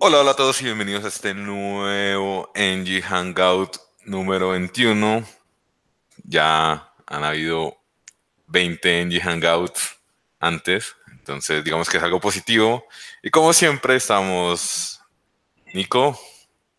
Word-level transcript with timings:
Hola, 0.00 0.20
hola 0.20 0.30
a 0.30 0.36
todos 0.36 0.60
y 0.60 0.64
bienvenidos 0.64 1.04
a 1.04 1.08
este 1.08 1.34
nuevo 1.34 2.52
NG 2.54 3.02
Hangout 3.02 3.78
número 4.04 4.50
21. 4.50 5.24
Ya 6.22 6.92
han 7.04 7.24
habido 7.24 7.76
20 8.46 9.06
NG 9.06 9.20
Hangouts 9.20 9.96
antes, 10.38 10.94
entonces 11.10 11.64
digamos 11.64 11.88
que 11.90 11.96
es 11.96 12.02
algo 12.04 12.20
positivo. 12.20 12.86
Y 13.24 13.30
como 13.30 13.52
siempre 13.52 13.96
estamos 13.96 15.00
Nico 15.74 16.16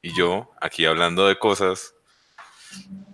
y 0.02 0.16
yo 0.16 0.52
aquí 0.62 0.86
hablando 0.86 1.28
de 1.28 1.38
cosas 1.38 1.94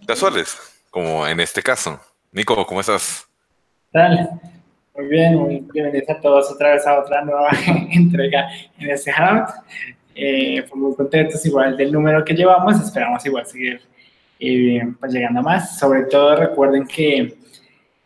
casuales, 0.05 0.55
como 0.91 1.25
en 1.25 1.39
este 1.39 1.63
caso. 1.63 1.99
Nico, 2.31 2.63
¿cómo 2.67 2.81
estás? 2.81 3.27
tal? 3.91 4.39
Muy 4.97 5.07
bien, 5.07 5.35
muy 5.35 5.67
bienvenidos 5.73 6.09
a 6.09 6.21
todos 6.21 6.49
otra 6.49 6.71
vez 6.71 6.87
a 6.87 6.97
otra 6.97 7.21
nueva 7.21 7.49
entrega 7.91 8.47
en 8.79 8.89
este 8.89 9.11
Hangout. 9.11 9.49
Eh, 10.15 10.63
pues 10.69 10.75
muy 10.81 10.95
contentos 10.95 11.45
igual 11.45 11.75
del 11.75 11.91
número 11.91 12.23
que 12.23 12.33
llevamos, 12.33 12.79
esperamos 12.79 13.25
igual 13.25 13.45
seguir 13.45 13.81
eh, 14.39 14.81
pues 14.97 15.11
llegando 15.11 15.41
a 15.41 15.43
más. 15.43 15.77
Sobre 15.77 16.03
todo 16.03 16.37
recuerden 16.37 16.87
que 16.87 17.37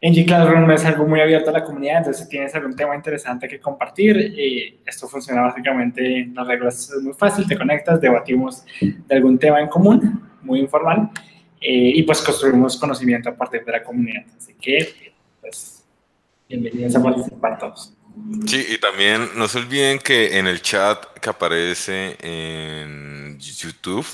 en 0.02 0.14
G 0.14 0.26
Classroom 0.26 0.72
es 0.72 0.84
algo 0.84 1.06
muy 1.06 1.22
abierto 1.22 1.52
a 1.52 1.54
la 1.54 1.64
comunidad, 1.64 1.98
entonces 1.98 2.24
si 2.24 2.30
tienes 2.30 2.56
algún 2.56 2.76
tema 2.76 2.96
interesante 2.96 3.48
que 3.48 3.60
compartir, 3.60 4.18
eh, 4.18 4.80
esto 4.84 5.08
funciona 5.08 5.42
básicamente, 5.42 6.28
las 6.34 6.48
reglas 6.48 6.90
es 6.90 7.04
muy 7.04 7.14
fácil, 7.14 7.46
te 7.46 7.56
conectas, 7.56 8.02
debatimos 8.02 8.66
de 8.82 9.16
algún 9.16 9.38
tema 9.38 9.60
en 9.60 9.68
común, 9.68 10.24
muy 10.42 10.62
informal, 10.62 11.12
eh, 11.62 11.92
y 11.94 12.02
pues 12.02 12.22
construimos 12.24 12.78
conocimiento 12.78 13.30
a 13.30 13.36
partir 13.36 13.64
de 13.64 13.74
la 13.74 13.84
comunidad. 13.84 14.24
Así 14.38 14.56
que, 14.60 14.88
pues, 15.42 15.79
bienvenidos 16.50 16.96
a 16.96 17.04
participar 17.04 17.60
todos. 17.60 17.94
Sí, 18.48 18.66
y 18.70 18.80
también 18.80 19.30
no 19.36 19.48
se 19.48 19.60
olviden 19.60 20.00
que 20.00 20.40
en 20.40 20.48
el 20.48 20.62
chat 20.62 21.06
que 21.20 21.30
aparece 21.30 22.18
en 22.22 23.40
YouTube 23.40 24.06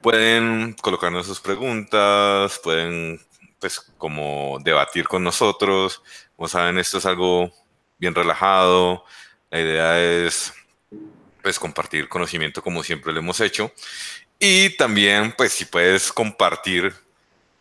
pueden 0.00 0.74
colocarnos 0.80 1.26
sus 1.26 1.40
preguntas, 1.40 2.58
pueden 2.64 3.20
pues 3.60 3.78
como 3.98 4.58
debatir 4.64 5.06
con 5.06 5.22
nosotros. 5.22 6.02
Como 6.36 6.48
saben, 6.48 6.78
esto 6.78 6.98
es 6.98 7.06
algo 7.06 7.52
bien 7.98 8.14
relajado. 8.14 9.04
La 9.50 9.60
idea 9.60 10.02
es 10.02 10.54
pues 11.42 11.58
compartir 11.58 12.08
conocimiento 12.08 12.62
como 12.62 12.82
siempre 12.82 13.12
lo 13.12 13.18
hemos 13.18 13.40
hecho. 13.40 13.70
Y 14.38 14.70
también 14.70 15.34
pues 15.36 15.52
si 15.52 15.66
puedes 15.66 16.10
compartir 16.12 16.94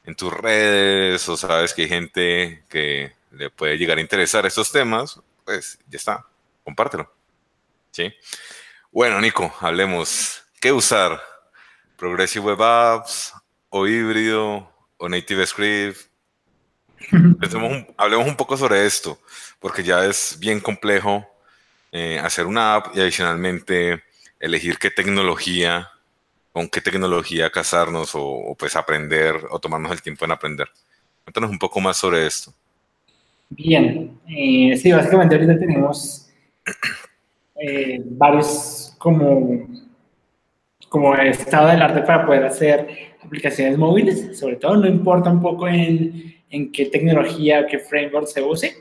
en 0.05 0.15
tus 0.15 0.33
redes 0.33 1.27
o 1.27 1.35
sabes 1.35 1.73
que 1.73 1.83
hay 1.83 1.89
gente 1.89 2.63
que 2.69 3.20
le 3.31 3.49
puede 3.49 3.77
llegar 3.77 3.97
a 3.97 4.01
interesar 4.01 4.45
estos 4.45 4.71
temas, 4.71 5.19
pues 5.45 5.79
ya 5.87 5.97
está, 5.97 6.25
compártelo. 6.63 7.11
¿Sí? 7.91 8.13
Bueno, 8.91 9.19
Nico, 9.19 9.53
hablemos. 9.59 10.43
¿Qué 10.59 10.71
usar? 10.71 11.21
¿Progressive 11.97 12.45
Web 12.45 12.61
Apps 12.61 13.33
o 13.69 13.87
híbrido 13.87 14.71
o 14.97 15.09
Native 15.09 15.45
Script? 15.45 15.99
hablemos 17.97 18.27
un 18.27 18.35
poco 18.35 18.55
sobre 18.57 18.85
esto, 18.85 19.19
porque 19.59 19.83
ya 19.83 20.05
es 20.05 20.37
bien 20.39 20.59
complejo 20.59 21.25
eh, 21.91 22.19
hacer 22.19 22.45
una 22.45 22.75
app 22.75 22.95
y 22.95 23.01
adicionalmente 23.01 24.03
elegir 24.39 24.77
qué 24.77 24.91
tecnología, 24.91 25.89
con 26.53 26.69
qué 26.69 26.81
tecnología 26.81 27.49
casarnos 27.49 28.11
o 28.13 28.55
pues 28.57 28.75
aprender 28.75 29.35
o 29.49 29.59
tomarnos 29.59 29.91
el 29.91 30.01
tiempo 30.01 30.25
en 30.25 30.31
aprender. 30.31 30.69
Cuéntanos 31.23 31.49
un 31.49 31.59
poco 31.59 31.79
más 31.79 31.97
sobre 31.97 32.25
esto. 32.25 32.53
Bien, 33.53 34.17
eh, 34.29 34.77
sí, 34.77 34.93
básicamente 34.93 35.35
ahorita 35.35 35.59
tenemos 35.59 36.29
eh, 37.59 38.01
varios 38.05 38.95
como, 38.97 39.67
como 40.87 41.15
estado 41.15 41.67
del 41.67 41.81
arte 41.81 42.01
para 42.01 42.25
poder 42.25 42.45
hacer 42.45 42.87
aplicaciones 43.21 43.77
móviles, 43.77 44.39
sobre 44.39 44.55
todo, 44.55 44.77
no 44.77 44.87
importa 44.87 45.29
un 45.29 45.41
poco 45.41 45.67
en, 45.67 46.33
en 46.49 46.71
qué 46.71 46.85
tecnología, 46.85 47.67
qué 47.67 47.77
framework 47.79 48.27
se 48.27 48.41
use, 48.41 48.73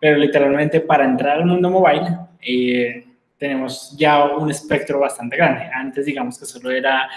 pero 0.00 0.18
literalmente 0.18 0.80
para 0.80 1.04
entrar 1.04 1.38
al 1.38 1.46
mundo 1.46 1.70
mobile 1.70 2.18
eh, 2.40 3.06
tenemos 3.38 3.96
ya 3.96 4.24
un 4.24 4.50
espectro 4.50 4.98
bastante 4.98 5.36
grande. 5.36 5.70
Antes 5.72 6.04
digamos 6.04 6.36
que 6.36 6.46
solo 6.46 6.72
era 6.72 7.08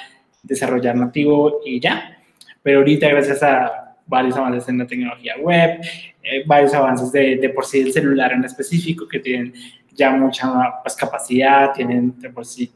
desarrollar 0.43 0.95
nativo 0.95 1.61
y 1.65 1.79
ya, 1.79 2.19
pero 2.61 2.79
ahorita 2.79 3.07
gracias 3.09 3.41
a 3.41 3.88
varios 4.09 4.35
avances 4.35 4.67
en 4.67 4.79
la 4.79 4.87
tecnología 4.87 5.35
web, 5.37 5.79
eh, 6.23 6.43
varios 6.45 6.73
avances 6.73 7.11
de, 7.11 7.37
de, 7.37 7.49
por 7.49 7.65
sí 7.65 7.83
del 7.83 7.93
celular 7.93 8.33
en 8.33 8.43
específico 8.43 9.07
que 9.07 9.19
tienen 9.19 9.53
ya 9.93 10.11
mucha 10.11 10.81
pues, 10.81 10.95
capacidad, 10.95 11.71
tienen 11.73 12.19
de 12.19 12.29
por 12.29 12.45
sí 12.45 12.71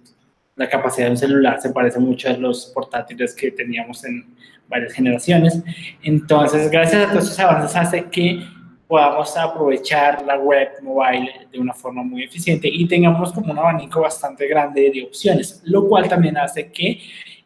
la 0.55 0.69
capacidad 0.69 1.07
de 1.07 1.11
un 1.11 1.17
celular 1.17 1.59
se 1.59 1.71
parece 1.71 1.99
mucho 1.99 2.29
a 2.29 2.33
los 2.33 2.67
portátiles 2.67 3.33
que 3.33 3.51
teníamos 3.51 4.03
en 4.05 4.25
varias 4.67 4.93
generaciones. 4.93 5.61
Entonces, 6.03 6.69
gracias 6.69 7.07
a 7.07 7.11
todos 7.11 7.25
esos 7.25 7.39
avances 7.39 7.75
hace 7.75 8.03
que 8.05 8.45
podamos 8.87 9.35
aprovechar 9.35 10.23
la 10.23 10.37
web 10.37 10.69
mobile 10.83 11.47
de 11.51 11.59
una 11.59 11.73
forma 11.73 12.03
muy 12.03 12.23
eficiente 12.23 12.67
y 12.67 12.87
tengamos 12.87 13.31
como 13.33 13.51
un 13.51 13.57
abanico 13.57 14.01
bastante 14.01 14.47
grande 14.47 14.91
de 14.93 15.03
opciones, 15.03 15.61
lo 15.65 15.87
cual 15.87 16.07
también 16.07 16.37
hace 16.37 16.71
que 16.71 16.99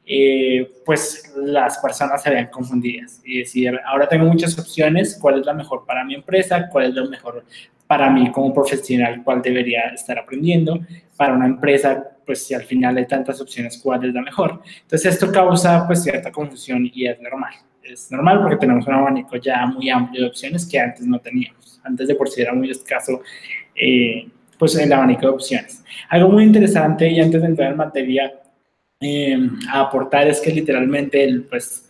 eh, 0.10 0.72
pues 0.86 1.34
las 1.36 1.80
personas 1.80 2.24
se 2.24 2.30
vean 2.30 2.48
confundidas 2.48 3.22
y 3.26 3.40
decir, 3.40 3.78
ahora 3.86 4.08
tengo 4.08 4.26
muchas 4.26 4.58
opciones, 4.58 5.18
¿cuál 5.22 5.42
es 5.42 5.46
la 5.46 5.54
mejor 5.54 5.86
para 5.86 6.06
mi 6.06 6.16
empresa? 6.16 6.70
¿Cuál 6.70 6.86
es 6.86 6.96
lo 6.96 7.10
mejor 7.10 7.44
para 7.88 8.10
mí 8.10 8.32
como 8.32 8.54
profesional? 8.54 9.22
¿Cuál 9.22 9.42
debería 9.42 9.90
estar 9.94 10.18
aprendiendo? 10.18 10.80
Para 11.18 11.34
una 11.34 11.46
empresa, 11.46 12.02
pues 12.26 12.48
si 12.48 12.54
al 12.54 12.64
final 12.64 12.96
hay 12.96 13.06
tantas 13.06 13.42
opciones, 13.42 13.82
¿cuál 13.84 14.06
es 14.06 14.14
la 14.14 14.22
mejor? 14.22 14.62
Entonces 14.84 15.14
esto 15.14 15.30
causa 15.30 15.86
pues 15.86 16.04
cierta 16.04 16.32
confusión 16.32 16.90
y 16.94 17.06
es 17.06 17.20
normal. 17.20 17.54
Es 17.84 18.10
normal 18.10 18.42
porque 18.42 18.56
tenemos 18.56 18.88
un 18.88 18.94
abanico 18.94 19.36
ya 19.36 19.66
muy 19.66 19.90
amplio 19.90 20.22
de 20.22 20.28
opciones 20.30 20.66
que 20.66 20.80
antes 20.80 21.06
no 21.06 21.20
teníamos. 21.20 21.82
Antes 21.84 22.08
de 22.08 22.16
por 22.16 22.30
sí 22.30 22.42
era 22.42 22.54
muy 22.54 22.72
escaso 22.72 23.22
eh, 23.76 24.26
pues 24.58 24.74
el 24.78 24.94
abanico 24.94 25.22
de 25.22 25.28
opciones. 25.28 25.84
Algo 26.08 26.30
muy 26.30 26.46
interesante 26.46 27.10
y 27.10 27.20
antes 27.20 27.42
de 27.42 27.48
entrar 27.48 27.72
en 27.72 27.78
materia 27.78 28.34
eh, 29.00 29.38
a 29.70 29.82
aportar 29.82 30.28
es 30.28 30.42
que 30.42 30.52
literalmente 30.52 31.44
pues, 31.50 31.88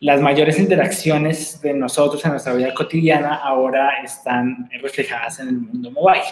las 0.00 0.20
mayores 0.20 0.58
interacciones 0.58 1.60
de 1.62 1.74
nosotros 1.74 2.24
en 2.24 2.32
nuestra 2.32 2.54
vida 2.54 2.74
cotidiana 2.74 3.36
ahora 3.36 4.02
están 4.02 4.68
reflejadas 4.82 5.40
en 5.40 5.48
el 5.48 5.58
mundo 5.58 5.90
mobile. 5.92 6.22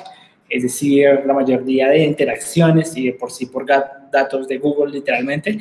Es 0.49 0.65
decir, 0.65 1.09
la 1.25 1.33
mayoría 1.33 1.89
de 1.89 2.05
interacciones 2.05 2.97
y 2.97 3.07
de 3.07 3.13
por 3.13 3.31
sí 3.31 3.47
por 3.47 3.65
datos 3.65 4.49
de 4.49 4.59
Google 4.59 4.93
literalmente, 4.93 5.59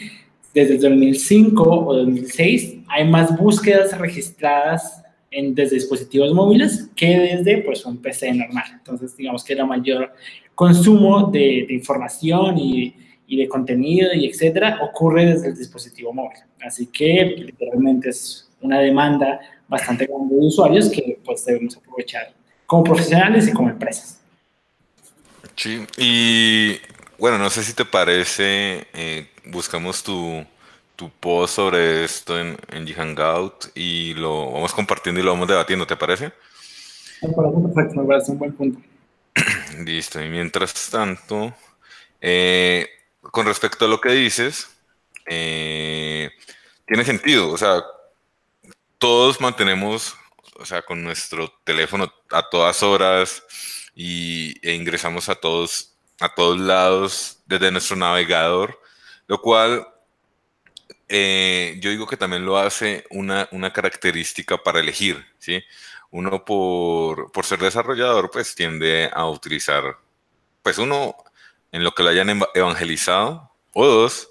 desde 0.53 0.77
2005 0.77 1.63
o 1.63 1.95
2006 1.95 2.79
hay 2.89 3.07
más 3.07 3.37
búsquedas 3.37 3.97
registradas 3.97 5.01
en, 5.29 5.55
desde 5.55 5.75
dispositivos 5.75 6.33
móviles 6.33 6.89
que 6.95 7.17
desde 7.17 7.59
pues, 7.59 7.85
un 7.85 8.01
PC 8.01 8.33
normal. 8.33 8.65
Entonces, 8.73 9.15
digamos 9.15 9.43
que 9.43 9.53
el 9.53 9.65
mayor 9.65 10.11
consumo 10.55 11.29
de, 11.31 11.65
de 11.67 11.73
información 11.73 12.57
y 12.57 12.93
y 13.31 13.37
de 13.37 13.47
contenido 13.47 14.13
y 14.13 14.25
etcétera, 14.25 14.79
ocurre 14.81 15.25
desde 15.25 15.47
el 15.47 15.55
dispositivo 15.55 16.11
móvil. 16.11 16.37
Así 16.61 16.87
que 16.87 17.33
literalmente 17.37 18.09
es 18.09 18.49
una 18.59 18.79
demanda 18.79 19.39
bastante 19.69 20.05
grande 20.05 20.35
de 20.35 20.47
usuarios 20.47 20.89
que 20.89 21.17
pues 21.23 21.45
debemos 21.45 21.77
aprovechar 21.77 22.33
como 22.65 22.83
profesionales 22.83 23.47
y 23.47 23.53
como 23.53 23.69
empresas. 23.69 24.19
Sí, 25.55 25.87
y 25.97 26.77
bueno, 27.17 27.37
no 27.37 27.49
sé 27.49 27.63
si 27.63 27.73
te 27.73 27.85
parece, 27.85 28.85
eh, 28.93 29.29
buscamos 29.45 30.03
tu, 30.03 30.45
tu, 30.97 31.09
post 31.09 31.55
sobre 31.55 32.03
esto 32.03 32.37
en, 32.37 32.57
en 32.69 32.85
Hangout 32.85 33.67
y 33.75 34.13
lo 34.15 34.51
vamos 34.51 34.73
compartiendo 34.73 35.21
y 35.21 35.23
lo 35.23 35.31
vamos 35.31 35.47
debatiendo, 35.47 35.87
¿te 35.87 35.95
parece? 35.95 36.33
Me 37.21 37.29
parece 37.29 37.61
perfecto, 37.61 38.01
me 38.01 38.07
parece 38.07 38.31
un 38.33 38.39
buen 38.39 38.51
punto. 38.51 38.81
Listo, 39.85 40.21
y 40.21 40.27
mientras 40.27 40.89
tanto, 40.89 41.53
eh, 42.19 42.89
con 43.21 43.45
respecto 43.45 43.85
a 43.85 43.87
lo 43.87 44.01
que 44.01 44.09
dices, 44.09 44.69
eh, 45.27 46.31
tiene 46.85 47.05
sentido. 47.05 47.51
O 47.51 47.57
sea, 47.57 47.83
todos 48.97 49.39
mantenemos, 49.39 50.15
o 50.57 50.65
sea, 50.65 50.81
con 50.81 51.03
nuestro 51.03 51.51
teléfono 51.63 52.11
a 52.31 52.49
todas 52.49 52.83
horas 52.83 53.43
y, 53.95 54.55
e 54.67 54.73
ingresamos 54.73 55.29
a 55.29 55.35
todos, 55.35 55.95
a 56.19 56.33
todos 56.33 56.59
lados 56.59 57.39
desde 57.45 57.71
nuestro 57.71 57.95
navegador, 57.95 58.79
lo 59.27 59.41
cual 59.41 59.87
eh, 61.07 61.77
yo 61.81 61.89
digo 61.89 62.07
que 62.07 62.17
también 62.17 62.45
lo 62.45 62.57
hace 62.57 63.05
una, 63.09 63.47
una 63.51 63.73
característica 63.73 64.57
para 64.57 64.79
elegir, 64.79 65.25
¿sí? 65.39 65.63
Uno 66.09 66.43
por, 66.45 67.31
por 67.31 67.45
ser 67.45 67.59
desarrollador, 67.59 68.31
pues 68.31 68.55
tiende 68.55 69.09
a 69.13 69.27
utilizar, 69.27 69.97
pues 70.63 70.77
uno 70.77 71.15
en 71.71 71.83
lo 71.83 71.91
que 71.93 72.03
lo 72.03 72.09
hayan 72.09 72.41
evangelizado, 72.53 73.51
o 73.73 73.85
dos, 73.85 74.29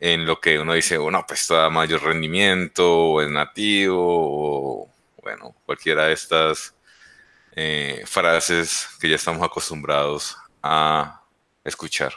en 0.00 0.26
lo 0.26 0.40
que 0.40 0.58
uno 0.58 0.74
dice, 0.74 0.98
bueno, 0.98 1.24
pues 1.26 1.48
da 1.48 1.70
mayor 1.70 2.02
rendimiento, 2.02 3.10
o 3.10 3.22
es 3.22 3.28
nativo, 3.28 3.96
o 3.98 4.88
bueno, 5.22 5.54
cualquiera 5.66 6.06
de 6.06 6.12
estas 6.12 6.74
eh, 7.52 8.02
frases 8.06 8.88
que 9.00 9.08
ya 9.08 9.16
estamos 9.16 9.42
acostumbrados 9.42 10.36
a 10.62 11.22
escuchar. 11.64 12.12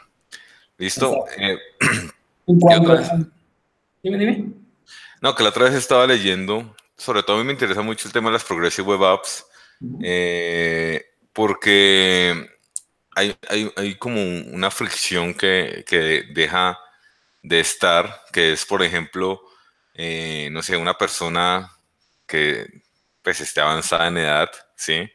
¿Listo? 0.78 1.26
Eh, 1.38 1.58
Dime, 4.04 4.18
dime. 4.18 4.52
No, 5.22 5.36
que 5.36 5.44
la 5.44 5.50
otra 5.50 5.66
vez 5.66 5.76
estaba 5.76 6.08
leyendo, 6.08 6.76
sobre 6.98 7.22
todo 7.22 7.36
a 7.36 7.40
mí 7.40 7.46
me 7.46 7.54
interesa 7.54 7.84
mucho 7.84 8.08
el 8.08 8.14
tema 8.14 8.30
de 8.30 8.34
las 8.34 8.44
Progressive 8.44 8.88
Web 8.88 9.04
Apps, 9.04 9.46
eh, 10.02 11.06
porque 11.34 12.50
hay, 13.16 13.38
hay, 13.76 13.96
como 13.96 14.22
una 14.22 14.72
fricción 14.72 15.34
que, 15.34 15.84
que, 15.88 16.24
deja 16.34 16.80
de 17.44 17.60
estar, 17.60 18.24
que 18.32 18.54
es, 18.54 18.66
por 18.66 18.84
ejemplo, 18.84 19.42
eh, 19.94 20.50
no 20.52 20.62
sé, 20.62 20.78
una 20.78 20.98
persona 20.98 21.72
que 22.28 22.68
pues 23.22 23.42
esté 23.42 23.62
avanzada 23.62 24.08
en 24.08 24.18
edad, 24.18 24.50
¿sí? 24.76 25.12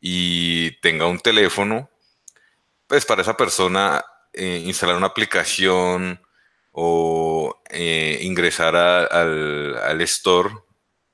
Y 0.00 0.72
tenga 0.80 1.06
un 1.06 1.18
teléfono, 1.18 1.90
pues 2.86 3.04
para 3.04 3.22
esa 3.22 3.36
persona 3.36 4.04
eh, 4.32 4.62
instalar 4.64 4.96
una 4.96 5.08
aplicación 5.08 6.20
o 6.72 7.62
eh, 7.70 8.18
ingresar 8.22 8.76
al, 8.76 9.76
al, 9.76 10.00
store 10.02 10.54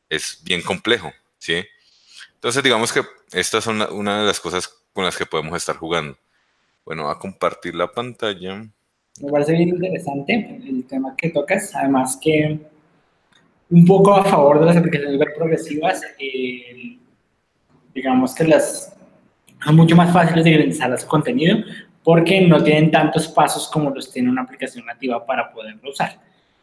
es 0.08 0.42
bien 0.42 0.62
complejo, 0.62 1.12
¿sí? 1.38 1.64
Entonces, 2.34 2.62
digamos 2.62 2.92
que 2.92 3.04
estas 3.32 3.64
son 3.64 3.82
una 3.92 4.20
de 4.20 4.26
las 4.26 4.40
cosas 4.40 4.79
con 4.92 5.04
las 5.04 5.16
que 5.16 5.26
podemos 5.26 5.56
estar 5.56 5.76
jugando. 5.76 6.16
Bueno, 6.84 7.08
a 7.08 7.18
compartir 7.18 7.74
la 7.74 7.90
pantalla. 7.90 8.66
Me 9.20 9.30
parece 9.30 9.52
bien 9.52 9.68
interesante 9.68 10.60
el 10.66 10.84
tema 10.86 11.14
que 11.16 11.30
tocas, 11.30 11.74
además 11.74 12.18
que 12.22 12.58
un 13.70 13.84
poco 13.84 14.14
a 14.14 14.24
favor 14.24 14.60
de 14.60 14.66
las 14.66 14.76
aplicaciones 14.76 15.18
web 15.18 15.34
progresivas, 15.36 16.02
eh, 16.18 16.98
digamos 17.94 18.34
que 18.34 18.44
las 18.44 18.96
son 19.64 19.76
mucho 19.76 19.94
más 19.94 20.12
fáciles 20.12 20.44
de 20.44 20.50
ingresar 20.52 20.98
su 20.98 21.06
contenido, 21.06 21.58
porque 22.02 22.40
no 22.40 22.62
tienen 22.62 22.90
tantos 22.90 23.28
pasos 23.28 23.68
como 23.68 23.90
los 23.90 24.10
tiene 24.10 24.30
una 24.30 24.42
aplicación 24.42 24.86
nativa 24.86 25.24
para 25.24 25.52
poderlo 25.52 25.90
usar. 25.90 26.18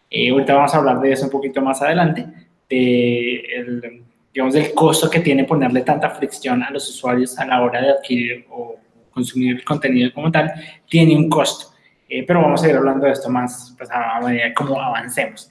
Eh, 0.10 0.32
ahorita 0.32 0.56
vamos 0.56 0.74
a 0.74 0.78
hablar 0.78 1.00
de 1.00 1.12
eso 1.12 1.26
un 1.26 1.32
poquito 1.32 1.62
más 1.62 1.82
adelante, 1.82 2.26
de 2.70 3.36
el, 3.56 4.04
digamos, 4.38 4.54
del 4.54 4.72
costo 4.76 5.10
que 5.10 5.20
tiene 5.20 5.46
ponerle 5.46 5.82
tanta 5.82 6.12
fricción 6.12 6.62
a 6.62 6.70
los 6.70 6.88
usuarios 6.88 7.40
a 7.40 7.46
la 7.48 7.60
hora 7.60 7.82
de 7.82 7.90
adquirir 7.90 8.46
o 8.52 8.76
consumir 9.10 9.56
el 9.56 9.64
contenido 9.64 10.14
como 10.14 10.32
tal, 10.32 10.54
tiene 10.88 11.16
un 11.16 11.28
costo. 11.28 11.74
Eh, 12.08 12.24
pero 12.24 12.44
vamos 12.44 12.62
a 12.62 12.70
ir 12.70 12.76
hablando 12.76 13.08
de 13.08 13.14
esto 13.14 13.32
más 13.32 13.74
pues, 13.76 13.90
a 13.92 14.22
medida 14.22 14.54
como 14.54 14.80
avancemos. 14.80 15.50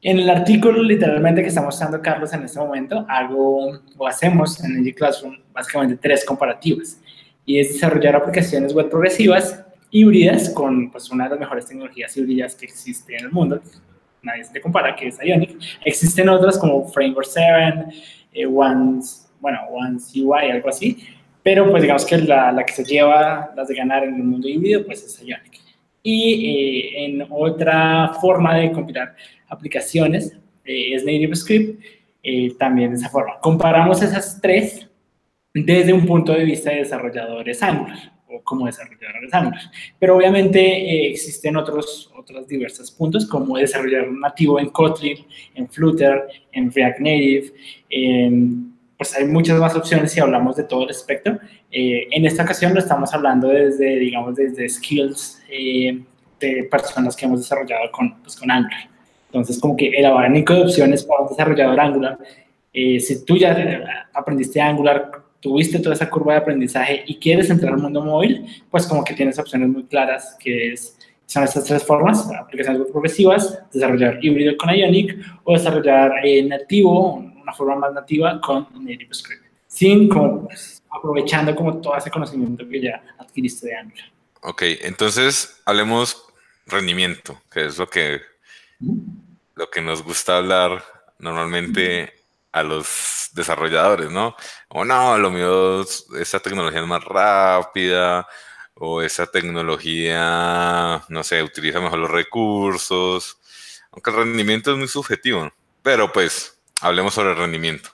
En 0.00 0.20
el 0.20 0.30
artículo 0.30 0.80
literalmente 0.80 1.42
que 1.42 1.48
estamos 1.48 1.74
usando 1.74 2.00
Carlos 2.00 2.32
en 2.32 2.44
este 2.44 2.60
momento, 2.60 3.04
hago 3.08 3.80
o 3.98 4.06
hacemos 4.06 4.62
en 4.62 4.76
el 4.76 4.94
Classroom 4.94 5.36
básicamente 5.52 5.96
tres 5.96 6.24
comparativas 6.24 7.00
y 7.44 7.58
es 7.58 7.72
desarrollar 7.72 8.14
aplicaciones 8.14 8.72
web 8.72 8.88
progresivas 8.88 9.64
híbridas 9.90 10.50
con 10.50 10.92
pues, 10.92 11.10
una 11.10 11.24
de 11.24 11.30
las 11.30 11.40
mejores 11.40 11.66
tecnologías 11.66 12.16
híbridas 12.16 12.54
que 12.54 12.66
existe 12.66 13.16
en 13.16 13.24
el 13.24 13.32
mundo. 13.32 13.60
Nadie 14.22 14.44
se 14.44 14.52
le 14.52 14.60
compara, 14.60 14.94
que 14.94 15.08
es 15.08 15.18
Ionic. 15.20 15.58
Existen 15.84 16.28
otras 16.28 16.58
como 16.58 16.86
Framework 16.86 17.26
7, 17.26 18.19
eh, 18.32 18.46
Once, 18.46 19.28
bueno, 19.40 19.60
Once 19.70 20.20
UI, 20.20 20.50
algo 20.50 20.68
así. 20.68 20.98
Pero 21.42 21.70
pues 21.70 21.82
digamos 21.82 22.04
que 22.04 22.18
la, 22.18 22.52
la, 22.52 22.64
que 22.64 22.72
se 22.72 22.84
lleva 22.84 23.52
las 23.56 23.68
de 23.68 23.74
ganar 23.74 24.04
en 24.04 24.14
el 24.14 24.22
mundo 24.22 24.48
híbrido, 24.48 24.84
pues 24.84 25.04
es 25.04 25.20
Ionic. 25.20 25.60
Y 26.02 26.46
eh, 26.46 27.04
en 27.04 27.26
otra 27.30 28.12
forma 28.20 28.56
de 28.56 28.72
compilar 28.72 29.14
aplicaciones 29.48 30.36
eh, 30.64 30.94
es 30.94 31.04
Native 31.04 31.36
Script, 31.36 31.82
también 32.58 32.90
de 32.90 32.96
esa 32.96 33.08
forma. 33.08 33.38
Comparamos 33.40 34.02
esas 34.02 34.40
tres 34.42 34.86
desde 35.54 35.92
un 35.92 36.04
punto 36.04 36.32
de 36.32 36.44
vista 36.44 36.70
de 36.70 36.76
desarrolladores 36.76 37.62
Angular 37.62 38.19
o 38.30 38.42
como 38.42 38.66
desarrolladores 38.66 39.32
Angular. 39.32 39.60
Pero 39.98 40.16
obviamente 40.16 40.60
eh, 40.60 41.10
existen 41.10 41.56
otros, 41.56 42.10
otros 42.16 42.46
diversos 42.46 42.90
puntos 42.90 43.26
como 43.26 43.56
desarrollar 43.56 44.10
nativo 44.10 44.58
en 44.58 44.70
Kotlin, 44.70 45.18
en 45.54 45.68
Flutter, 45.68 46.28
en 46.52 46.70
React 46.72 47.00
Native. 47.00 47.52
pues 48.96 49.16
hay 49.16 49.24
muchas 49.26 49.58
más 49.58 49.74
opciones 49.74 50.12
si 50.12 50.20
hablamos 50.20 50.56
de 50.56 50.64
todo 50.64 50.84
el 50.84 50.90
espectro. 50.90 51.38
Eh, 51.70 52.08
en 52.10 52.26
esta 52.26 52.42
ocasión 52.42 52.74
lo 52.74 52.80
estamos 52.80 53.12
hablando 53.14 53.48
desde, 53.48 53.98
digamos, 53.98 54.36
desde 54.36 54.68
skills 54.68 55.42
eh, 55.50 56.02
de 56.38 56.64
personas 56.70 57.16
que 57.16 57.26
hemos 57.26 57.40
desarrollado 57.40 57.90
con, 57.92 58.20
pues, 58.22 58.36
con 58.36 58.50
Angular. 58.50 58.88
Entonces, 59.26 59.58
como 59.60 59.76
que 59.76 59.88
el 59.88 60.04
abanico 60.04 60.54
de 60.54 60.62
opciones 60.62 61.04
para 61.04 61.22
un 61.22 61.28
desarrollador 61.28 61.78
Angular, 61.78 62.18
si 62.72 63.24
tú 63.24 63.36
ya 63.36 64.06
aprendiste 64.12 64.60
Angular 64.60 65.10
tuviste 65.40 65.78
toda 65.78 65.94
esa 65.94 66.10
curva 66.10 66.34
de 66.34 66.40
aprendizaje 66.40 67.02
y 67.06 67.18
quieres 67.18 67.50
entrar 67.50 67.72
al 67.74 67.80
mundo 67.80 68.02
móvil, 68.02 68.46
pues 68.70 68.86
como 68.86 69.02
que 69.04 69.14
tienes 69.14 69.38
opciones 69.38 69.68
muy 69.68 69.84
claras, 69.84 70.36
que 70.38 70.72
es, 70.72 70.96
son 71.26 71.44
estas 71.44 71.64
tres 71.64 71.82
formas, 71.82 72.28
aplicaciones 72.32 72.86
progresivas, 72.90 73.58
desarrollar 73.72 74.18
híbrido 74.22 74.56
con 74.56 74.70
Ionic 74.70 75.16
o 75.44 75.54
desarrollar 75.54 76.12
eh, 76.24 76.42
nativo, 76.42 77.14
una 77.14 77.52
forma 77.52 77.76
más 77.76 77.92
nativa 77.94 78.40
con 78.40 78.66
Script, 79.12 79.44
sin 79.66 80.08
como, 80.08 80.46
pues, 80.46 80.82
aprovechando 80.90 81.54
como 81.54 81.80
todo 81.80 81.96
ese 81.96 82.10
conocimiento 82.10 82.68
que 82.68 82.82
ya 82.82 83.02
adquiriste 83.18 83.68
de 83.68 83.76
Angular. 83.76 84.06
Ok, 84.42 84.62
entonces 84.82 85.60
hablemos 85.64 86.24
rendimiento, 86.66 87.40
que 87.52 87.66
es 87.66 87.78
lo 87.78 87.88
que, 87.88 88.20
lo 89.54 89.70
que 89.70 89.80
nos 89.80 90.02
gusta 90.02 90.38
hablar 90.38 90.82
normalmente 91.18 92.19
a 92.52 92.62
los 92.62 93.30
desarrolladores, 93.32 94.10
¿no? 94.10 94.34
O 94.68 94.84
no, 94.84 95.18
lo 95.18 95.30
mío, 95.30 95.82
esa 96.18 96.40
tecnología 96.40 96.80
es 96.80 96.86
más 96.86 97.04
rápida, 97.04 98.26
o 98.74 99.02
esa 99.02 99.26
tecnología, 99.26 101.04
no 101.08 101.22
sé, 101.22 101.42
utiliza 101.42 101.80
mejor 101.80 101.98
los 101.98 102.10
recursos, 102.10 103.38
aunque 103.92 104.10
el 104.10 104.16
rendimiento 104.16 104.72
es 104.72 104.78
muy 104.78 104.88
subjetivo, 104.88 105.52
pero 105.82 106.10
pues 106.12 106.58
hablemos 106.80 107.14
sobre 107.14 107.32
el 107.32 107.36
rendimiento. 107.36 107.90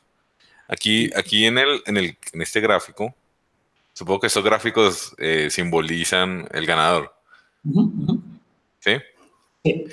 Aquí, 0.68 1.10
aquí 1.16 1.46
en, 1.46 1.58
el, 1.58 1.82
en, 1.86 1.96
el, 1.96 2.18
en 2.32 2.42
este 2.42 2.60
gráfico, 2.60 3.14
supongo 3.92 4.20
que 4.20 4.26
estos 4.28 4.44
gráficos 4.44 5.14
eh, 5.18 5.48
simbolizan 5.50 6.48
el 6.52 6.66
ganador. 6.66 7.14
¿Sí? 8.80 8.98
¿Sí? 9.64 9.84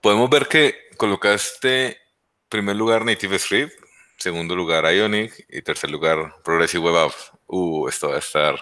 Podemos 0.00 0.30
ver 0.30 0.46
que 0.46 0.76
colocaste 0.96 1.98
primer 2.48 2.76
lugar 2.76 3.04
Native 3.04 3.38
Script, 3.38 3.74
segundo 4.16 4.56
lugar 4.56 4.84
Ionic 4.92 5.46
y 5.48 5.62
tercer 5.62 5.90
lugar 5.90 6.34
Progressive 6.44 6.84
Web 6.84 6.96
Apps. 6.96 7.32
Uh, 7.46 7.88
esto 7.88 8.08
va 8.08 8.16
a 8.16 8.18
estar 8.18 8.54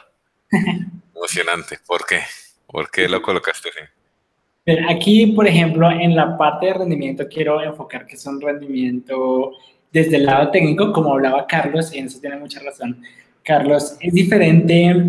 emocionante. 1.15 1.79
¿Por 1.87 2.07
qué? 2.07 2.21
¿Por 2.67 2.91
qué 2.91 3.09
lo 3.09 3.23
colocaste 3.23 3.69
así? 3.69 4.83
Aquí, 4.89 5.27
por 5.29 5.47
ejemplo, 5.47 5.91
en 5.91 6.17
la 6.17 6.39
parte 6.39 6.67
de 6.67 6.75
rendimiento 6.75 7.29
quiero 7.29 7.63
enfocar 7.63 8.07
que 8.07 8.17
es 8.17 8.27
un 8.27 8.41
rendimiento 8.41 9.53
desde 9.93 10.17
el 10.17 10.27
lado 10.27 10.51
técnico, 10.51 10.93
como 10.93 11.13
hablaba 11.13 11.47
Carlos, 11.47 11.95
y 11.95 11.99
en 11.99 12.07
eso 12.07 12.21
tiene 12.21 12.37
mucha 12.37 12.61
razón. 12.61 13.01
Carlos, 13.43 13.97
es 14.01 14.13
diferente 14.13 15.07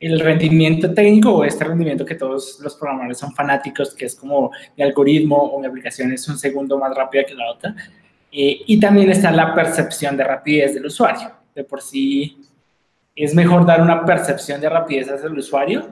el 0.00 0.18
rendimiento 0.18 0.92
técnico 0.92 1.30
o 1.32 1.44
este 1.44 1.64
rendimiento 1.64 2.04
que 2.04 2.14
todos 2.14 2.58
los 2.60 2.74
programadores 2.74 3.18
son 3.18 3.32
fanáticos, 3.34 3.94
que 3.94 4.06
es 4.06 4.16
como 4.16 4.50
mi 4.76 4.82
algoritmo 4.82 5.36
o 5.36 5.60
mi 5.60 5.66
aplicación 5.66 6.12
es 6.12 6.26
un 6.26 6.36
segundo 6.36 6.78
más 6.78 6.94
rápida 6.96 7.24
que 7.24 7.34
la 7.34 7.50
otra. 7.50 7.74
Eh, 8.32 8.62
y 8.66 8.78
también 8.78 9.10
está 9.10 9.30
la 9.30 9.54
percepción 9.54 10.16
de 10.16 10.24
rapidez 10.24 10.74
del 10.74 10.86
usuario. 10.86 11.32
De 11.54 11.64
por 11.64 11.80
sí 11.80 12.38
es 13.14 13.34
mejor 13.34 13.66
dar 13.66 13.82
una 13.82 14.04
percepción 14.04 14.60
de 14.60 14.68
rapidez 14.68 15.10
hacia 15.10 15.26
el 15.26 15.38
usuario 15.38 15.88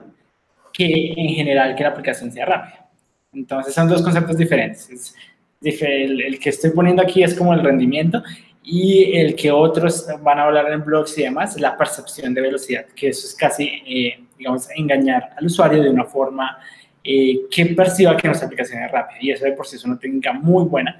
que 0.71 1.13
en 1.15 1.29
general 1.29 1.75
que 1.75 1.83
la 1.83 1.89
aplicación 1.89 2.31
sea 2.31 2.45
rápida. 2.45 2.89
Entonces 3.33 3.73
son 3.73 3.87
dos 3.87 4.01
conceptos 4.01 4.37
diferentes. 4.37 5.13
el, 5.61 6.21
el, 6.21 6.39
que 6.39 6.49
estoy 6.49 6.71
poniendo 6.71 7.01
aquí 7.01 7.21
es 7.23 7.35
como 7.35 7.53
el 7.53 7.61
rendimiento 7.61 8.23
y 8.63 9.17
el 9.17 9.35
que 9.35 9.51
otros 9.51 10.07
van 10.21 10.39
a 10.39 10.43
hablar 10.43 10.71
en 10.71 10.83
blogs 10.83 11.17
y 11.17 11.23
demás, 11.23 11.59
la 11.59 11.77
percepción 11.77 12.33
de 12.33 12.41
velocidad, 12.41 12.85
que 12.95 13.09
eso 13.09 13.25
es 13.25 13.35
casi, 13.35 13.65
eh, 13.65 14.23
digamos, 14.37 14.67
engañar 14.75 15.31
al 15.37 15.45
usuario 15.45 15.81
de 15.81 15.89
una 15.89 16.05
forma 16.05 16.57
eh, 17.03 17.41
que 17.49 17.65
perciba 17.67 18.15
que 18.15 18.27
nuestra 18.27 18.47
aplicación 18.47 18.83
es 18.83 18.91
rápida. 18.91 19.17
Y 19.21 19.31
eso 19.31 19.45
de 19.45 19.53
por 19.53 19.65
sí 19.65 19.75
es 19.75 19.85
una 19.85 19.97
técnica 19.97 20.33
muy 20.33 20.65
buena 20.65 20.99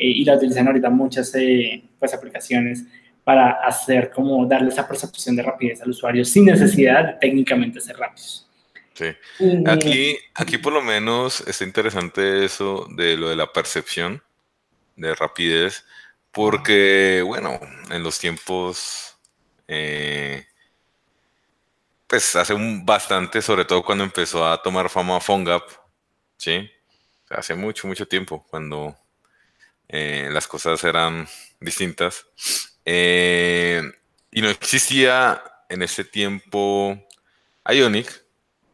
y 0.00 0.24
la 0.24 0.36
utilizan 0.36 0.66
ahorita 0.66 0.90
muchas 0.90 1.34
eh, 1.34 1.82
pues, 1.98 2.14
aplicaciones 2.14 2.84
para 3.24 3.50
hacer 3.64 4.10
como 4.10 4.46
darle 4.46 4.70
esa 4.70 4.88
percepción 4.88 5.36
de 5.36 5.42
rapidez 5.42 5.80
al 5.82 5.90
usuario 5.90 6.24
sin 6.24 6.46
necesidad 6.46 7.04
de 7.04 7.12
técnicamente 7.20 7.80
ser 7.80 7.96
rápidos. 7.96 8.48
Sí. 8.94 9.06
Aquí, 9.66 10.18
aquí 10.34 10.58
por 10.58 10.72
lo 10.72 10.82
menos 10.82 11.40
está 11.46 11.64
interesante 11.64 12.44
eso 12.44 12.86
de 12.90 13.16
lo 13.16 13.30
de 13.30 13.36
la 13.36 13.50
percepción 13.50 14.22
de 14.96 15.14
rapidez, 15.14 15.84
porque, 16.30 17.22
bueno, 17.26 17.58
en 17.90 18.02
los 18.02 18.18
tiempos, 18.18 19.16
eh, 19.66 20.44
pues 22.06 22.36
hace 22.36 22.52
un 22.52 22.84
bastante, 22.84 23.40
sobre 23.40 23.64
todo 23.64 23.82
cuando 23.82 24.04
empezó 24.04 24.46
a 24.46 24.60
tomar 24.62 24.90
fama 24.90 25.20
PhoneGap, 25.20 25.62
¿sí? 26.36 26.68
Hace 27.30 27.54
mucho, 27.54 27.86
mucho 27.86 28.06
tiempo, 28.06 28.44
cuando 28.50 28.96
eh, 29.92 30.28
las 30.30 30.46
cosas 30.46 30.82
eran 30.84 31.28
distintas. 31.60 32.26
Eh, 32.84 33.82
y 34.30 34.40
no 34.40 34.48
existía 34.48 35.42
en 35.68 35.82
ese 35.82 36.04
tiempo 36.04 36.96
Ionic, 37.68 38.24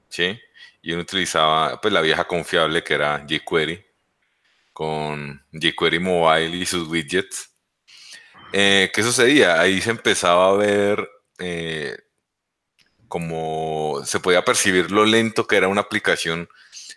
¿sí? 0.09 0.39
y 0.87 0.93
uno 0.93 1.03
utilizaba 1.03 1.81
pues 1.81 1.93
la 1.93 2.01
vieja 2.01 2.29
confiable 2.29 2.85
que 2.85 2.95
era 2.95 3.27
jQuery 3.27 3.85
con 4.73 5.43
jQuery 5.53 5.99
Mobile 5.99 6.57
y 6.57 6.65
sus 6.65 6.87
widgets. 6.87 7.51
Eh, 8.53 8.93
¿Qué 8.95 9.03
sucedía? 9.03 9.59
Ahí 9.59 9.81
se 9.81 9.91
empezaba 9.91 10.49
a 10.49 10.53
ver 10.53 11.11
eh, 11.39 11.97
como 13.09 14.01
se 14.05 14.21
podía 14.21 14.45
percibir 14.45 14.93
lo 14.93 15.05
lento 15.05 15.47
que 15.47 15.57
era 15.57 15.67
una 15.67 15.81
aplicación 15.81 16.49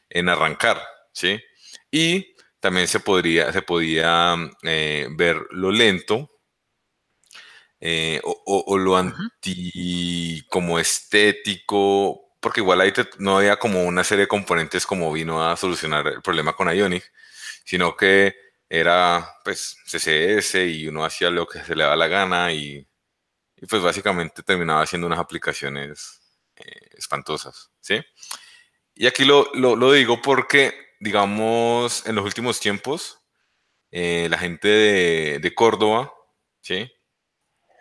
en 0.09 0.29
arrancar, 0.29 0.79
¿sí? 1.11 1.41
Y 1.89 2.35
también 2.59 2.87
se, 2.87 2.99
podría, 2.99 3.51
se 3.51 3.61
podía 3.61 4.35
eh, 4.63 5.07
ver 5.11 5.47
lo 5.51 5.71
lento 5.71 6.29
eh, 7.79 8.19
o, 8.23 8.77
lo 8.77 8.97
anti 8.97 10.45
como 10.49 10.79
estético, 10.79 12.35
porque 12.41 12.59
igual 12.59 12.81
ahí 12.81 12.91
no 13.19 13.37
había 13.37 13.57
como 13.57 13.83
una 13.83 14.03
serie 14.03 14.23
de 14.25 14.27
componentes 14.27 14.85
como 14.85 15.11
vino 15.13 15.47
a 15.47 15.55
solucionar 15.55 16.05
el 16.07 16.21
problema 16.21 16.53
con 16.53 16.67
Ionic, 16.67 17.09
sino 17.63 17.95
que 17.95 18.35
era 18.69 19.35
pues 19.43 19.77
CSS 19.85 20.55
y 20.55 20.87
uno 20.87 21.05
hacía 21.05 21.29
lo 21.29 21.47
que 21.47 21.63
se 21.63 21.75
le 21.75 21.83
daba 21.83 21.95
la 21.95 22.07
gana 22.07 22.51
y, 22.53 22.85
pues 23.69 23.81
básicamente 23.81 24.43
terminaba 24.43 24.83
haciendo 24.83 25.07
unas 25.07 25.19
aplicaciones 25.19 26.21
eh, 26.55 26.89
espantosas, 26.97 27.71
¿sí? 27.79 28.01
Y 28.95 29.07
aquí 29.07 29.23
lo, 29.23 29.45
digo 29.93 30.21
porque, 30.21 30.73
digamos, 30.99 32.05
en 32.07 32.15
los 32.15 32.25
últimos 32.25 32.59
tiempos, 32.59 33.21
eh, 33.91 34.27
la 34.29 34.37
gente 34.37 34.67
de, 34.67 35.39
de 35.39 35.55
Córdoba, 35.55 36.13
¿sí? 36.61 36.91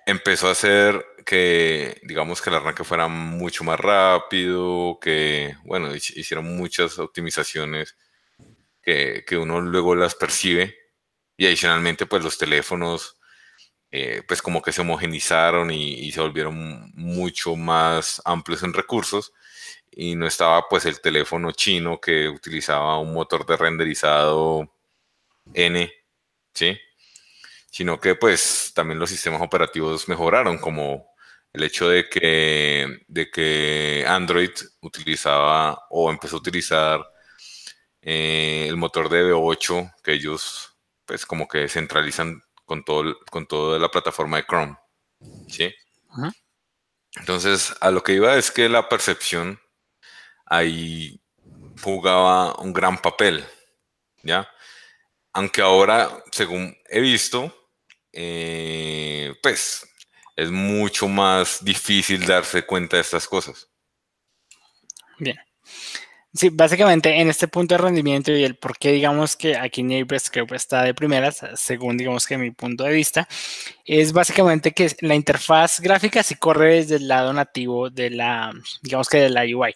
empezó 0.08 0.48
a 0.48 0.52
hacer 0.52 1.04
que, 1.26 2.00
digamos, 2.02 2.40
que 2.40 2.48
el 2.48 2.56
arranque 2.56 2.82
fuera 2.82 3.08
mucho 3.08 3.62
más 3.62 3.78
rápido, 3.78 4.98
que, 5.02 5.54
bueno, 5.64 5.94
hicieron 5.94 6.56
muchas 6.56 6.98
optimizaciones 6.98 7.94
que, 8.82 9.37
uno 9.37 9.60
luego 9.60 9.94
las 9.94 10.14
percibe 10.14 10.75
y 11.37 11.46
adicionalmente, 11.46 12.06
pues 12.06 12.25
los 12.25 12.38
teléfonos, 12.38 13.18
eh, 13.90 14.22
pues 14.26 14.40
como 14.40 14.62
que 14.62 14.72
se 14.72 14.80
homogenizaron 14.80 15.70
y, 15.70 16.10
se 16.10 16.22
volvieron 16.22 16.90
mucho 16.94 17.54
más 17.54 18.22
amplios 18.25 18.62
en 18.62 18.72
recursos 18.72 19.34
y 20.00 20.14
no 20.14 20.28
estaba 20.28 20.69
pues 20.69 20.87
el 20.87 21.00
teléfono 21.00 21.50
chino 21.50 22.00
que 22.00 22.28
utilizaba 22.28 23.00
un 23.00 23.12
motor 23.12 23.45
de 23.45 23.57
renderizado 23.57 24.73
N, 25.52 25.93
¿sí? 26.55 26.78
sino 27.69 27.99
que 27.99 28.14
pues 28.14 28.71
también 28.76 29.00
los 29.00 29.11
sistemas 29.11 29.43
operativos 29.43 30.09
mejoraron, 30.09 30.59
como 30.59 31.11
el 31.52 31.64
hecho 31.64 31.88
de 31.88 32.09
que, 32.09 33.00
de 33.09 33.28
que 33.28 34.05
Android 34.07 34.52
utilizaba 34.83 35.87
o 35.90 36.12
empezó 36.12 36.37
a 36.37 36.40
utilizar 36.40 37.05
eh, 38.00 38.67
el 38.69 38.76
motor 38.76 39.09
de 39.09 39.25
V8 39.25 39.95
que 40.05 40.12
ellos 40.12 40.76
pues 41.07 41.26
como 41.26 41.49
que 41.49 41.69
centralizan 41.69 42.40
con, 42.64 42.85
todo, 42.85 43.19
con 43.33 43.49
toda 43.49 43.81
la 43.81 43.90
plataforma 43.90 44.37
de 44.37 44.47
Chrome. 44.47 44.76
¿sí? 45.49 45.75
Entonces, 47.17 47.75
a 47.81 47.90
lo 47.90 48.05
que 48.05 48.12
iba 48.12 48.37
es 48.37 48.52
que 48.52 48.69
la 48.69 48.88
percepción 48.88 49.61
ahí 50.49 51.21
jugaba 51.83 52.55
un 52.61 52.73
gran 52.73 52.99
papel, 52.99 53.45
¿ya? 54.23 54.49
Aunque 55.33 55.61
ahora, 55.61 56.11
según 56.33 56.76
he 56.88 57.00
visto, 57.00 57.55
eh, 58.12 59.35
pues 59.43 59.87
es 60.37 60.50
mucho 60.50 61.09
más 61.09 61.64
difícil 61.64 62.26
darse 62.26 62.64
cuenta 62.64 62.97
de 62.97 63.02
estas 63.02 63.26
cosas. 63.26 63.69
Bien. 65.19 65.37
Sí, 66.35 66.50
básicamente 66.50 67.21
en 67.21 67.31
este 67.31 67.49
punto 67.49 67.75
de 67.75 67.78
rendimiento 67.78 68.31
y 68.31 68.45
el 68.45 68.57
por 68.57 68.78
qué 68.78 68.93
digamos 68.93 69.35
que 69.35 69.57
aquí 69.57 69.83
NeighborScript 69.83 70.52
está 70.52 70.83
de 70.83 70.95
primeras, 70.95 71.45
según 71.57 71.97
digamos 71.97 72.26
que 72.26 72.38
mi 72.38 72.50
punto 72.50 72.85
de 72.85 72.93
vista, 72.93 73.26
es 73.85 74.12
básicamente 74.12 74.73
que 74.73 74.95
la 75.00 75.14
interfaz 75.14 75.81
gráfica 75.81 76.23
sí 76.23 76.37
corre 76.37 76.76
desde 76.76 76.97
el 76.97 77.09
lado 77.09 77.33
nativo 77.33 77.90
de 77.90 78.11
la, 78.11 78.52
digamos 78.83 79.09
que 79.09 79.19
de 79.19 79.31
la 79.31 79.43
UI. 79.43 79.75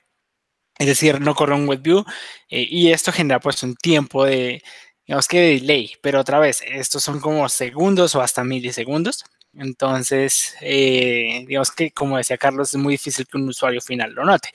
Es 0.82 0.88
decir, 0.88 1.20
no 1.20 1.36
corre 1.36 1.54
un 1.54 1.68
WebView 1.68 2.04
eh, 2.50 2.66
y 2.68 2.90
esto 2.90 3.12
genera 3.12 3.38
pues 3.38 3.62
un 3.62 3.76
tiempo 3.76 4.24
de, 4.24 4.60
digamos 5.06 5.28
que 5.28 5.40
de 5.40 5.60
delay, 5.60 5.92
pero 6.02 6.18
otra 6.18 6.40
vez, 6.40 6.60
estos 6.66 7.04
son 7.04 7.20
como 7.20 7.48
segundos 7.48 8.16
o 8.16 8.20
hasta 8.20 8.42
milisegundos. 8.42 9.24
Entonces, 9.54 10.56
eh, 10.60 11.44
digamos 11.46 11.70
que, 11.70 11.92
como 11.92 12.16
decía 12.16 12.36
Carlos, 12.36 12.74
es 12.74 12.80
muy 12.80 12.94
difícil 12.94 13.28
que 13.28 13.36
un 13.36 13.48
usuario 13.48 13.80
final 13.80 14.12
lo 14.12 14.24
note. 14.24 14.48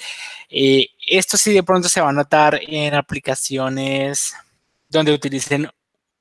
Eh, 0.50 0.88
esto 1.08 1.38
sí 1.38 1.54
de 1.54 1.64
pronto 1.64 1.88
se 1.88 2.02
va 2.02 2.10
a 2.10 2.14
notar 2.14 2.60
en 2.68 2.94
aplicaciones 2.96 4.34
donde 4.90 5.14
utilicen 5.14 5.70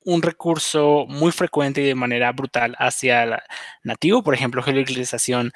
un 0.05 0.21
recurso 0.21 1.05
muy 1.09 1.33
frecuente 1.33 1.81
y 1.81 1.85
de 1.85 1.95
manera 1.95 2.31
brutal 2.31 2.77
hacia 2.79 3.23
el 3.23 3.35
nativo, 3.83 4.23
por 4.23 4.33
ejemplo, 4.33 4.63
geolocalización, 4.63 5.51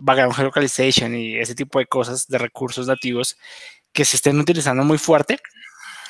background 0.00 0.34
geolocalization 0.34 1.14
y 1.14 1.36
ese 1.36 1.54
tipo 1.54 1.78
de 1.78 1.86
cosas 1.86 2.26
de 2.28 2.38
recursos 2.38 2.86
nativos 2.86 3.36
que 3.92 4.04
se 4.04 4.16
estén 4.16 4.38
utilizando 4.40 4.84
muy 4.84 4.98
fuerte 4.98 5.38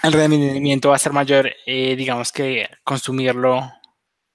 el 0.02 0.12
rendimiento 0.12 0.90
va 0.90 0.96
a 0.96 0.98
ser 0.98 1.12
mayor, 1.12 1.54
eh, 1.64 1.94
digamos 1.94 2.32
que 2.32 2.68
consumirlo 2.82 3.72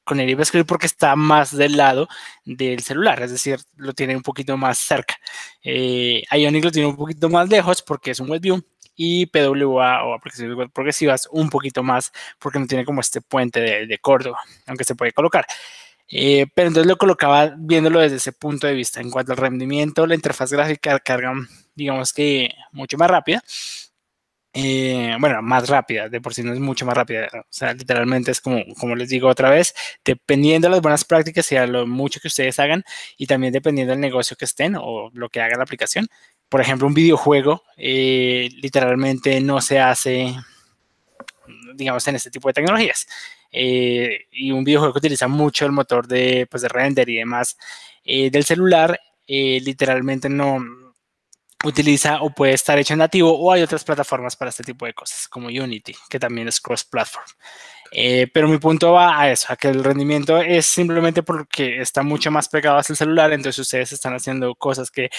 con 0.05 0.21
el 0.21 0.29
JavaScript 0.29 0.67
porque 0.67 0.85
está 0.85 1.17
más 1.17 1.55
del 1.55 1.75
lado 1.75 2.07
del 2.45 2.81
celular, 2.81 3.21
es 3.21 3.31
decir, 3.31 3.59
lo 3.75 3.91
tiene 3.91 4.15
un 4.15 4.21
poquito 4.21 4.55
más 4.55 4.77
cerca. 4.77 5.17
Eh, 5.61 6.23
Ionic 6.31 6.63
lo 6.63 6.71
tiene 6.71 6.87
un 6.87 6.95
poquito 6.95 7.29
más 7.29 7.49
lejos 7.49 7.81
porque 7.81 8.11
es 8.11 8.19
un 8.21 8.29
WebView 8.29 8.63
y 8.95 9.25
PWA 9.25 10.05
o 10.05 10.13
aplicaciones 10.13 10.55
web 10.55 10.71
progresivas 10.71 11.27
un 11.31 11.49
poquito 11.49 11.83
más 11.83 12.13
porque 12.39 12.59
no 12.59 12.67
tiene 12.67 12.85
como 12.85 13.01
este 13.01 13.19
puente 13.19 13.59
de, 13.59 13.97
Córdoba, 13.99 14.39
aunque 14.67 14.85
se 14.85 14.95
puede 14.95 15.11
colocar. 15.11 15.45
Eh, 16.09 16.47
pero 16.55 16.69
entonces 16.69 16.87
lo 16.87 16.97
colocaba 16.97 17.53
viéndolo 17.57 17.99
desde 17.99 18.17
ese 18.17 18.31
punto 18.31 18.67
de 18.67 18.73
vista. 18.73 19.01
En 19.01 19.11
cuanto 19.11 19.33
al 19.33 19.37
rendimiento, 19.37 20.07
la 20.07 20.15
interfaz 20.15 20.51
gráfica 20.51 20.99
carga, 20.99 21.33
digamos 21.75 22.13
que 22.13 22.51
mucho 22.71 22.97
más 22.97 23.09
rápida 23.09 23.43
eh, 24.59 25.15
bueno, 25.19 25.39
más 25.43 25.69
rápida, 25.69 26.09
de 26.09 26.19
por 26.19 26.33
sí 26.33 26.41
no 26.41 26.51
es 26.51 26.59
mucho 26.59 26.83
más 26.83 26.95
rápida, 26.95 27.27
o 27.31 27.45
sea, 27.47 27.73
literalmente 27.73 28.31
es 28.31 28.41
como, 28.41 28.63
como 28.79 28.95
les 28.95 29.07
digo 29.09 29.27
otra 29.27 29.51
vez, 29.51 29.75
dependiendo 30.03 30.67
de 30.67 30.71
las 30.71 30.81
buenas 30.81 31.05
prácticas 31.05 31.51
y 31.51 31.57
a 31.57 31.67
lo 31.67 31.85
mucho 31.85 32.19
que 32.19 32.27
ustedes 32.27 32.57
hagan 32.59 32.83
y 33.17 33.27
también 33.27 33.53
dependiendo 33.53 33.91
del 33.91 34.01
negocio 34.01 34.35
que 34.35 34.45
estén 34.45 34.75
o 34.75 35.11
lo 35.13 35.29
que 35.29 35.41
haga 35.41 35.57
la 35.57 35.63
aplicación. 35.63 36.07
Por 36.49 36.59
ejemplo, 36.59 36.87
un 36.87 36.95
videojuego 36.95 37.61
eh, 37.77 38.49
literalmente 38.55 39.39
no 39.41 39.61
se 39.61 39.79
hace, 39.79 40.35
digamos, 41.75 42.07
en 42.07 42.15
este 42.15 42.31
tipo 42.31 42.49
de 42.49 42.53
tecnologías. 42.53 43.07
Eh, 43.51 44.25
y 44.31 44.51
un 44.51 44.63
videojuego 44.63 44.93
que 44.93 44.99
utiliza 44.99 45.27
mucho 45.27 45.65
el 45.65 45.71
motor 45.71 46.07
de, 46.07 46.47
pues, 46.49 46.63
de 46.63 46.69
render 46.69 47.09
y 47.09 47.17
demás 47.17 47.57
del 48.05 48.45
celular, 48.45 48.97
literalmente 49.27 50.29
no, 50.29 50.61
utiliza 51.63 52.21
o 52.21 52.29
puede 52.29 52.53
estar 52.53 52.77
hecho 52.77 52.95
nativo 52.95 53.37
o 53.37 53.51
hay 53.51 53.61
otras 53.61 53.83
plataformas 53.83 54.35
para 54.35 54.49
este 54.49 54.63
tipo 54.63 54.85
de 54.85 54.93
cosas, 54.93 55.27
como 55.27 55.47
Unity, 55.47 55.95
que 56.09 56.19
también 56.19 56.47
es 56.47 56.61
cross-platform. 56.61 57.25
Eh, 57.91 58.27
pero 58.33 58.47
mi 58.47 58.57
punto 58.57 58.91
va 58.93 59.19
a 59.19 59.31
eso, 59.31 59.47
a 59.49 59.55
que 59.55 59.69
el 59.69 59.83
rendimiento 59.83 60.37
es 60.39 60.65
simplemente 60.65 61.23
porque 61.23 61.81
está 61.81 62.03
mucho 62.03 62.31
más 62.31 62.49
pegado 62.49 62.77
hacia 62.77 62.93
el 62.93 62.97
celular, 62.97 63.31
entonces 63.31 63.59
ustedes 63.59 63.91
están 63.91 64.13
haciendo 64.13 64.55
cosas 64.55 64.91
que 64.91 65.09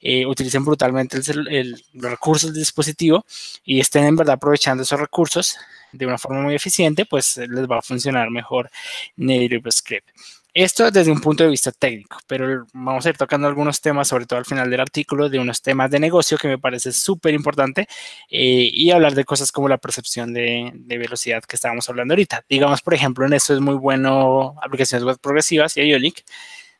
eh, 0.00 0.26
utilicen 0.26 0.64
brutalmente 0.64 1.18
el, 1.30 1.82
los 1.92 2.10
recursos 2.10 2.52
del 2.52 2.60
dispositivo 2.60 3.24
y 3.64 3.80
estén 3.80 4.04
en 4.04 4.16
verdad 4.16 4.34
aprovechando 4.34 4.82
esos 4.82 4.98
recursos 5.00 5.56
de 5.92 6.06
una 6.06 6.18
forma 6.18 6.42
muy 6.42 6.54
eficiente, 6.54 7.06
pues 7.06 7.36
les 7.36 7.70
va 7.70 7.78
a 7.78 7.82
funcionar 7.82 8.30
mejor 8.30 8.70
Native 9.16 9.70
Script. 9.70 10.10
Esto 10.58 10.90
desde 10.90 11.12
un 11.12 11.20
punto 11.20 11.44
de 11.44 11.50
vista 11.50 11.70
técnico, 11.70 12.16
pero 12.26 12.66
vamos 12.72 13.04
a 13.04 13.10
ir 13.10 13.18
tocando 13.18 13.46
algunos 13.46 13.82
temas, 13.82 14.08
sobre 14.08 14.24
todo 14.24 14.38
al 14.38 14.46
final 14.46 14.70
del 14.70 14.80
artículo, 14.80 15.28
de 15.28 15.38
unos 15.38 15.60
temas 15.60 15.90
de 15.90 16.00
negocio 16.00 16.38
que 16.38 16.48
me 16.48 16.58
parece 16.58 16.92
súper 16.92 17.34
importante 17.34 17.82
eh, 18.30 18.70
y 18.72 18.90
hablar 18.90 19.14
de 19.14 19.26
cosas 19.26 19.52
como 19.52 19.68
la 19.68 19.76
percepción 19.76 20.32
de, 20.32 20.72
velocidad 20.86 21.42
que 21.42 21.56
estábamos 21.56 21.90
hablando 21.90 22.14
ahorita. 22.14 22.42
Digamos, 22.48 22.80
por 22.80 22.94
ejemplo, 22.94 23.26
en 23.26 23.34
esto 23.34 23.52
es 23.52 23.60
muy 23.60 23.74
bueno 23.74 24.54
aplicaciones 24.62 25.04
web 25.04 25.18
progresivas 25.20 25.76
y 25.76 25.82
IOLIC, 25.82 26.24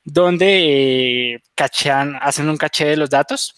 donde 0.04 1.34
eh, 1.34 1.42
cachean, 1.54 2.16
hacen 2.22 2.48
un 2.48 2.56
caché 2.56 2.86
de 2.86 2.96
los 2.96 3.10
datos 3.10 3.56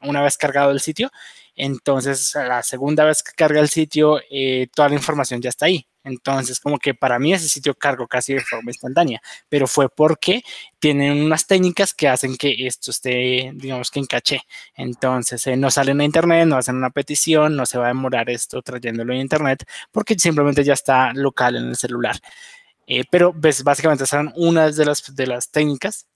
una 0.00 0.22
vez 0.22 0.38
cargado 0.38 0.70
el 0.70 0.80
sitio. 0.80 1.10
Entonces, 1.54 2.34
la 2.34 2.62
segunda 2.62 3.04
vez 3.04 3.22
que 3.22 3.32
carga 3.32 3.60
el 3.60 3.68
sitio, 3.68 4.18
eh, 4.30 4.68
toda 4.74 4.88
la 4.88 4.94
información 4.94 5.42
ya 5.42 5.50
está 5.50 5.66
ahí. 5.66 5.86
Entonces, 6.06 6.60
como 6.60 6.78
que 6.78 6.94
para 6.94 7.18
mí 7.18 7.32
ese 7.34 7.48
sitio 7.48 7.74
cargo 7.74 8.06
casi 8.06 8.34
de 8.34 8.40
forma 8.40 8.70
instantánea, 8.70 9.20
pero 9.48 9.66
fue 9.66 9.88
porque 9.88 10.42
tienen 10.78 11.20
unas 11.20 11.46
técnicas 11.48 11.92
que 11.92 12.08
hacen 12.08 12.36
que 12.36 12.54
esto 12.66 12.92
esté, 12.92 13.50
digamos 13.54 13.90
que 13.90 13.98
en 13.98 14.06
caché. 14.06 14.42
Entonces, 14.76 15.44
eh, 15.48 15.56
no 15.56 15.68
salen 15.70 16.00
a 16.00 16.04
internet, 16.04 16.46
no 16.46 16.56
hacen 16.56 16.76
una 16.76 16.90
petición, 16.90 17.56
no 17.56 17.66
se 17.66 17.78
va 17.78 17.86
a 17.86 17.88
demorar 17.88 18.30
esto 18.30 18.62
trayéndolo 18.62 19.12
en 19.14 19.20
internet, 19.20 19.64
porque 19.90 20.16
simplemente 20.16 20.62
ya 20.62 20.74
está 20.74 21.12
local 21.12 21.56
en 21.56 21.64
el 21.70 21.76
celular. 21.76 22.16
Eh, 22.86 23.04
pero 23.10 23.32
pues, 23.32 23.64
básicamente 23.64 24.06
son 24.06 24.32
unas 24.36 24.76
de 24.76 24.84
las, 24.86 25.14
de 25.14 25.26
las 25.26 25.50
técnicas 25.50 26.06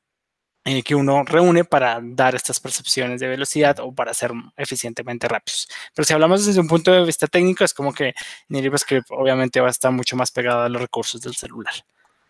eh, 0.64 0.83
que 0.83 0.95
uno 0.95 1.25
reúne 1.25 1.64
para 1.64 2.00
dar 2.02 2.35
estas 2.35 2.61
percepciones 2.61 3.19
de 3.19 3.29
velocidad 3.29 3.79
o 3.81 3.95
para 3.95 4.12
ser 4.12 4.33
eficientemente 4.59 5.26
rápidos. 5.26 5.69
Pero 5.95 6.05
si 6.05 6.12
hablamos 6.12 6.45
desde 6.45 6.61
un 6.61 6.69
punto 6.69 6.93
de 6.93 7.02
vista 7.05 7.26
técnico, 7.26 7.64
es 7.64 7.73
como 7.73 7.95
que 7.95 8.12
Native 8.49 8.76
Script 8.76 9.07
obviamente 9.11 9.61
va 9.61 9.69
a 9.69 9.71
estar 9.71 9.90
mucho 9.90 10.17
más 10.17 10.31
pegado 10.31 10.62
a 10.62 10.69
los 10.69 10.83
recursos 10.83 11.21
del 11.23 11.35
celular. 11.35 11.73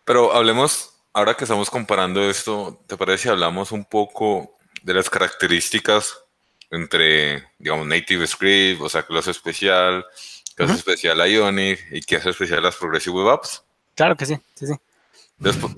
Pero 0.05 0.33
hablemos, 0.33 0.93
ahora 1.11 1.35
que 1.35 1.43
estamos 1.43 1.69
comparando 1.69 2.23
esto, 2.29 2.81
¿te 2.87 2.95
parece 2.95 3.23
si 3.23 3.29
hablamos 3.29 3.73
un 3.73 3.83
poco 3.83 4.57
de 4.81 4.93
las 4.93 5.09
características 5.09 6.17
entre, 6.71 7.43
digamos, 7.59 7.85
Native 7.85 8.25
Script, 8.27 8.81
o 8.81 8.87
sea, 8.87 9.03
clase 9.03 9.31
especial, 9.31 10.05
clase 10.55 10.75
especial 10.75 11.19
Ionic 11.29 11.85
y 11.91 12.01
qué 12.01 12.15
hace 12.15 12.29
especial 12.29 12.63
las 12.63 12.77
Progressive 12.77 13.13
Web 13.13 13.29
Apps? 13.29 13.61
Claro 13.93 14.15
que 14.15 14.25
sí, 14.25 14.39
sí, 14.55 14.67
sí. 14.67 14.73
Después, 15.37 15.73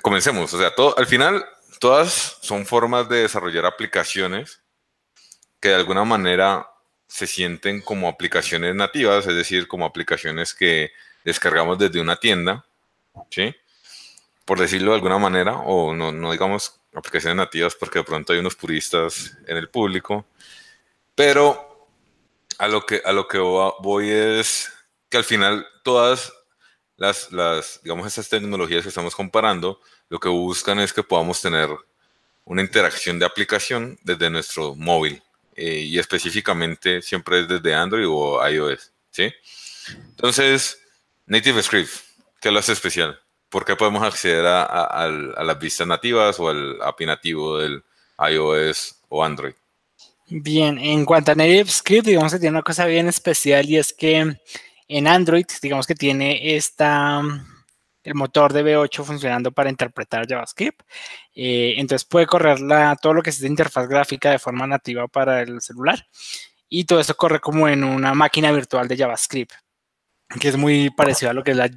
comencemos, 0.00 0.54
o 0.54 0.58
sea, 0.58 0.74
todo, 0.74 0.96
al 0.96 1.06
final 1.06 1.44
todas 1.78 2.38
son 2.40 2.66
formas 2.66 3.08
de 3.08 3.22
desarrollar 3.22 3.66
aplicaciones 3.66 4.62
que 5.60 5.70
de 5.70 5.74
alguna 5.74 6.04
manera 6.04 6.68
se 7.08 7.26
sienten 7.26 7.80
como 7.80 8.08
aplicaciones 8.08 8.74
nativas, 8.74 9.26
es 9.26 9.34
decir, 9.34 9.68
como 9.68 9.86
aplicaciones 9.86 10.54
que 10.54 10.92
descargamos 11.24 11.78
desde 11.78 12.00
una 12.00 12.16
tienda, 12.16 12.64
¿sí? 13.30 13.54
Por 14.44 14.58
decirlo 14.58 14.90
de 14.90 14.96
alguna 14.96 15.18
manera, 15.18 15.56
o 15.58 15.94
no, 15.94 16.12
no 16.12 16.32
digamos 16.32 16.80
aplicaciones 16.94 17.36
nativas 17.36 17.74
porque 17.74 17.98
de 17.98 18.04
pronto 18.04 18.32
hay 18.32 18.38
unos 18.38 18.54
puristas 18.54 19.36
en 19.46 19.56
el 19.56 19.68
público, 19.68 20.26
pero 21.14 21.88
a 22.58 22.68
lo 22.68 22.86
que, 22.86 23.02
a 23.04 23.12
lo 23.12 23.28
que 23.28 23.38
voy 23.38 24.10
es 24.10 24.72
que 25.08 25.18
al 25.18 25.24
final 25.24 25.66
todas 25.82 26.32
las, 26.96 27.80
digamos, 27.82 28.06
estas 28.06 28.28
tecnologías 28.28 28.82
que 28.82 28.88
estamos 28.88 29.14
comparando, 29.14 29.80
lo 30.08 30.18
que 30.18 30.28
buscan 30.28 30.78
es 30.78 30.92
que 30.92 31.02
podamos 31.02 31.40
tener 31.40 31.68
una 32.44 32.62
interacción 32.62 33.18
de 33.18 33.26
aplicación 33.26 33.98
desde 34.02 34.30
nuestro 34.30 34.74
móvil 34.74 35.22
eh, 35.56 35.80
y 35.80 35.98
específicamente 35.98 37.02
siempre 37.02 37.40
es 37.40 37.48
desde 37.48 37.74
Android 37.74 38.06
o 38.08 38.46
iOS, 38.48 38.92
¿sí? 39.10 39.32
Entonces, 40.10 40.80
Native 41.26 41.62
Script, 41.62 41.90
¿qué 42.40 42.50
lo 42.50 42.58
hace 42.58 42.72
especial? 42.72 43.18
¿Por 43.48 43.64
qué 43.64 43.74
podemos 43.74 44.02
acceder 44.02 44.44
a, 44.46 44.64
a, 44.64 45.08
las 45.08 45.58
vistas 45.58 45.86
nativas 45.86 46.38
o 46.38 46.48
al 46.48 46.80
API 46.82 47.06
nativo 47.06 47.58
del 47.58 47.82
iOS 48.18 48.96
o 49.08 49.24
Android? 49.24 49.54
Bien, 50.28 50.78
en 50.78 51.04
cuanto 51.04 51.32
a 51.32 51.34
Native 51.34 51.70
Script, 51.70 52.06
digamos 52.06 52.32
que 52.32 52.38
tiene 52.38 52.56
una 52.56 52.62
cosa 52.62 52.84
bien 52.86 53.08
especial 53.08 53.64
y 53.68 53.78
es 53.78 53.92
que 53.92 54.36
en 54.88 55.06
Android, 55.06 55.46
digamos 55.62 55.86
que 55.86 55.94
tiene 55.94 56.56
esta 56.56 57.22
el 58.06 58.14
motor 58.14 58.52
de 58.52 58.64
V8 58.64 59.04
funcionando 59.04 59.50
para 59.50 59.68
interpretar 59.68 60.28
JavaScript. 60.28 60.80
Eh, 61.34 61.74
entonces 61.76 62.06
puede 62.06 62.26
correr 62.26 62.58
todo 63.02 63.14
lo 63.14 63.22
que 63.22 63.30
es 63.30 63.40
de 63.40 63.48
interfaz 63.48 63.88
gráfica 63.88 64.30
de 64.30 64.38
forma 64.38 64.64
nativa 64.66 65.08
para 65.08 65.42
el 65.42 65.60
celular. 65.60 66.06
Y 66.68 66.84
todo 66.84 67.00
esto 67.00 67.16
corre 67.16 67.40
como 67.40 67.68
en 67.68 67.82
una 67.82 68.14
máquina 68.14 68.52
virtual 68.52 68.86
de 68.86 68.96
JavaScript, 68.96 69.52
que 70.40 70.48
es 70.48 70.56
muy 70.56 70.90
parecido 70.90 71.32
a 71.32 71.34
lo 71.34 71.42
que 71.42 71.50
es 71.50 71.56
la 71.56 71.70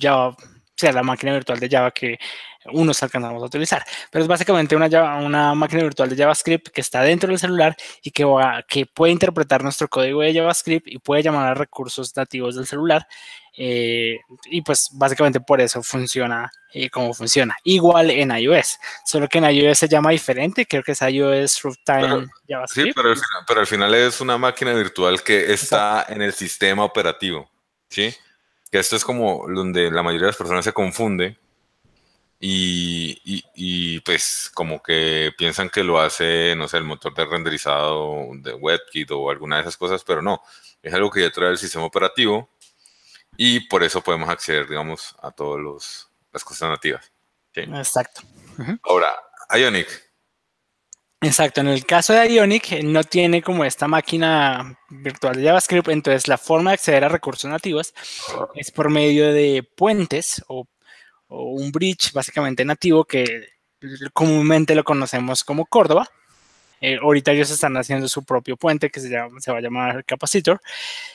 Java, 0.00 0.36
sea, 0.76 0.92
la 0.92 1.02
máquina 1.02 1.32
virtual 1.32 1.60
de 1.60 1.68
Java 1.68 1.90
que 1.90 2.18
unos 2.72 3.02
alcanzamos 3.02 3.42
a 3.42 3.46
utilizar. 3.46 3.84
Pero 4.10 4.22
es 4.22 4.28
básicamente 4.28 4.74
una, 4.74 4.86
una 5.18 5.54
máquina 5.54 5.82
virtual 5.82 6.08
de 6.08 6.16
JavaScript 6.16 6.68
que 6.68 6.80
está 6.80 7.02
dentro 7.02 7.28
del 7.28 7.38
celular 7.38 7.76
y 8.02 8.10
que, 8.10 8.26
que 8.68 8.86
puede 8.86 9.12
interpretar 9.12 9.62
nuestro 9.62 9.88
código 9.88 10.22
de 10.22 10.34
JavaScript 10.34 10.88
y 10.88 10.98
puede 10.98 11.22
llamar 11.22 11.48
a 11.48 11.54
recursos 11.54 12.16
nativos 12.16 12.56
del 12.56 12.66
celular 12.66 13.06
eh, 13.56 14.18
y 14.46 14.62
pues 14.62 14.90
básicamente 14.92 15.40
por 15.40 15.60
eso 15.60 15.80
funciona 15.82 16.50
eh, 16.72 16.90
como 16.90 17.14
funciona. 17.14 17.56
Igual 17.62 18.10
en 18.10 18.36
iOS, 18.36 18.78
solo 19.04 19.28
que 19.28 19.38
en 19.38 19.44
iOS 19.44 19.78
se 19.78 19.88
llama 19.88 20.10
diferente, 20.10 20.66
creo 20.66 20.82
que 20.82 20.92
es 20.92 21.02
iOS 21.02 21.62
Runtime 21.62 22.26
JavaScript. 22.48 22.88
Sí, 22.88 22.92
pero 23.46 23.60
al, 23.60 23.66
final, 23.66 23.94
es 23.94 24.20
una 24.20 24.38
máquina 24.38 24.72
virtual 24.72 25.22
que 25.22 25.52
está 25.52 26.06
en 26.08 26.22
el 26.22 26.32
sistema 26.32 26.84
operativo, 26.84 27.48
¿sí? 27.88 28.12
Que 28.74 28.80
esto 28.80 28.96
es 28.96 29.04
como 29.04 29.46
donde 29.46 29.88
la 29.88 30.02
mayoría 30.02 30.24
de 30.24 30.30
las 30.30 30.36
personas 30.36 30.64
se 30.64 30.72
confunde 30.72 31.38
y, 32.40 33.44
y, 33.54 34.00
pues 34.00 34.50
como 34.52 34.82
que 34.82 35.30
piensan 35.38 35.70
que 35.70 35.84
lo 35.84 36.00
hace, 36.00 36.56
no 36.56 36.66
sé, 36.66 36.78
el 36.78 36.82
motor 36.82 37.14
de 37.14 37.24
renderizado 37.24 38.30
de 38.32 38.52
WebKit 38.52 39.12
o 39.12 39.30
alguna 39.30 39.54
de 39.54 39.62
esas 39.62 39.76
cosas, 39.76 40.02
pero 40.02 40.22
no, 40.22 40.42
es 40.82 40.92
algo 40.92 41.08
que 41.08 41.20
ya 41.20 41.30
trae 41.30 41.50
el 41.50 41.58
sistema 41.58 41.84
operativo 41.84 42.50
y 43.36 43.60
por 43.68 43.84
eso 43.84 44.02
podemos 44.02 44.28
acceder, 44.28 44.68
digamos, 44.68 45.14
a 45.22 45.30
todas 45.30 46.08
las 46.32 46.42
cosas 46.42 46.68
nativas. 46.68 47.12
Exacto. 47.54 48.22
Ahora, 48.82 49.14
Ionic. 49.56 50.03
Exacto, 51.24 51.62
en 51.62 51.68
el 51.68 51.86
caso 51.86 52.12
de 52.12 52.28
Ionic 52.28 52.72
eh, 52.72 52.82
no 52.82 53.02
tiene 53.02 53.42
como 53.42 53.64
esta 53.64 53.88
máquina 53.88 54.78
virtual 54.90 55.36
de 55.36 55.44
JavaScript, 55.44 55.88
entonces 55.88 56.28
la 56.28 56.38
forma 56.38 56.70
de 56.70 56.74
acceder 56.74 57.04
a 57.04 57.08
recursos 57.08 57.50
nativos 57.50 57.94
es 58.54 58.70
por 58.70 58.90
medio 58.90 59.32
de 59.32 59.66
puentes 59.76 60.44
o, 60.48 60.66
o 61.28 61.44
un 61.52 61.72
bridge 61.72 62.12
básicamente 62.12 62.64
nativo 62.64 63.04
que 63.04 63.48
comúnmente 64.12 64.74
lo 64.74 64.84
conocemos 64.84 65.44
como 65.44 65.66
Córdoba. 65.66 66.08
Eh, 66.86 66.98
ahorita 67.00 67.32
ellos 67.32 67.50
están 67.50 67.74
haciendo 67.78 68.06
su 68.08 68.24
propio 68.24 68.58
puente 68.58 68.90
que 68.90 69.00
se, 69.00 69.08
llama, 69.08 69.40
se 69.40 69.50
va 69.50 69.56
a 69.56 69.60
llamar 69.62 70.04
Capacitor, 70.04 70.60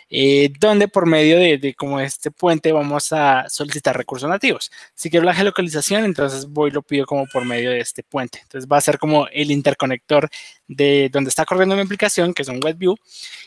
eh, 0.09 0.51
donde 0.59 0.87
por 0.87 1.05
medio 1.05 1.37
de, 1.37 1.75
como 1.75 1.99
este 1.99 2.31
puente 2.31 2.71
vamos 2.71 3.13
a 3.13 3.45
solicitar 3.49 3.95
recursos 3.95 4.27
nativos. 4.27 4.71
Si 4.95 5.11
quiero 5.11 5.27
la 5.27 5.35
geolocalización, 5.35 6.05
entonces 6.05 6.47
voy 6.47 6.71
y 6.71 6.73
lo 6.73 6.81
pido 6.81 7.05
como 7.05 7.27
por 7.27 7.45
medio 7.45 7.69
de 7.69 7.81
este 7.81 8.01
puente. 8.01 8.39
Entonces 8.41 8.67
va 8.67 8.77
a 8.77 8.81
ser 8.81 8.97
como 8.97 9.27
el 9.27 9.51
interconector 9.51 10.27
de 10.67 11.07
donde 11.11 11.29
está 11.29 11.45
corriendo 11.45 11.75
mi 11.75 11.83
aplicación, 11.83 12.33
que 12.33 12.41
es 12.41 12.47
un 12.47 12.59
WebView, 12.63 12.95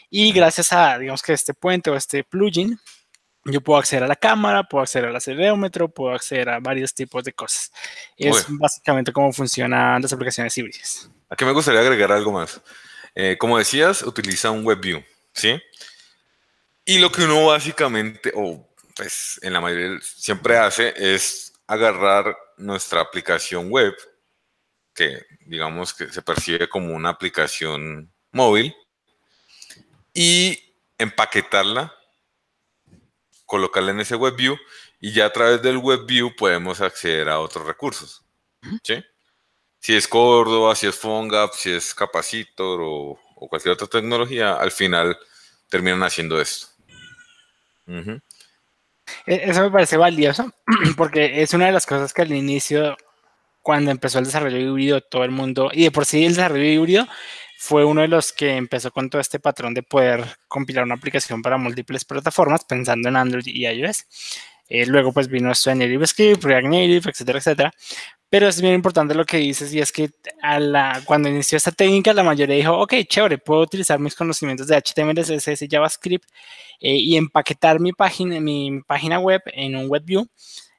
y 0.09 0.31
gracias 0.31 0.73
a, 0.73 0.99
digamos 0.99 1.23
que 1.23 1.33
este 1.33 1.55
puente 1.55 1.91
o 1.91 1.97
este 1.97 2.23
plugin, 2.23 2.79
yo 3.45 3.61
puedo 3.61 3.81
acceder 3.81 4.05
a 4.05 4.07
la 4.07 4.15
cámara, 4.15 4.63
puedo 4.63 4.83
acceder 4.83 5.09
al 5.09 5.17
acelerómetro, 5.17 5.89
puedo 5.89 6.15
acceder 6.15 6.49
a 6.51 6.61
varios 6.61 6.95
tipos 6.95 7.25
de 7.25 7.33
cosas. 7.33 7.73
Es 8.17 8.47
básicamente 8.49 9.13
cómo 9.13 9.33
funcionan 9.33 10.01
las 10.01 10.13
aplicaciones 10.13 10.57
híbridas. 10.57 11.11
Aquí 11.33 11.47
me 11.47 11.53
gustaría 11.53 11.81
agregar 11.81 12.13
algo 12.13 12.31
más. 12.31 12.61
Eh, 13.15 13.39
como 13.39 13.57
decías, 13.57 14.03
utiliza 14.03 14.51
un 14.51 14.67
WebView, 14.67 15.03
¿sí? 15.33 15.59
Y 16.85 16.99
lo 16.99 17.11
que 17.11 17.25
uno 17.25 17.47
básicamente, 17.47 18.31
o 18.35 18.69
pues 18.95 19.41
en 19.43 19.55
la 19.55 19.63
mayoría 19.63 19.99
siempre 20.03 20.59
hace, 20.59 20.93
es 20.95 21.55
agarrar 21.67 22.37
nuestra 22.59 23.01
aplicación 23.01 23.71
web, 23.71 23.95
que 24.95 25.25
digamos 25.47 25.95
que 25.95 26.13
se 26.13 26.21
percibe 26.21 26.69
como 26.69 26.95
una 26.95 27.09
aplicación 27.09 28.13
móvil, 28.31 28.77
y 30.13 30.77
empaquetarla, 30.99 31.95
colocarla 33.47 33.93
en 33.93 34.01
ese 34.01 34.17
WebView, 34.17 34.59
y 35.01 35.15
ya 35.15 35.25
a 35.25 35.33
través 35.33 35.63
del 35.63 35.79
WebView 35.79 36.37
podemos 36.37 36.83
acceder 36.83 37.31
a 37.31 37.41
otros 37.41 37.67
recursos, 37.67 38.23
¿sí? 38.83 39.03
Si 39.83 39.97
es 39.97 40.07
Córdoba, 40.07 40.77
si 40.77 40.87
es 40.87 40.97
PhoneGap, 40.97 41.55
si 41.55 41.73
es 41.73 41.93
Capacitor 41.93 42.81
o, 42.83 43.19
cualquier 43.35 43.73
otra 43.73 43.89
tecnología, 43.89 44.55
al 44.55 44.71
final 44.71 45.19
terminan 45.69 46.05
haciendo 46.05 46.41
esto. 46.41 46.69
E, 47.89 49.51
eso 49.51 49.61
me 49.63 49.71
parece 49.73 49.97
valioso 49.97 50.55
porque 50.97 51.43
es 51.43 51.53
una 51.53 51.67
de 51.67 51.73
las 51.73 51.85
cosas 51.85 52.15
que 52.15 52.23
al 52.23 52.33
inicio, 52.33 52.97
cuando 53.61 53.91
empezó 53.91 54.21
el 54.21 54.27
desarrollo 54.27 54.57
híbrido, 54.57 55.01
todo 55.01 55.25
el 55.25 55.33
mundo, 55.33 55.71
y 55.73 55.83
de 55.83 55.91
por 55.91 56.07
sí 56.07 56.25
el 56.25 56.37
desarrollo 56.37 56.65
híbrido 56.65 57.09
fue 57.59 57.85
uno 57.85 58.03
de 58.03 58.09
los 58.09 58.33
que 58.33 58.57
empezó 58.57 58.93
con 58.93 59.11
todo 59.11 59.21
este 59.21 59.41
patrón 59.41 59.75
de 59.75 59.83
poder 59.83 60.25
compilar 60.47 60.85
una 60.85 60.95
aplicación 60.95 61.43
para 61.43 61.57
múltiples 61.57 62.05
plataformas 62.05 62.65
pensando 62.65 63.09
en 63.09 63.17
Android 63.17 63.47
y 63.47 63.67
iOS. 63.67 64.07
Eh, 64.69 64.87
luego 64.87 65.13
pues 65.13 65.27
vino 65.27 65.51
esto 65.51 65.71
en 65.71 65.81
Native 65.81 66.07
Script, 66.07 66.45
React 66.45 66.67
Native, 66.67 67.11
etcétera, 67.11 67.39
etcétera. 67.41 67.73
Pero 68.33 68.49
es 68.49 68.63
bien 68.63 68.73
importante 68.73 69.15
lo 69.15 69.27
que 69.27 69.37
dices 69.37 69.75
y 69.75 69.81
es 69.81 69.93
que 69.93 70.11
a 70.41 70.59
la, 70.59 71.03
cuando 71.05 71.29
inició 71.29 71.59
esta 71.59 71.71
técnica 71.71 72.15
la 72.15 72.23
mayoría 72.23 72.57
dijo, 72.57 72.73
ok, 72.79 72.95
chévere, 73.07 73.37
puedo 73.37 73.61
utilizar 73.61 73.99
mis 73.99 74.15
conocimientos 74.15 74.69
de 74.69 74.75
HTML, 74.75 75.23
CSS 75.23 75.61
y 75.61 75.69
JavaScript 75.69 76.27
eh, 76.81 76.97
y 76.97 77.19
empaquetar 77.19 77.79
mi 77.79 77.93
página, 77.93 78.41
mi 78.41 78.81
página 78.87 79.19
web 79.19 79.43
en 79.53 79.77
un 79.77 79.91
WebView 79.91 80.27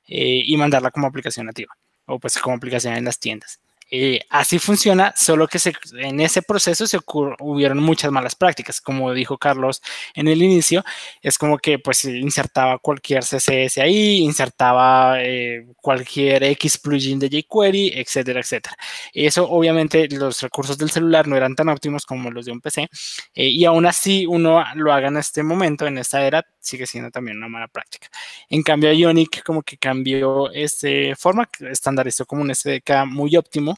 eh, 0.07 0.41
y 0.43 0.57
mandarla 0.57 0.89
como 0.89 1.05
aplicación 1.05 1.45
nativa 1.45 1.77
o 2.07 2.17
pues 2.17 2.39
como 2.39 2.55
aplicación 2.55 2.95
en 2.95 3.05
las 3.05 3.19
tiendas. 3.19 3.59
Eh, 3.91 4.21
así 4.29 4.59
funciona, 4.59 5.13
solo 5.15 5.47
que 5.47 5.59
en 5.99 6.19
ese 6.19 6.41
proceso 6.41 6.87
se 6.87 6.99
hubieron 7.39 7.79
muchas 7.79 8.11
malas 8.11 8.35
prácticas, 8.35 8.81
como 8.81 9.13
dijo 9.13 9.37
Carlos 9.37 9.81
en 10.15 10.27
el 10.27 10.41
inicio, 10.41 10.83
es 11.21 11.37
como 11.37 11.57
que 11.57 11.79
pues 11.79 12.05
insertaba 12.05 12.79
cualquier 12.79 13.23
CSS 13.23 13.77
ahí, 13.79 14.19
insertaba 14.19 15.21
eh, 15.21 15.65
cualquier 15.81 16.43
X 16.43 16.77
plugin 16.79 17.19
de 17.19 17.29
jQuery, 17.29 17.93
etcétera, 17.95 18.39
etcétera. 18.39 18.75
Eso 19.13 19.49
obviamente 19.49 20.07
los 20.09 20.41
recursos 20.41 20.77
del 20.77 20.89
celular 20.89 21.27
no 21.27 21.35
eran 21.35 21.55
tan 21.55 21.69
óptimos 21.69 22.05
como 22.05 22.31
los 22.31 22.45
de 22.45 22.51
un 22.51 22.61
PC 22.61 22.89
eh, 23.35 23.47
y 23.47 23.65
aún 23.65 23.85
así 23.85 24.25
uno 24.25 24.63
lo 24.75 24.93
haga 24.93 25.07
en 25.09 25.17
este 25.17 25.43
momento, 25.43 25.85
en 25.87 25.97
esta 25.97 26.25
era, 26.25 26.45
sigue 26.63 26.87
siendo 26.87 27.11
también 27.11 27.37
una 27.37 27.49
mala 27.49 27.67
práctica. 27.67 28.07
En 28.49 28.63
cambio, 28.63 28.91
Ionic 28.91 29.43
como 29.43 29.61
que 29.63 29.77
cambió 29.77 30.51
este 30.51 31.15
forma, 31.15 31.49
estandarizó 31.59 32.25
como 32.25 32.41
un 32.41 32.53
SDK 32.53 33.05
muy 33.07 33.35
óptimo 33.37 33.77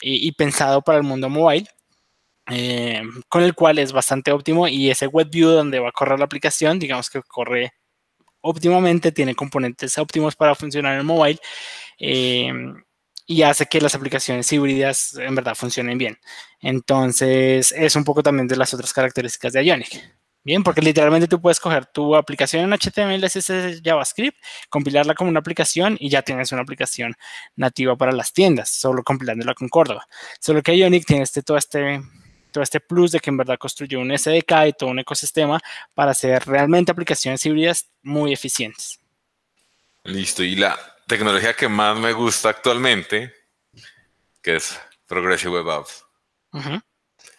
y, 0.00 0.30
pensado 0.32 0.82
para 0.82 0.98
el 0.98 1.04
mundo 1.04 1.28
mobile. 1.28 1.66
Eh, 2.48 3.02
con 3.28 3.42
el 3.42 3.54
cual 3.54 3.78
es 3.78 3.92
bastante 3.92 4.30
óptimo 4.30 4.68
y 4.68 4.88
ese 4.90 5.08
web 5.08 5.28
view 5.28 5.50
donde 5.50 5.80
va 5.80 5.88
a 5.88 5.92
correr 5.92 6.18
la 6.20 6.26
aplicación, 6.26 6.78
digamos 6.78 7.10
que 7.10 7.20
corre 7.22 7.72
óptimamente, 8.40 9.10
tiene 9.10 9.34
componentes 9.34 9.98
óptimos 9.98 10.36
para 10.36 10.54
funcionar 10.54 10.98
en 11.00 11.06
mobile. 11.06 11.40
Eh, 11.98 12.52
y 13.26 13.42
hace 13.42 13.66
que 13.66 13.80
las 13.80 13.94
aplicaciones 13.94 14.50
híbridas 14.52 15.16
en 15.16 15.34
verdad 15.34 15.56
funcionen 15.56 15.98
bien. 15.98 16.18
Entonces, 16.60 17.72
es 17.72 17.96
un 17.96 18.04
poco 18.04 18.22
también 18.22 18.46
de 18.46 18.56
las 18.56 18.72
otras 18.72 18.92
características 18.92 19.52
de 19.52 19.64
Ionic. 19.64 20.15
Bien, 20.46 20.62
porque 20.62 20.80
literalmente 20.80 21.26
tú 21.26 21.40
puedes 21.40 21.58
coger 21.58 21.86
tu 21.86 22.14
aplicación 22.14 22.62
en 22.62 22.78
HTML, 22.78 23.20
CSS, 23.26 23.82
JavaScript, 23.82 24.38
compilarla 24.68 25.12
como 25.16 25.28
una 25.28 25.40
aplicación 25.40 25.96
y 25.98 26.08
ya 26.08 26.22
tienes 26.22 26.52
una 26.52 26.62
aplicación 26.62 27.16
nativa 27.56 27.96
para 27.96 28.12
las 28.12 28.32
tiendas, 28.32 28.70
solo 28.70 29.02
compilándola 29.02 29.54
con 29.54 29.68
Córdoba. 29.68 30.06
Solo 30.38 30.62
que 30.62 30.76
Ionic 30.76 31.04
tiene 31.04 31.24
este, 31.24 31.42
todo 31.42 31.56
este 31.56 32.00
todo 32.52 32.62
este 32.62 32.78
plus 32.78 33.10
de 33.10 33.18
que 33.18 33.30
en 33.30 33.38
verdad 33.38 33.58
construyó 33.58 33.98
un 33.98 34.16
SDK 34.16 34.68
y 34.68 34.72
todo 34.72 34.90
un 34.90 35.00
ecosistema 35.00 35.60
para 35.94 36.12
hacer 36.12 36.46
realmente 36.46 36.92
aplicaciones 36.92 37.44
híbridas 37.44 37.90
muy 38.04 38.32
eficientes. 38.32 39.00
Listo, 40.04 40.44
y 40.44 40.54
la 40.54 40.78
tecnología 41.08 41.54
que 41.54 41.68
más 41.68 41.98
me 41.98 42.12
gusta 42.12 42.50
actualmente, 42.50 43.34
que 44.40 44.54
es 44.54 44.80
Progressive 45.08 45.54
Web 45.54 45.70
Apps. 45.70 46.04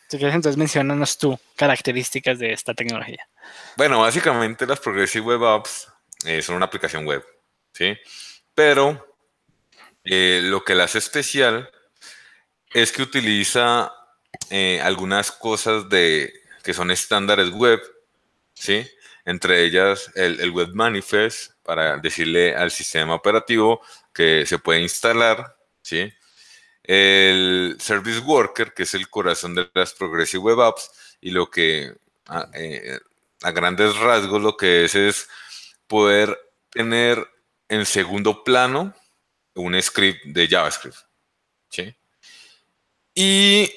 Si 0.07 0.17
quieres, 0.17 0.35
entonces 0.35 0.57
mencionanos 0.57 1.17
tú 1.17 1.37
características 1.55 2.39
de 2.39 2.53
esta 2.53 2.73
tecnología. 2.73 3.27
Bueno, 3.75 3.99
básicamente 3.99 4.65
las 4.65 4.79
Progressive 4.79 5.25
Web 5.25 5.43
Apps 5.43 5.87
eh, 6.25 6.41
son 6.41 6.55
una 6.55 6.65
aplicación 6.65 7.05
web, 7.05 7.25
¿sí? 7.73 7.97
Pero 8.55 9.15
eh, 10.05 10.39
lo 10.43 10.63
que 10.63 10.75
la 10.75 10.85
hace 10.85 10.99
especial 10.99 11.69
es 12.73 12.91
que 12.91 13.01
utiliza 13.01 13.91
eh, 14.49 14.79
algunas 14.81 15.31
cosas 15.31 15.89
de, 15.89 16.33
que 16.63 16.73
son 16.73 16.89
estándares 16.91 17.49
web, 17.49 17.81
¿sí? 18.53 18.87
Entre 19.25 19.65
ellas 19.65 20.09
el, 20.15 20.39
el 20.39 20.51
Web 20.51 20.69
Manifest, 20.73 21.51
para 21.63 21.97
decirle 21.97 22.55
al 22.55 22.71
sistema 22.71 23.13
operativo 23.13 23.81
que 24.13 24.45
se 24.45 24.57
puede 24.57 24.79
instalar, 24.79 25.57
¿sí? 25.81 26.13
El 26.88 27.76
Service 27.80 28.19
Worker, 28.19 28.73
que 28.73 28.84
es 28.84 28.93
el 28.93 29.10
corazón 29.10 29.54
de 29.54 29.69
las 29.73 29.93
Progressive 29.93 30.41
Web 30.41 30.62
Apps, 30.62 30.89
y 31.19 31.32
lo 31.32 31.52
que 31.52 31.93
a, 32.28 32.50
eh, 32.54 33.00
grandes 33.54 33.95
rasgos 33.97 34.41
lo 34.41 34.56
que 34.56 34.86
es 34.86 34.95
es 34.95 35.30
poder 35.88 36.38
tener 36.71 37.28
en 37.67 37.86
segundo 37.86 38.43
plano 38.43 38.95
un 39.54 39.80
script 39.82 40.23
de 40.26 40.47
JavaScript, 40.47 40.97
¿sí? 41.69 41.93
Y 43.13 43.69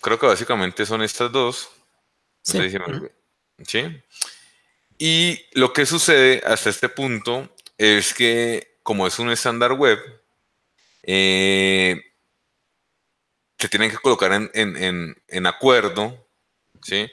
creo 0.00 0.18
que 0.18 0.26
básicamente 0.26 0.86
son 0.86 1.02
estas 1.02 1.32
dos. 1.32 1.70
¿sí? 2.42 2.58
¿sí? 3.66 4.02
Y 4.98 5.40
lo 5.52 5.72
que 5.72 5.86
sucede 5.86 6.42
hasta 6.44 6.70
este 6.70 6.88
punto 6.88 7.48
es 7.78 8.12
que 8.12 8.78
como 8.82 9.06
es 9.06 9.18
un 9.18 9.30
estándar 9.30 9.72
web, 9.72 9.98
eh, 11.02 12.00
se 13.58 13.68
tienen 13.68 13.90
que 13.90 13.98
colocar 13.98 14.32
en, 14.52 15.46
acuerdo, 15.46 16.26
¿sí? 16.82 17.10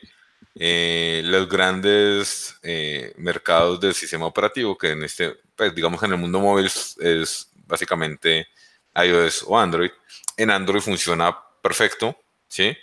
Eh, 0.56 1.21
los 1.23 1.47
grandes 1.47 2.58
eh, 2.63 3.13
mercados 3.17 3.80
del 3.80 3.93
sistema 3.93 4.26
operativo, 4.26 4.78
que 4.78 4.91
en 4.91 5.04
este, 5.04 5.36
pues, 5.56 5.76
digamos 5.76 6.02
en 6.04 6.12
el 6.12 6.17
mundo 6.17 6.39
móvil 6.39 6.65
es, 6.65 7.52
básicamente 7.65 8.47
iOS 8.95 9.43
o 9.47 9.60
Android. 9.60 9.91
En 10.38 10.50
Android 10.50 10.82
funciona 10.82 11.38
perfecto, 11.62 12.17
¿sí? 12.47 12.76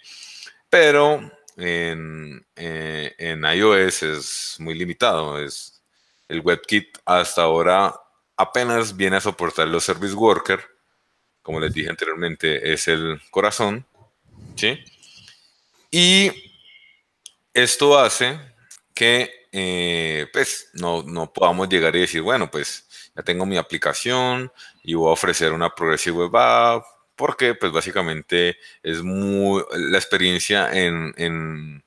Pero 0.69 1.33
en, 1.57 2.47
en 2.57 3.45
iOS 3.45 4.03
es 4.03 4.57
muy 4.59 4.75
limitado. 4.75 5.43
Es, 5.43 5.75
el 6.29 6.41
WebKit 6.41 6.99
hasta 7.05 7.43
ahora 7.43 7.95
apenas 8.37 8.97
viene 8.97 9.17
a 9.17 9.21
soportar 9.21 9.69
los 9.69 9.85
service 9.85 10.15
worker. 10.15 10.74
Como 11.45 11.61
les 11.61 11.75
dije 11.75 11.91
anteriormente, 11.91 12.73
es 12.73 12.89
el 12.89 13.21
corazón. 13.31 13.87
¿sí? 14.57 14.83
Y 15.91 16.33
esto 17.53 17.99
hace 17.99 18.41
que 18.95 19.31
eh, 19.53 20.27
pues, 20.33 20.71
no, 20.73 21.03
no, 21.03 21.31
podamos 21.33 21.69
llegar 21.69 21.95
y 21.95 22.01
decir, 22.01 22.23
bueno, 22.23 22.51
pues 22.51 22.89
ya 23.15 23.23
tengo 23.23 23.45
mi 23.45 23.59
aplicación 23.59 24.51
y 24.83 24.95
voy 24.95 25.11
a 25.11 25.13
ofrecer 25.13 25.53
una 25.53 25.75
Progressive 25.75 26.17
Web 26.17 26.35
App 26.35 26.85
porque 27.15 27.55
pues 27.55 27.71
básicamente 27.73 28.57
es 28.83 29.03
muy, 29.03 29.63
la 29.71 29.99
experiencia 29.99 30.73
en, 30.73 31.13
en, 31.19 31.85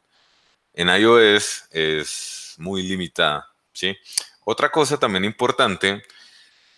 iOS 0.88 1.66
es 1.72 2.54
muy 2.60 2.84
limitada, 2.84 3.52
¿sí? 3.74 3.98
Otra 4.46 4.70
cosa 4.70 4.98
también 5.00 5.26
importante 5.26 6.04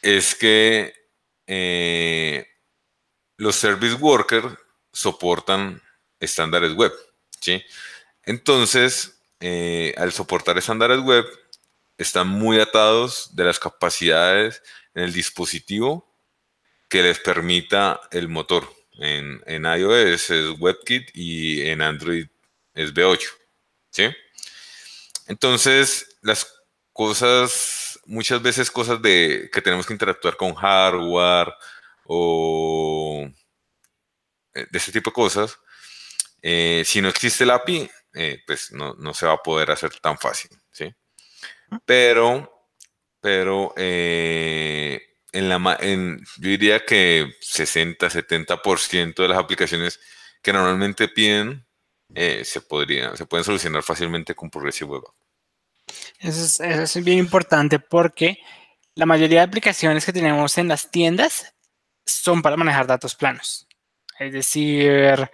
es 0.02 0.34
que 0.34 0.94
eh, 1.46 2.49
los 3.40 3.56
service 3.56 3.96
workers 3.96 4.54
soportan 4.92 5.82
estándares 6.20 6.74
web, 6.74 6.94
¿sí? 7.40 7.64
Entonces, 8.24 9.22
eh, 9.40 9.96
al 9.98 10.12
soportar 10.12 10.58
estándares 10.58 11.00
web, 11.00 11.26
están 11.98 12.28
muy 12.28 12.60
atados 12.60 13.34
de 13.36 13.46
las 13.46 13.58
capacidades 13.58 14.62
en 14.94 15.04
el 15.04 15.14
dispositivo 15.14 16.06
que 16.90 17.02
les 17.02 17.20
permita 17.20 18.02
el 18.12 18.28
motor. 18.28 18.70
En, 18.98 19.42
iOS 19.48 20.30
es 20.32 20.60
WebKit 20.60 21.12
y 21.14 21.62
en 21.62 21.82
Android 21.82 22.28
es 22.74 22.94
V8. 22.94 23.26
¿Sí? 23.90 24.10
Entonces, 25.28 26.18
las 26.22 26.46
cosas, 26.92 28.00
muchas 28.06 28.42
veces 28.42 28.70
cosas 28.70 29.02
de 29.02 29.50
que 29.54 29.62
tenemos 29.62 29.86
que 29.86 29.94
interactuar 29.94 30.36
con 30.36 30.54
hardware 30.56 31.54
o 32.12 33.30
eh, 34.56 34.66
de 34.72 34.78
ese 34.78 34.92
tipo 34.92 35.12
de 35.12 35.14
cosas, 35.14 35.60
eh, 36.42 36.82
si 36.84 37.02
no 37.02 37.10
existe 37.10 37.44
el 37.44 37.52
API, 37.52 37.88
eh, 38.16 38.40
pues 38.48 38.72
no, 38.72 38.96
no, 38.96 39.14
se 39.14 39.28
va 39.28 39.34
a 39.34 39.44
poder 39.44 39.70
hacer 39.70 39.92
tan 40.00 40.18
fácil, 40.18 40.50
¿sí? 40.72 40.92
Pero, 41.86 42.68
pero 43.22 43.74
en 43.78 45.00
la, 45.32 45.78
en, 45.82 46.20
yo 46.40 46.50
diría 46.50 46.84
que 46.84 47.32
60, 47.42 48.10
70% 48.10 49.22
de 49.22 49.28
las 49.28 49.38
aplicaciones 49.38 50.00
que 50.42 50.52
normalmente 50.52 51.10
piden 51.10 51.64
se, 52.16 52.62
podría, 52.62 53.16
se 53.16 53.28
pueden 53.28 53.44
solucionar 53.44 53.84
fácilmente 53.84 54.34
con 54.34 54.50
Progressive 54.50 54.90
Web 54.90 55.04
Eso 56.18 56.64
es, 56.64 57.04
bien 57.04 57.20
importante 57.20 57.78
porque 57.78 58.40
la 58.96 59.06
mayoría 59.06 59.42
de 59.42 59.46
aplicaciones 59.46 60.06
que 60.06 60.14
tenemos 60.14 60.58
en 60.58 60.70
las 60.70 60.90
tiendas 60.90 61.54
son 62.12 62.42
para 62.42 62.58
manejar 62.58 62.88
datos 62.88 63.16
planos. 63.16 63.68
Es 64.20 64.34
decir, 64.34 65.30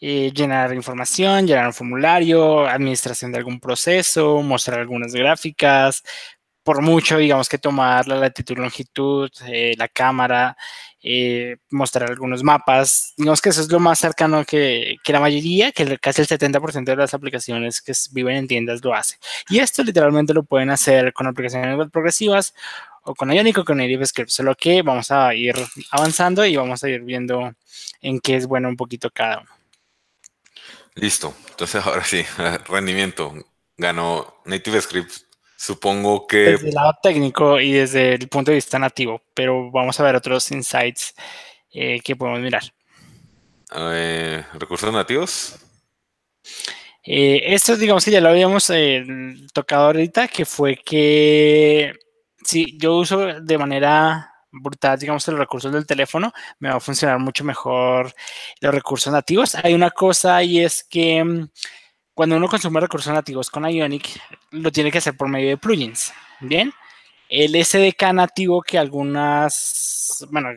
eh, 0.00 0.32
llenar 0.32 0.72
información, 0.74 1.46
llenar 1.46 1.66
un 1.66 1.74
formulario, 1.74 2.66
administración 2.66 3.32
de 3.32 3.38
algún 3.38 3.60
proceso, 3.60 4.42
mostrar 4.42 4.80
algunas 4.80 5.12
gráficas, 5.14 6.02
por 6.62 6.82
mucho, 6.82 7.18
digamos 7.18 7.48
que 7.48 7.58
tomar 7.58 8.06
la 8.06 8.16
latitud, 8.16 8.56
longitud, 8.58 9.30
eh, 9.46 9.74
la 9.76 9.88
cámara, 9.88 10.56
eh, 11.02 11.56
mostrar 11.70 12.10
algunos 12.10 12.42
mapas. 12.42 13.14
Digamos 13.16 13.40
que 13.40 13.48
eso 13.48 13.62
es 13.62 13.72
lo 13.72 13.80
más 13.80 13.98
cercano 13.98 14.44
que, 14.44 14.96
que 15.02 15.12
la 15.12 15.20
mayoría, 15.20 15.72
que 15.72 15.98
casi 15.98 16.22
el 16.22 16.28
70% 16.28 16.84
de 16.84 16.96
las 16.96 17.14
aplicaciones 17.14 17.80
que 17.82 17.92
viven 18.12 18.36
en 18.36 18.48
tiendas 18.48 18.84
lo 18.84 18.94
hace. 18.94 19.16
Y 19.48 19.58
esto 19.58 19.82
literalmente 19.82 20.34
lo 20.34 20.44
pueden 20.44 20.70
hacer 20.70 21.12
con 21.12 21.26
aplicaciones 21.26 21.76
web 21.76 21.90
progresivas 21.90 22.54
o 23.02 23.14
con 23.14 23.32
Ionic 23.32 23.58
o 23.58 23.64
con 23.64 23.80
Script, 24.04 24.30
solo 24.30 24.54
que 24.54 24.82
vamos 24.82 25.10
a 25.10 25.34
ir 25.34 25.54
avanzando 25.90 26.44
y 26.44 26.56
vamos 26.56 26.84
a 26.84 26.88
ir 26.88 27.02
viendo 27.02 27.52
en 28.00 28.20
qué 28.20 28.36
es 28.36 28.46
bueno 28.46 28.68
un 28.68 28.76
poquito 28.76 29.10
cada 29.10 29.38
uno. 29.38 29.50
Listo, 30.94 31.34
entonces 31.50 31.84
ahora 31.86 32.04
sí, 32.04 32.24
rendimiento. 32.68 33.34
Ganó 33.76 34.42
Native 34.44 34.82
Script 34.82 35.30
Supongo 35.60 36.26
que... 36.26 36.38
Desde 36.38 36.68
el 36.70 36.74
lado 36.74 36.94
técnico 37.02 37.60
y 37.60 37.72
desde 37.72 38.14
el 38.14 38.28
punto 38.30 38.50
de 38.50 38.54
vista 38.54 38.78
nativo, 38.78 39.20
pero 39.34 39.70
vamos 39.70 40.00
a 40.00 40.02
ver 40.02 40.16
otros 40.16 40.50
insights 40.52 41.14
eh, 41.70 42.00
que 42.00 42.16
podemos 42.16 42.40
mirar. 42.40 42.62
¿Recursos 44.58 44.90
nativos? 44.90 45.58
Eh, 47.04 47.42
esto 47.54 47.76
digamos 47.76 48.06
que 48.06 48.10
ya 48.10 48.22
lo 48.22 48.30
habíamos 48.30 48.70
eh, 48.70 49.04
tocado 49.52 49.84
ahorita, 49.88 50.28
que 50.28 50.46
fue 50.46 50.76
que 50.76 51.92
si 52.44 52.78
yo 52.78 52.96
uso 52.96 53.40
de 53.40 53.58
manera 53.58 54.32
brutal, 54.52 54.98
digamos, 54.98 55.26
los 55.28 55.38
recursos 55.38 55.72
del 55.72 55.86
teléfono, 55.86 56.32
me 56.58 56.70
va 56.70 56.76
a 56.76 56.80
funcionar 56.80 57.18
mucho 57.18 57.44
mejor 57.44 58.12
los 58.60 58.74
recursos 58.74 59.12
nativos. 59.12 59.54
Hay 59.54 59.74
una 59.74 59.90
cosa 59.90 60.42
y 60.42 60.60
es 60.60 60.84
que 60.84 61.22
mm, 61.22 61.48
cuando 62.14 62.36
uno 62.36 62.48
consume 62.48 62.80
recursos 62.80 63.12
nativos 63.12 63.50
con 63.50 63.68
Ionic, 63.68 64.20
lo 64.50 64.70
tiene 64.72 64.90
que 64.90 64.98
hacer 64.98 65.16
por 65.16 65.28
medio 65.28 65.48
de 65.48 65.56
plugins. 65.56 66.12
Bien, 66.40 66.72
el 67.28 67.54
SDK 67.64 68.12
nativo 68.12 68.62
que 68.62 68.78
algunas, 68.78 70.26
bueno, 70.30 70.50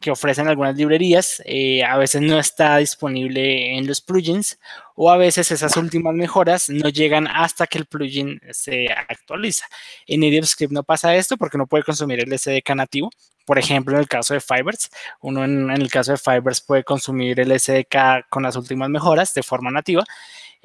que 0.00 0.10
ofrecen 0.10 0.48
algunas 0.48 0.76
librerías, 0.76 1.42
eh, 1.44 1.82
a 1.84 1.96
veces 1.96 2.22
no 2.22 2.38
está 2.38 2.76
disponible 2.78 3.76
en 3.76 3.86
los 3.86 4.00
plugins 4.00 4.58
o 4.94 5.10
a 5.10 5.16
veces 5.16 5.50
esas 5.50 5.76
últimas 5.76 6.14
mejoras 6.14 6.68
no 6.68 6.88
llegan 6.88 7.26
hasta 7.26 7.66
que 7.66 7.78
el 7.78 7.86
plugin 7.86 8.40
se 8.50 8.88
actualiza. 8.88 9.66
En 10.06 10.44
Script 10.46 10.72
no 10.72 10.82
pasa 10.82 11.14
esto 11.16 11.36
porque 11.36 11.58
no 11.58 11.66
puede 11.66 11.84
consumir 11.84 12.20
el 12.20 12.38
SDK 12.38 12.74
nativo. 12.74 13.10
Por 13.44 13.58
ejemplo, 13.58 13.94
en 13.94 14.00
el 14.00 14.08
caso 14.08 14.34
de 14.34 14.40
Fibers, 14.40 14.90
uno 15.20 15.44
en, 15.44 15.70
en 15.70 15.80
el 15.80 15.90
caso 15.90 16.12
de 16.12 16.18
Fibers 16.18 16.60
puede 16.60 16.84
consumir 16.84 17.38
el 17.40 17.58
SDK 17.58 18.28
con 18.28 18.42
las 18.42 18.56
últimas 18.56 18.90
mejoras 18.90 19.32
de 19.34 19.42
forma 19.42 19.70
nativa 19.70 20.04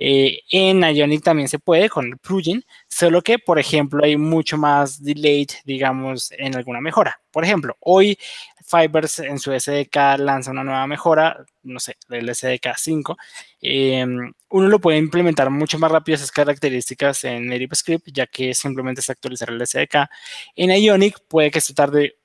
eh, 0.03 0.41
en 0.51 0.81
Ionic 0.81 1.23
también 1.23 1.47
se 1.47 1.59
puede 1.59 1.87
con 1.87 2.07
el 2.07 2.17
plugin, 2.17 2.65
solo 2.87 3.21
que, 3.21 3.37
por 3.37 3.59
ejemplo, 3.59 4.03
hay 4.03 4.17
mucho 4.17 4.57
más 4.57 5.03
delay, 5.03 5.45
digamos, 5.63 6.31
en 6.31 6.55
alguna 6.55 6.81
mejora. 6.81 7.21
Por 7.29 7.43
ejemplo, 7.43 7.77
hoy 7.81 8.17
Fibers 8.65 9.19
en 9.19 9.39
su 9.39 9.51
SDK 9.51 10.17
lanza 10.17 10.51
una 10.51 10.63
nueva 10.63 10.87
mejora, 10.87 11.45
no 11.63 11.79
sé, 11.79 11.97
el 12.09 12.33
SDK 12.33 12.75
5. 12.77 13.17
Em, 13.61 14.33
uno 14.49 14.67
lo 14.67 14.79
puede 14.79 14.97
implementar 14.97 15.49
mucho 15.49 15.79
más 15.79 15.91
rápido 15.91 16.15
esas 16.15 16.31
características 16.31 17.23
en 17.23 17.47
Native 17.47 17.75
Script, 17.75 18.07
ya 18.13 18.27
que 18.27 18.53
simplemente 18.53 19.01
es 19.01 19.09
actualizar 19.09 19.49
el 19.49 19.65
SDK. 19.65 20.09
En 20.55 20.71
Ionic 20.71 21.19
puede 21.27 21.51
que 21.51 21.59
esto 21.59 21.73
tarde 21.73 22.15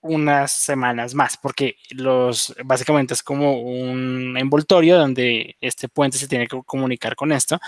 unas 0.00 0.52
semanas 0.52 1.14
más, 1.14 1.36
porque 1.36 1.76
los 1.90 2.54
básicamente 2.64 3.14
es 3.14 3.22
como 3.22 3.60
un 3.60 4.36
envoltorio 4.38 4.96
donde 4.98 5.56
este 5.60 5.88
puente 5.88 6.18
se 6.18 6.28
tiene 6.28 6.46
que 6.46 6.60
comunicar 6.64 7.16
con 7.16 7.32
esto 7.32 7.58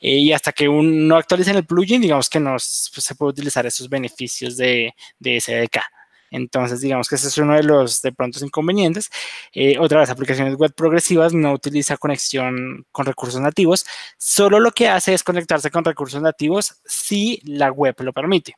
eh, 0.00 0.16
y 0.18 0.32
hasta 0.32 0.52
que 0.52 0.68
uno 0.68 1.16
actualice 1.16 1.50
el 1.50 1.66
plugin, 1.66 2.02
digamos 2.02 2.30
que 2.30 2.40
no 2.40 2.58
se 2.58 3.14
puede 3.16 3.30
utilizar 3.30 3.66
esos 3.66 3.88
beneficios 3.88 4.56
de, 4.56 4.94
de 5.18 5.40
SDK. 5.40 5.80
Entonces, 6.30 6.80
digamos 6.80 7.08
que 7.08 7.16
ese 7.16 7.28
es 7.28 7.38
uno 7.38 7.54
de 7.54 7.62
los 7.62 8.02
de 8.02 8.12
pronto 8.12 8.44
inconvenientes. 8.44 9.10
Eh, 9.52 9.78
otra 9.78 10.00
vez, 10.00 10.10
aplicaciones 10.10 10.56
web 10.56 10.72
progresivas 10.74 11.34
no 11.34 11.52
utiliza 11.52 11.96
conexión 11.96 12.86
con 12.92 13.06
recursos 13.06 13.40
nativos. 13.40 13.84
Solo 14.18 14.60
lo 14.60 14.70
que 14.72 14.88
hace 14.88 15.14
es 15.14 15.22
conectarse 15.22 15.70
con 15.70 15.84
recursos 15.84 16.22
nativos 16.22 16.80
si 16.84 17.40
la 17.44 17.70
web 17.70 17.94
lo 17.98 18.12
permite. 18.12 18.56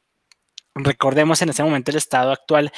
Recordemos 0.75 1.43
en 1.43 1.51
este 1.51 1.63
momento 1.63 1.91
el 1.91 1.99
estado 1.99 2.33
actual 2.33 2.73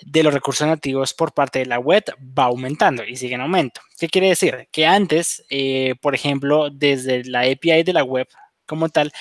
de 0.00 0.22
los 0.22 0.32
recursos 0.32 0.66
nativos 0.66 1.12
por 1.12 1.34
parte 1.34 1.58
de 1.58 1.66
la 1.66 1.78
web 1.78 2.02
va 2.18 2.44
aumentando 2.44 3.04
y 3.04 3.16
sigue 3.16 3.34
en 3.34 3.42
aumento. 3.42 3.82
¿Qué 3.98 4.08
quiere 4.08 4.28
decir? 4.28 4.68
Que 4.72 4.86
antes, 4.86 5.44
eh, 5.50 5.94
por 6.00 6.14
ejemplo, 6.14 6.70
desde 6.70 7.22
la 7.24 7.40
API 7.40 7.82
de 7.82 7.92
la 7.92 8.02
web 8.02 8.26
como 8.64 8.88
tal, 8.88 9.12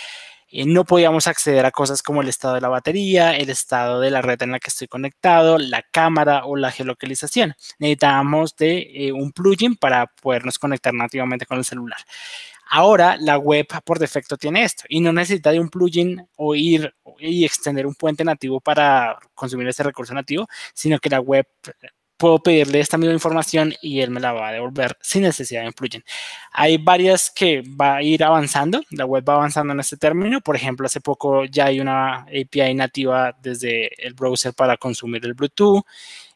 eh, 0.56 0.66
no 0.66 0.86
podíamos 0.86 1.26
acceder 1.26 1.66
a 1.66 1.72
cosas 1.72 2.04
como 2.04 2.22
el 2.22 2.30
estado 2.30 2.54
de 2.54 2.62
la 2.62 2.70
batería, 2.70 3.36
el 3.36 3.50
estado 3.50 4.00
de 4.00 4.12
la 4.12 4.22
red 4.22 4.40
en 4.44 4.52
la 4.52 4.60
que 4.60 4.70
estoy 4.70 4.88
conectado, 4.88 5.58
la 5.58 5.82
cámara 5.82 6.46
o 6.46 6.56
la 6.56 6.72
geolocalización. 6.72 7.56
Necesitábamos 7.80 8.56
de 8.56 9.08
eh, 9.08 9.12
un 9.12 9.32
plugin 9.32 9.76
para 9.76 10.06
podernos 10.06 10.60
conectar 10.60 10.94
nativamente 10.94 11.48
con 11.48 11.58
el 11.58 11.66
celular. 11.66 11.98
Ahora 12.70 13.18
la 13.20 13.38
web 13.38 13.68
por 13.84 13.98
defecto 13.98 14.38
tiene 14.38 14.64
esto 14.64 14.84
y 14.90 15.00
no 15.00 15.12
necesita 15.12 15.52
de 15.52 15.60
un 15.60 15.70
plugin 15.70 16.28
o 16.36 16.54
ir 16.54 16.94
y 17.20 17.46
extender 17.46 17.88
un 17.88 17.96
puente 17.96 18.24
nativo 18.24 18.62
para 18.62 19.18
consumir 19.34 19.68
ese 19.68 19.84
recurso 19.84 20.14
nativo, 20.14 20.48
sino 20.74 21.00
que 21.00 21.10
la 21.10 21.20
web 21.20 21.48
puedo 22.18 22.40
pedirle 22.40 22.80
esta 22.80 22.98
misma 22.98 23.14
información 23.14 23.74
y 23.82 24.02
él 24.02 24.12
me 24.12 24.20
la 24.20 24.34
va 24.34 24.50
a 24.50 24.52
devolver 24.52 24.98
sin 25.02 25.24
necesidad 25.24 25.62
de 25.62 25.68
un 25.68 25.74
plugin. 25.74 26.04
Hay 26.52 26.78
varias 26.78 27.30
que 27.30 27.62
va 27.62 27.98
a 27.98 28.04
ir 28.04 28.24
avanzando, 28.24 28.82
la 28.92 29.06
web 29.06 29.28
va 29.28 29.36
avanzando 29.36 29.74
en 29.74 29.80
este 29.80 29.98
término. 29.98 30.42
Por 30.42 30.56
ejemplo, 30.56 30.86
hace 30.86 31.02
poco 31.02 31.46
ya 31.46 31.66
hay 31.66 31.80
una 31.80 32.22
API 32.22 32.74
nativa 32.76 33.36
desde 33.42 33.90
el 34.06 34.14
browser 34.14 34.54
para 34.54 34.78
consumir 34.78 35.26
el 35.26 35.34
Bluetooth. 35.34 35.84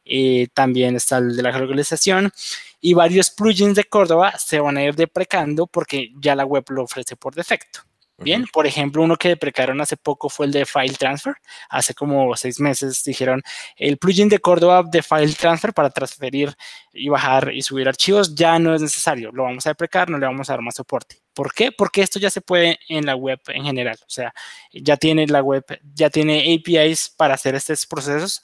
Eh, 0.05 0.47
también 0.53 0.95
está 0.95 1.17
el 1.17 1.35
de 1.35 1.43
la 1.43 1.51
geolocalización 1.51 2.31
y 2.79 2.93
varios 2.93 3.29
plugins 3.29 3.75
de 3.75 3.83
Córdoba 3.83 4.33
se 4.37 4.59
van 4.59 4.77
a 4.77 4.83
ir 4.83 4.95
deprecando 4.95 5.67
porque 5.67 6.11
ya 6.19 6.35
la 6.35 6.45
web 6.45 6.63
lo 6.69 6.83
ofrece 6.83 7.15
por 7.17 7.35
defecto. 7.35 7.86
Bien, 8.19 8.47
por 8.51 8.65
ejemplo, 8.65 9.03
uno 9.03 9.15
que 9.15 9.29
deprecaron 9.29 9.79
hace 9.79 9.95
poco 9.95 10.27
fue 10.27 10.47
el 10.47 10.51
de 10.51 10.65
File 10.65 10.95
Transfer. 10.95 11.35
Hace 11.69 11.93
como 11.93 12.35
seis 12.35 12.59
meses 12.59 13.03
dijeron 13.03 13.43
el 13.75 13.97
plugin 13.97 14.27
de 14.27 14.39
Córdoba 14.39 14.83
de 14.83 15.03
File 15.03 15.33
Transfer 15.33 15.71
para 15.71 15.91
transferir 15.91 16.55
y 16.91 17.09
bajar 17.09 17.53
y 17.53 17.61
subir 17.61 17.87
archivos 17.87 18.33
ya 18.33 18.57
no 18.57 18.73
es 18.73 18.81
necesario. 18.81 19.31
Lo 19.31 19.43
vamos 19.43 19.67
a 19.67 19.69
deprecar, 19.69 20.09
no 20.09 20.17
le 20.17 20.25
vamos 20.25 20.49
a 20.49 20.53
dar 20.53 20.61
más 20.63 20.75
soporte. 20.75 21.21
¿Por 21.33 21.53
qué? 21.53 21.71
Porque 21.71 22.01
esto 22.01 22.17
ya 22.17 22.31
se 22.31 22.41
puede 22.41 22.79
en 22.89 23.05
la 23.05 23.15
web 23.15 23.39
en 23.49 23.63
general. 23.63 23.99
O 24.01 24.09
sea, 24.09 24.33
ya 24.73 24.97
tiene 24.97 25.27
la 25.27 25.43
web, 25.43 25.63
ya 25.93 26.09
tiene 26.09 26.55
APIs 26.55 27.13
para 27.15 27.35
hacer 27.35 27.53
estos 27.53 27.85
procesos 27.85 28.41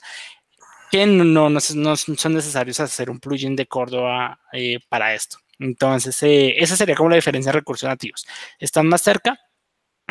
que 0.92 1.04
no, 1.06 1.50
no, 1.50 1.60
son 1.60 2.34
necesarios 2.34 2.78
hacer 2.78 3.10
un 3.10 3.18
plugin 3.18 3.56
de 3.56 3.66
Córdoba 3.66 4.38
eh, 4.52 4.78
para 4.88 5.14
esto. 5.14 5.38
Entonces, 5.58 6.22
eh, 6.22 6.54
esa 6.58 6.76
sería 6.76 6.94
como 6.94 7.10
la 7.10 7.16
diferencia 7.16 7.50
de 7.50 7.58
recursos 7.58 7.88
nativos. 7.88 8.26
Están 8.58 8.86
más 8.86 9.02
cerca, 9.02 9.38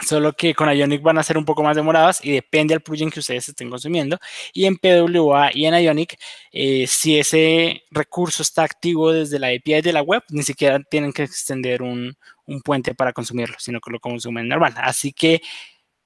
solo 0.01 0.33
que 0.33 0.53
con 0.55 0.69
Ionic 0.69 1.01
van 1.01 1.17
a 1.17 1.23
ser 1.23 1.37
un 1.37 1.45
poco 1.45 1.63
más 1.63 1.75
demoradas 1.75 2.23
y 2.23 2.31
depende 2.31 2.73
del 2.73 2.81
plugin 2.81 3.11
que 3.11 3.19
ustedes 3.19 3.49
estén 3.49 3.69
consumiendo. 3.69 4.17
Y 4.53 4.65
en 4.65 4.77
PWA 4.77 5.51
y 5.53 5.65
en 5.65 5.75
Ionic, 5.75 6.17
eh, 6.51 6.87
si 6.87 7.19
ese 7.19 7.83
recurso 7.91 8.41
está 8.41 8.63
activo 8.63 9.11
desde 9.11 9.39
la 9.39 9.47
API 9.47 9.81
de 9.81 9.93
la 9.93 10.01
web, 10.01 10.23
ni 10.29 10.43
siquiera 10.43 10.79
tienen 10.79 11.13
que 11.13 11.23
extender 11.23 11.81
un, 11.81 12.15
un 12.45 12.61
puente 12.61 12.95
para 12.95 13.13
consumirlo, 13.13 13.55
sino 13.59 13.79
que 13.79 13.91
lo 13.91 13.99
consumen 13.99 14.47
normal. 14.47 14.73
Así 14.77 15.13
que 15.13 15.41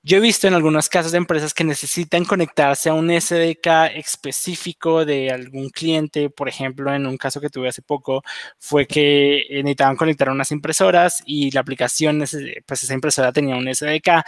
yo 0.08 0.18
he 0.18 0.20
visto 0.22 0.48
en 0.48 0.54
algunos 0.54 0.88
casos 0.88 1.12
de 1.12 1.18
empresas 1.18 1.54
que 1.54 1.66
necesitan 1.66 2.24
conectarse 2.24 2.88
a 2.88 2.94
un 2.94 3.10
SDK 3.10 3.92
específico 3.94 5.04
de 5.04 5.30
algún 5.32 5.70
cliente. 5.70 6.30
Por 6.30 6.48
ejemplo, 6.48 6.94
en 6.94 7.06
un 7.06 7.18
caso 7.18 7.42
que 7.42 7.50
tuve 7.50 7.68
hace 7.68 7.82
poco, 7.82 8.24
fue 8.58 8.88
que 8.88 9.40
eh, 9.50 9.64
necesitaban 9.64 9.98
conectar 9.98 10.30
unas 10.30 10.50
impresoras 10.52 11.22
y 11.26 11.52
la 11.52 11.60
aplicación, 11.60 12.20
pues 12.66 12.84
esa 12.84 12.94
impresora 12.94 13.34
tenía 13.34 13.58
un 13.58 13.68
SDK 13.68 14.24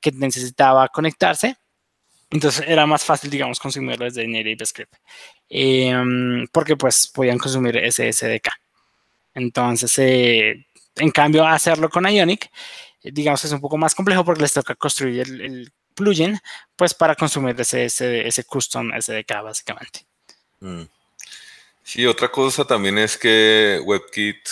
que 0.00 0.12
necesitaba 0.12 0.86
conectarse. 0.90 1.56
Entonces 2.30 2.64
era 2.68 2.86
más 2.86 3.02
fácil, 3.04 3.28
digamos, 3.28 3.58
consumirlo 3.58 4.04
desde 4.04 4.28
NativeScript. 4.28 4.94
Em, 5.48 6.46
porque 6.52 6.76
pues 6.76 7.08
podían 7.08 7.38
consumir 7.38 7.76
ese 7.78 8.12
SDK. 8.12 8.48
Entonces, 9.34 9.98
eh, 9.98 10.66
en 10.94 11.10
cambio, 11.10 11.44
hacerlo 11.44 11.88
con 11.90 12.06
Ionic 12.08 12.48
digamos 13.02 13.40
que 13.40 13.46
es 13.46 13.52
un 13.52 13.60
poco 13.60 13.76
más 13.76 13.94
complejo 13.94 14.24
porque 14.24 14.42
les 14.42 14.52
toca 14.52 14.74
construir 14.74 15.20
el, 15.20 15.72
plugin, 15.94 16.38
pues 16.76 16.92
para 16.92 17.14
consumir 17.14 17.58
ese, 17.58 17.86
ese, 17.86 18.28
ese 18.28 18.44
custom 18.44 18.90
SDK 19.00 19.42
básicamente. 19.42 20.06
Mm. 20.60 20.82
Sí, 21.82 22.04
otra 22.04 22.30
cosa 22.30 22.64
también 22.64 22.98
es 22.98 23.16
que 23.16 23.80
WebKit, 23.82 24.48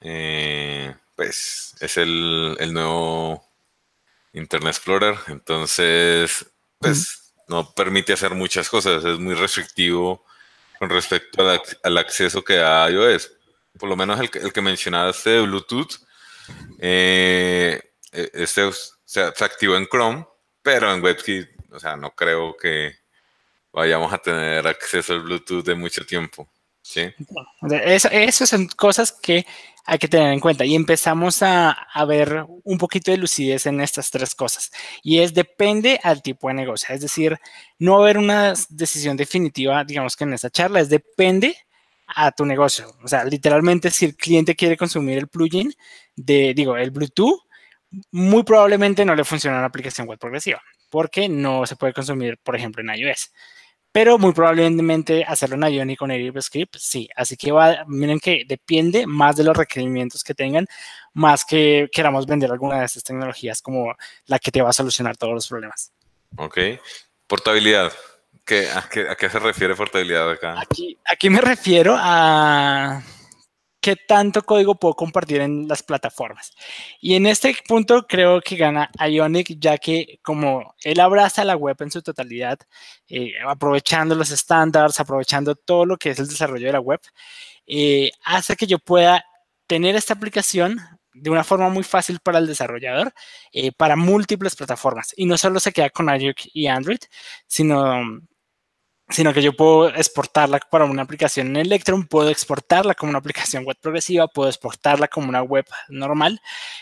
eh, 0.00 0.94
pues, 1.14 1.74
es 1.80 1.96
el, 1.96 2.56
el, 2.58 2.72
nuevo 2.72 3.44
Internet 4.32 4.76
Explorer, 4.76 5.16
entonces, 5.26 6.46
pues, 6.78 7.32
no 7.48 7.74
permite 7.74 8.12
hacer 8.12 8.34
muchas 8.34 8.68
cosas, 8.68 9.04
es 9.04 9.18
muy 9.18 9.34
restrictivo 9.34 10.24
con 10.78 10.88
respecto 10.88 11.42
al, 11.82 11.98
acceso 11.98 12.44
que 12.44 12.54
da 12.54 12.84
a 12.84 12.90
iOS. 12.90 13.32
Por 13.78 13.88
lo 13.88 13.96
menos 13.96 14.20
el, 14.20 14.30
el 14.40 14.52
que 14.52 14.62
mencionaste 14.62 15.30
de 15.30 15.40
Bluetooth, 15.42 15.98
eh, 16.78 17.80
e, 18.12 18.30
este 18.34 18.70
se, 19.04 19.22
activó 19.22 19.76
en 19.76 19.86
Chrome, 19.86 20.26
pero 20.62 20.92
en 20.92 21.02
WebKit, 21.02 21.48
o 21.72 21.78
sea, 21.78 21.96
no 21.96 22.10
creo 22.14 22.56
que 22.56 22.94
vayamos 23.72 24.12
a 24.12 24.18
tener 24.18 24.66
acceso 24.66 25.12
al 25.12 25.20
Bluetooth 25.20 25.64
de 25.64 25.74
mucho 25.74 26.04
tiempo. 26.04 26.48
¿sí? 26.82 27.12
Eso, 27.82 28.46
son 28.46 28.66
cosas 28.68 29.12
que 29.12 29.46
hay 29.84 29.98
que 29.98 30.08
tener 30.08 30.32
en 30.32 30.40
cuenta 30.40 30.64
y 30.64 30.74
empezamos 30.74 31.42
a, 31.42 31.70
a, 31.70 32.04
ver 32.04 32.44
un 32.64 32.76
poquito 32.76 33.10
de 33.10 33.16
lucidez 33.16 33.66
en 33.66 33.80
estas 33.80 34.10
tres 34.10 34.34
cosas. 34.34 34.70
Y 35.02 35.20
es 35.20 35.32
depende 35.32 35.98
al 36.02 36.22
tipo 36.22 36.48
de 36.48 36.54
negocio. 36.54 36.94
Es 36.94 37.00
decir, 37.00 37.38
no 37.78 37.96
haber 38.02 38.18
una 38.18 38.52
decisión 38.68 39.16
definitiva, 39.16 39.84
digamos 39.84 40.16
que 40.16 40.24
en 40.24 40.34
esta 40.34 40.50
charla, 40.50 40.80
es 40.80 40.88
depende 40.88 41.56
a 42.14 42.32
tu 42.32 42.44
negocio. 42.44 42.96
O 43.02 43.08
sea, 43.08 43.24
literalmente 43.24 43.90
si 43.90 44.06
el 44.06 44.16
cliente 44.16 44.56
quiere 44.56 44.76
consumir 44.76 45.18
el 45.18 45.28
plugin 45.28 45.72
de, 46.16 46.52
digo, 46.54 46.76
el 46.76 46.90
Bluetooth, 46.90 47.42
muy 48.10 48.42
probablemente 48.42 49.04
no 49.04 49.14
le 49.14 49.24
funciona 49.24 49.60
la 49.60 49.66
aplicación 49.66 50.06
web 50.06 50.18
progresiva, 50.18 50.60
porque 50.90 51.28
no 51.28 51.66
se 51.66 51.76
puede 51.76 51.92
consumir, 51.92 52.38
por 52.42 52.56
ejemplo, 52.56 52.82
en 52.82 52.98
iOS. 52.98 53.32
Pero 53.90 54.18
muy 54.18 54.32
probablemente 54.32 55.24
hacerlo 55.24 55.56
en 55.56 55.72
Ionic 55.72 55.98
con 55.98 56.12
Script, 56.42 56.76
sí. 56.78 57.08
Así 57.16 57.36
que 57.36 57.50
va, 57.52 57.84
miren 57.86 58.20
que 58.20 58.42
depende 58.46 59.06
más 59.06 59.36
de 59.36 59.44
los 59.44 59.56
requerimientos 59.56 60.22
que 60.22 60.34
tengan, 60.34 60.66
más 61.14 61.44
que 61.44 61.88
queramos 61.90 62.26
vender 62.26 62.50
alguna 62.50 62.80
de 62.80 62.84
estas 62.84 63.02
tecnologías 63.02 63.62
como 63.62 63.94
la 64.26 64.38
que 64.38 64.50
te 64.50 64.60
va 64.60 64.70
a 64.70 64.74
solucionar 64.74 65.16
todos 65.16 65.34
los 65.34 65.48
problemas. 65.48 65.92
Ok. 66.36 66.58
Portabilidad. 67.26 67.92
¿Qué, 68.48 68.66
a, 68.70 68.88
qué, 68.88 69.06
¿A 69.06 69.14
qué 69.14 69.28
se 69.28 69.38
refiere 69.38 69.74
portabilidad 69.74 70.30
acá? 70.30 70.58
Aquí, 70.58 70.96
aquí 71.04 71.28
me 71.28 71.42
refiero 71.42 71.94
a 71.98 73.02
qué 73.78 73.94
tanto 73.94 74.42
código 74.42 74.74
puedo 74.74 74.94
compartir 74.94 75.42
en 75.42 75.68
las 75.68 75.82
plataformas. 75.82 76.52
Y 76.98 77.14
en 77.14 77.26
este 77.26 77.54
punto 77.68 78.06
creo 78.06 78.40
que 78.40 78.56
gana 78.56 78.90
Ionic, 79.06 79.58
ya 79.58 79.76
que 79.76 80.18
como 80.22 80.74
él 80.82 80.98
abraza 80.98 81.44
la 81.44 81.56
web 81.56 81.76
en 81.80 81.90
su 81.90 82.00
totalidad, 82.00 82.58
eh, 83.06 83.32
aprovechando 83.46 84.14
los 84.14 84.30
estándares, 84.30 84.98
aprovechando 84.98 85.54
todo 85.54 85.84
lo 85.84 85.98
que 85.98 86.10
es 86.10 86.18
el 86.18 86.28
desarrollo 86.28 86.68
de 86.68 86.72
la 86.72 86.80
web, 86.80 87.00
eh, 87.66 88.10
hace 88.24 88.56
que 88.56 88.66
yo 88.66 88.78
pueda 88.78 89.26
tener 89.66 89.94
esta 89.94 90.14
aplicación 90.14 90.78
de 91.12 91.28
una 91.28 91.44
forma 91.44 91.68
muy 91.68 91.82
fácil 91.82 92.18
para 92.20 92.38
el 92.38 92.46
desarrollador, 92.46 93.12
eh, 93.52 93.72
para 93.72 93.94
múltiples 93.94 94.56
plataformas. 94.56 95.12
Y 95.18 95.26
no 95.26 95.36
solo 95.36 95.60
se 95.60 95.72
queda 95.72 95.90
con 95.90 96.08
iOS 96.08 96.48
y 96.54 96.66
Android, 96.66 97.00
sino 97.46 98.20
sino 99.10 99.32
que 99.32 99.42
yo 99.42 99.54
puedo 99.54 99.88
exportarla 99.88 100.60
para 100.70 100.84
una 100.84 101.02
aplicación 101.02 101.48
en 101.48 101.56
Electron, 101.56 102.06
puedo 102.06 102.28
exportarla 102.28 102.94
como 102.94 103.10
una 103.10 103.18
aplicación 103.18 103.64
web 103.64 103.76
progresiva, 103.80 104.28
puedo 104.28 104.50
exportarla 104.50 105.08
como 105.08 105.28
una 105.28 105.42
web 105.42 105.64
normal, 105.88 106.40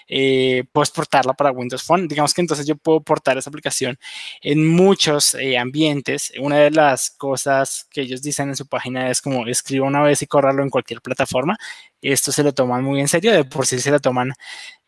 eh, 0.08 0.64
puedo 0.72 0.82
exportarla 0.82 1.34
para 1.34 1.52
Windows 1.52 1.84
Phone. 1.84 2.08
Digamos 2.08 2.34
que 2.34 2.40
entonces 2.40 2.66
yo 2.66 2.76
puedo 2.76 3.00
portar 3.00 3.38
esa 3.38 3.50
aplicación 3.50 3.96
en 4.42 4.66
muchos 4.66 5.34
eh, 5.34 5.56
ambientes. 5.56 6.32
Una 6.40 6.56
de 6.58 6.70
las 6.72 7.10
cosas 7.10 7.86
que 7.90 8.00
ellos 8.02 8.22
dicen 8.22 8.48
en 8.48 8.56
su 8.56 8.66
página 8.66 9.08
es 9.10 9.20
como 9.22 9.46
escriba 9.46 9.86
una 9.86 10.02
vez 10.02 10.20
y 10.22 10.26
córralo 10.26 10.62
en 10.64 10.70
cualquier 10.70 11.00
plataforma. 11.00 11.56
Esto 12.02 12.32
se 12.32 12.42
lo 12.42 12.52
toman 12.52 12.82
muy 12.84 13.00
en 13.00 13.08
serio, 13.08 13.32
de 13.32 13.44
por 13.44 13.66
sí 13.66 13.78
se 13.78 13.90
lo 13.90 14.00
toman 14.00 14.32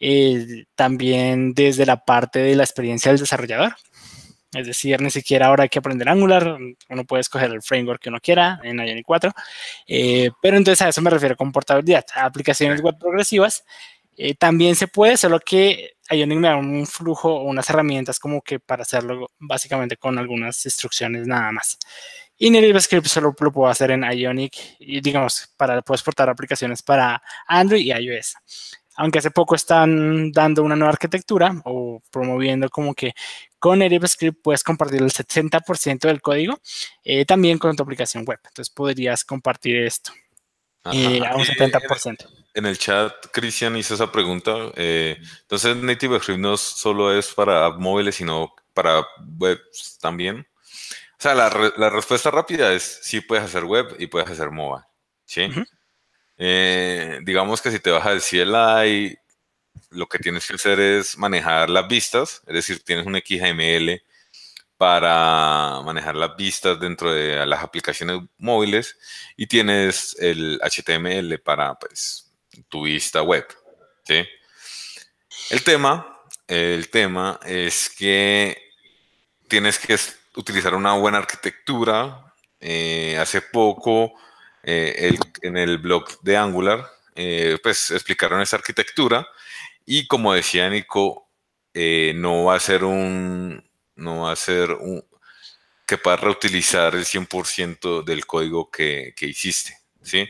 eh, 0.00 0.64
también 0.74 1.54
desde 1.54 1.86
la 1.86 2.04
parte 2.04 2.40
de 2.40 2.54
la 2.56 2.64
experiencia 2.64 3.12
del 3.12 3.20
desarrollador. 3.20 3.74
Es 4.52 4.66
decir, 4.66 5.00
ni 5.02 5.10
siquiera 5.10 5.46
ahora 5.46 5.64
hay 5.64 5.68
que 5.68 5.78
aprender 5.78 6.08
Angular, 6.08 6.56
uno 6.88 7.04
puede 7.04 7.20
escoger 7.20 7.50
el 7.50 7.62
framework 7.62 8.00
que 8.00 8.08
uno 8.08 8.18
quiera 8.20 8.58
en 8.62 8.78
Ionic 8.78 9.04
4, 9.04 9.30
eh, 9.86 10.30
pero 10.40 10.56
entonces 10.56 10.80
a 10.82 10.88
eso 10.88 11.02
me 11.02 11.10
refiero 11.10 11.36
con 11.36 11.52
portabilidad. 11.52 12.04
aplicaciones 12.14 12.80
web 12.80 12.96
progresivas 12.98 13.64
eh, 14.16 14.34
también 14.34 14.74
se 14.74 14.88
puede, 14.88 15.16
solo 15.18 15.38
que 15.38 15.96
Ionic 16.10 16.38
me 16.38 16.48
da 16.48 16.56
un 16.56 16.86
flujo 16.86 17.34
o 17.34 17.42
unas 17.42 17.68
herramientas 17.68 18.18
como 18.18 18.40
que 18.40 18.58
para 18.58 18.82
hacerlo 18.82 19.30
básicamente 19.38 19.98
con 19.98 20.18
algunas 20.18 20.64
instrucciones 20.64 21.26
nada 21.26 21.52
más. 21.52 21.78
Y 22.38 22.50
Native 22.50 22.80
Script 22.80 23.06
solo 23.06 23.34
lo 23.38 23.52
puedo 23.52 23.68
hacer 23.68 23.90
en 23.90 24.04
Ionic 24.04 24.54
y 24.78 25.00
digamos, 25.00 25.52
para 25.56 25.82
puedo 25.82 25.96
exportar 25.96 26.30
aplicaciones 26.30 26.82
para 26.82 27.22
Android 27.46 27.80
y 27.84 27.92
iOS 27.92 28.34
aunque 28.98 29.20
hace 29.20 29.30
poco 29.30 29.54
están 29.54 30.32
dando 30.32 30.62
una 30.64 30.74
nueva 30.74 30.92
arquitectura 30.92 31.54
o 31.64 32.02
promoviendo 32.10 32.68
como 32.68 32.94
que 32.94 33.14
con 33.60 33.80
Script 34.06 34.40
puedes 34.42 34.64
compartir 34.64 35.02
el 35.02 35.10
70% 35.10 36.00
del 36.00 36.20
código 36.20 36.58
eh, 37.04 37.24
también 37.24 37.58
con 37.58 37.76
tu 37.76 37.84
aplicación 37.84 38.24
web. 38.24 38.40
Entonces 38.44 38.74
podrías 38.74 39.24
compartir 39.24 39.76
esto 39.78 40.12
eh, 40.92 41.20
a 41.24 41.36
un 41.36 41.44
70%. 41.44 42.28
En 42.54 42.66
el 42.66 42.76
chat, 42.76 43.12
Cristian 43.32 43.76
hizo 43.76 43.94
esa 43.94 44.10
pregunta. 44.10 44.72
Eh, 44.74 45.16
entonces, 45.42 45.76
Native 45.76 46.18
Script 46.18 46.40
no 46.40 46.56
solo 46.56 47.16
es 47.16 47.32
para 47.32 47.70
móviles, 47.70 48.16
sino 48.16 48.52
para 48.74 49.06
web 49.38 49.60
también. 50.00 50.40
O 50.40 51.20
sea, 51.20 51.34
la, 51.34 51.50
respuesta 51.90 52.32
rápida 52.32 52.72
es 52.72 52.98
sí 53.02 53.20
puedes 53.20 53.44
hacer 53.44 53.64
web 53.64 53.94
y 53.98 54.08
puedes 54.08 54.28
hacer 54.28 54.50
mobile. 54.50 54.84
¿sí? 55.24 55.48
Eh, 56.38 57.18
digamos 57.24 57.60
que 57.60 57.70
si 57.70 57.80
te 57.80 57.90
bajas 57.90 58.30
del 58.30 58.46
CLI, 58.46 59.18
lo 59.90 60.06
que 60.06 60.18
tienes 60.18 60.46
que 60.46 60.54
hacer 60.54 60.80
es 60.80 61.18
manejar 61.18 61.68
las 61.68 61.88
vistas, 61.88 62.42
es 62.46 62.54
decir, 62.54 62.82
tienes 62.84 63.06
un 63.06 63.16
XML 63.16 64.02
para 64.76 65.82
manejar 65.84 66.14
las 66.14 66.36
vistas 66.36 66.78
dentro 66.78 67.12
de 67.12 67.44
las 67.44 67.64
aplicaciones 67.64 68.22
móviles 68.38 68.96
y 69.36 69.48
tienes 69.48 70.16
el 70.20 70.60
HTML 70.62 71.40
para 71.40 71.74
pues, 71.74 72.30
tu 72.68 72.82
vista 72.82 73.22
web. 73.22 73.44
El 75.50 75.64
tema, 75.64 76.22
el 76.46 76.88
tema 76.90 77.40
es 77.44 77.90
que 77.90 78.56
tienes 79.48 79.78
que 79.78 79.98
utilizar 80.36 80.74
una 80.74 80.94
buena 80.94 81.18
arquitectura. 81.18 82.32
Eh, 82.60 83.16
hace 83.18 83.42
poco 83.42 84.14
eh, 84.62 85.16
en 85.42 85.56
el 85.56 85.78
blog 85.78 86.20
de 86.22 86.36
Angular, 86.36 86.90
eh, 87.14 87.58
pues 87.62 87.90
explicaron 87.90 88.40
esa 88.40 88.56
arquitectura 88.56 89.26
y 89.86 90.06
como 90.06 90.34
decía 90.34 90.68
Nico, 90.68 91.28
eh, 91.74 92.12
no 92.14 92.44
va 92.44 92.56
a 92.56 92.60
ser 92.60 92.84
un, 92.84 93.68
no 93.96 94.22
va 94.22 94.32
a 94.32 94.36
ser 94.36 94.72
un, 94.72 95.04
que 95.86 95.96
puedas 95.96 96.20
reutilizar 96.20 96.94
el 96.94 97.04
100% 97.04 98.04
del 98.04 98.26
código 98.26 98.70
que, 98.70 99.14
que, 99.16 99.26
hiciste, 99.26 99.78
¿sí? 100.02 100.28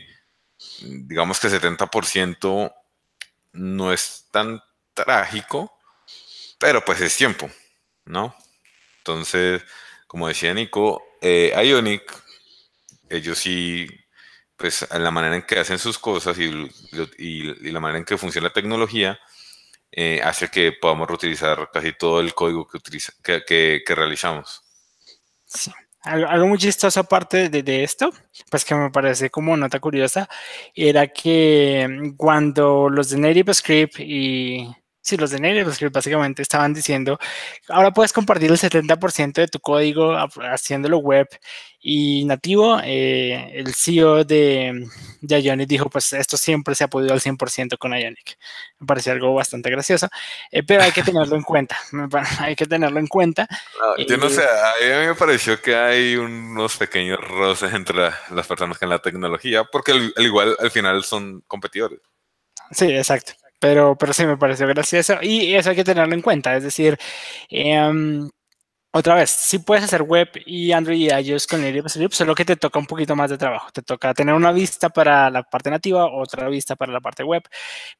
Digamos 0.81 1.39
que 1.39 1.49
70% 1.49 2.73
no 3.53 3.93
es 3.93 4.27
tan 4.31 4.61
trágico, 4.93 5.77
pero 6.57 6.83
pues 6.85 7.01
es 7.01 7.15
tiempo, 7.17 7.49
¿no? 8.05 8.35
Entonces, 8.99 9.63
como 10.07 10.27
decía 10.27 10.53
Nico, 10.53 11.03
Ionic, 11.21 12.23
ellos 13.09 13.39
sí 13.39 13.87
pues 14.59 14.85
la 14.91 15.09
manera 15.09 15.35
en 15.37 15.43
que 15.43 15.57
hacen 15.57 15.79
sus 15.79 15.97
cosas 15.97 16.37
y, 16.37 16.51
la 17.71 17.79
manera 17.79 17.99
en 17.99 18.05
que 18.05 18.17
funciona 18.17 18.49
la 18.49 18.53
tecnología 18.53 19.17
eh, 19.91 20.21
hace 20.23 20.49
que 20.49 20.73
podamos 20.73 21.07
reutilizar 21.07 21.69
casi 21.71 21.93
todo 21.93 22.19
el 22.19 22.33
código 22.33 22.67
que, 22.67 22.77
utiliza, 22.77 23.13
que, 23.23 23.81
realizamos. 23.87 24.61
Sí. 25.45 25.71
Algo, 26.01 26.47
muy 26.47 26.57
chistoso 26.57 26.99
aparte 27.01 27.49
de, 27.49 27.83
esto, 27.83 28.11
pues 28.49 28.63
que 28.63 28.73
me 28.73 28.89
parece 28.89 29.29
como 29.29 29.57
nota 29.57 29.79
curiosa, 29.79 30.29
era 30.73 31.07
que 31.07 32.13
cuando 32.15 32.89
los 32.89 33.09
de 33.09 33.17
Native 33.17 33.53
Script 33.53 33.99
y 33.99 34.65
Sí, 35.01 35.15
los 35.15 35.31
de 35.31 35.39
Native 35.39 35.89
básicamente 35.89 36.41
estaban 36.41 36.73
diciendo, 36.73 37.17
ahora 37.69 37.91
puedes 37.91 38.11
compartir 38.11 38.51
el 38.51 38.57
70% 38.57 39.33
de 39.33 39.47
tu 39.47 39.59
código 39.59 40.15
haciéndolo 40.51 40.97
web 40.97 41.27
y 41.79 42.25
nativo. 42.25 42.79
Eh, 42.83 43.51
el 43.55 43.73
CEO 43.73 44.25
de, 44.25 44.87
Ionic 45.21 45.67
dijo, 45.69 45.89
pues 45.89 46.11
esto 46.13 46.35
siempre 46.35 46.75
se 46.75 46.83
ha 46.83 46.89
podido 46.89 47.13
al 47.13 47.21
100% 47.21 47.77
con 47.77 47.93
Ionic. 47.93 48.37
Me 48.79 48.87
parece 48.87 49.11
algo 49.11 49.33
bastante 49.33 49.69
gracioso, 49.69 50.09
eh, 50.51 50.63
pero 50.63 50.83
hay 50.83 50.91
que 50.91 51.03
tenerlo 51.03 51.35
en 51.37 51.43
cuenta. 51.43 51.77
hay 52.39 52.55
que 52.57 52.65
tenerlo 52.65 52.99
en 52.99 53.07
cuenta. 53.07 53.47
yo 54.05 54.17
no 54.17 54.29
sé, 54.29 54.43
a 54.43 54.99
mí 54.99 55.07
me 55.07 55.15
pareció 55.15 55.61
que 55.61 55.75
hay 55.75 56.17
unos 56.17 56.75
pequeños 56.75 57.19
roces 57.21 57.73
entre 57.73 58.11
las 58.31 58.47
personas 58.47 58.77
que 58.77 58.85
en 58.85 58.89
la 58.91 58.99
tecnología, 58.99 59.63
porque 59.63 59.93
al 59.93 60.25
igual 60.25 60.57
al 60.59 60.71
final 60.71 61.03
son 61.05 61.41
competidores. 61.47 61.99
Sí, 62.71 62.85
exacto. 62.85 63.33
Pero, 63.59 63.97
pero 63.97 64.13
sí 64.13 64.25
me 64.25 64.37
pareció 64.37 64.67
gracioso 64.67 65.17
y 65.21 65.53
eso 65.55 65.69
hay 65.71 65.75
que 65.75 65.83
tenerlo 65.83 66.13
en 66.15 66.21
cuenta. 66.21 66.55
Es 66.55 66.63
decir, 66.63 66.97
em, 67.49 68.29
otra 68.91 69.13
vez, 69.13 69.29
si 69.29 69.59
puedes 69.59 69.83
hacer 69.83 70.01
web 70.01 70.29
y 70.47 70.71
Android 70.71 70.97
y 70.99 71.09
iOS 71.11 71.45
con 71.45 71.61
Script, 71.87 72.13
solo 72.13 72.33
que 72.33 72.43
te 72.43 72.55
toca 72.55 72.79
un 72.79 72.87
poquito 72.87 73.15
más 73.15 73.29
de 73.29 73.37
trabajo. 73.37 73.69
Te 73.71 73.83
toca 73.83 74.13
tener 74.15 74.33
una 74.33 74.51
vista 74.51 74.89
para 74.89 75.29
la 75.29 75.43
parte 75.43 75.69
nativa, 75.69 76.07
otra 76.11 76.49
vista 76.49 76.75
para 76.75 76.91
la 76.91 76.99
parte 76.99 77.23
web. 77.23 77.43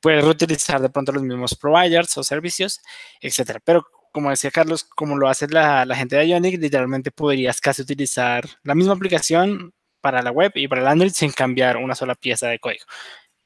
Puedes 0.02 0.24
reutilizar 0.24 0.82
de 0.82 0.90
pronto 0.90 1.12
los 1.12 1.22
mismos 1.22 1.56
providers 1.56 2.18
o 2.18 2.24
servicios, 2.24 2.82
etcétera. 3.22 3.60
Pero 3.64 3.86
como 4.12 4.32
decía 4.32 4.52
Carlos, 4.52 4.84
como 4.84 5.16
lo 5.18 5.30
hace 5.30 5.48
la, 5.48 5.86
la, 5.86 5.96
gente 5.96 6.16
de 6.16 6.28
Ionic, 6.28 6.60
literalmente 6.60 7.12
podrías 7.12 7.62
casi 7.62 7.84
utilizar 7.84 8.46
la 8.64 8.76
misma 8.76 8.94
aplicación 8.94 9.74
para 10.02 10.22
la 10.24 10.32
web 10.32 10.52
y 10.56 10.68
para 10.68 10.82
el 10.82 10.88
Android 10.88 11.12
sin 11.12 11.32
cambiar 11.32 11.78
una 11.78 11.96
sola 11.96 12.16
pieza 12.16 12.48
de 12.48 12.60
código. 12.60 12.86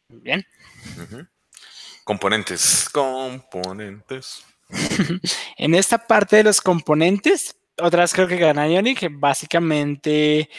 Bien. 0.08 0.46
Componentes. 2.04 2.90
Componentes. 2.92 4.46
en 5.58 5.76
esta 5.76 5.98
parte 5.98 6.38
de 6.38 6.44
los 6.44 6.62
componentes, 6.62 7.56
otras 7.78 8.14
creo 8.14 8.28
que 8.28 8.38
gana 8.38 8.68
Ionic, 8.68 9.10
básicamente 9.12 10.50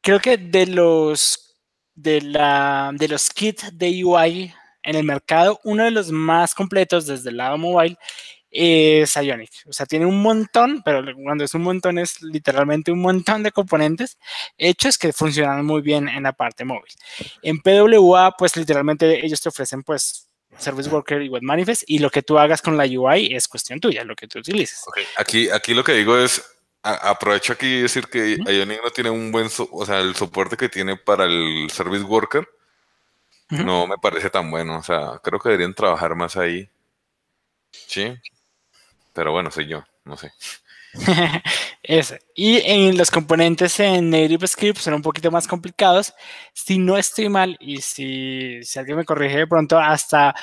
creo 0.00 0.20
que 0.20 0.36
de 0.36 0.66
los 0.66 1.54
de 1.94 2.20
la 2.20 2.92
de 2.94 3.08
los 3.08 3.30
kits 3.30 3.76
de 3.76 4.04
UI 4.04 4.54
en 4.82 4.94
el 4.94 5.04
mercado, 5.04 5.60
uno 5.64 5.84
de 5.84 5.90
los 5.90 6.10
más 6.12 6.54
completos 6.54 7.06
desde 7.06 7.30
el 7.30 7.38
lado 7.38 7.58
mobile 7.58 7.98
es 8.50 9.14
Ionic. 9.16 9.50
O 9.66 9.72
sea, 9.72 9.84
tiene 9.84 10.06
un 10.06 10.22
montón, 10.22 10.82
pero 10.84 11.04
cuando 11.22 11.44
es 11.44 11.54
un 11.54 11.62
montón 11.62 11.98
es 11.98 12.22
literalmente 12.22 12.92
un 12.92 13.00
montón 13.00 13.42
de 13.42 13.52
componentes 13.52 14.16
hechos 14.56 14.96
que 14.96 15.12
funcionan 15.12 15.64
muy 15.66 15.82
bien 15.82 16.08
en 16.08 16.22
la 16.22 16.32
parte 16.32 16.64
móvil. 16.64 16.92
En 17.42 17.58
PWA, 17.60 18.36
pues 18.36 18.56
literalmente 18.56 19.24
ellos 19.24 19.40
te 19.40 19.48
ofrecen 19.48 19.82
pues 19.82 20.25
Service 20.58 20.88
Worker 20.88 21.22
y 21.22 21.28
Web 21.28 21.42
Manifest, 21.42 21.84
y 21.86 21.98
lo 21.98 22.10
que 22.10 22.22
tú 22.22 22.38
hagas 22.38 22.62
con 22.62 22.76
la 22.76 22.84
UI 22.84 23.34
es 23.34 23.48
cuestión 23.48 23.80
tuya, 23.80 24.04
lo 24.04 24.16
que 24.16 24.26
tú 24.26 24.38
utilices. 24.38 24.84
Aquí, 25.16 25.50
aquí 25.50 25.74
lo 25.74 25.84
que 25.84 25.92
digo 25.92 26.16
es, 26.18 26.42
aprovecho 26.82 27.52
aquí 27.52 27.66
y 27.66 27.82
decir 27.82 28.06
que 28.06 28.38
Ionic 28.46 28.82
no 28.82 28.90
tiene 28.90 29.10
un 29.10 29.32
buen, 29.32 29.48
o 29.72 29.86
sea, 29.86 30.00
el 30.00 30.14
soporte 30.14 30.56
que 30.56 30.68
tiene 30.68 30.96
para 30.96 31.24
el 31.24 31.68
Service 31.70 32.04
Worker 32.04 32.48
no 33.48 33.86
me 33.86 33.96
parece 33.98 34.30
tan 34.30 34.50
bueno, 34.50 34.78
o 34.78 34.82
sea, 34.82 35.20
creo 35.22 35.38
que 35.38 35.50
deberían 35.50 35.74
trabajar 35.74 36.14
más 36.14 36.36
ahí. 36.36 36.68
Sí, 37.70 38.14
pero 39.12 39.32
bueno, 39.32 39.50
soy 39.50 39.66
yo, 39.66 39.84
no 40.04 40.16
sé. 40.16 40.32
Ese. 41.82 42.20
Y 42.34 42.58
en 42.64 42.96
los 42.96 43.10
componentes 43.10 43.78
en 43.80 44.10
NativeScript 44.10 44.78
son 44.78 44.94
un 44.94 45.02
poquito 45.02 45.30
más 45.30 45.46
complicados. 45.46 46.14
Si 46.52 46.78
no 46.78 46.96
estoy 46.96 47.28
mal, 47.28 47.56
y 47.60 47.78
si, 47.78 48.62
si 48.62 48.78
alguien 48.78 48.98
me 48.98 49.04
corrige 49.04 49.38
de 49.38 49.46
pronto, 49.46 49.78
hasta 49.78 50.34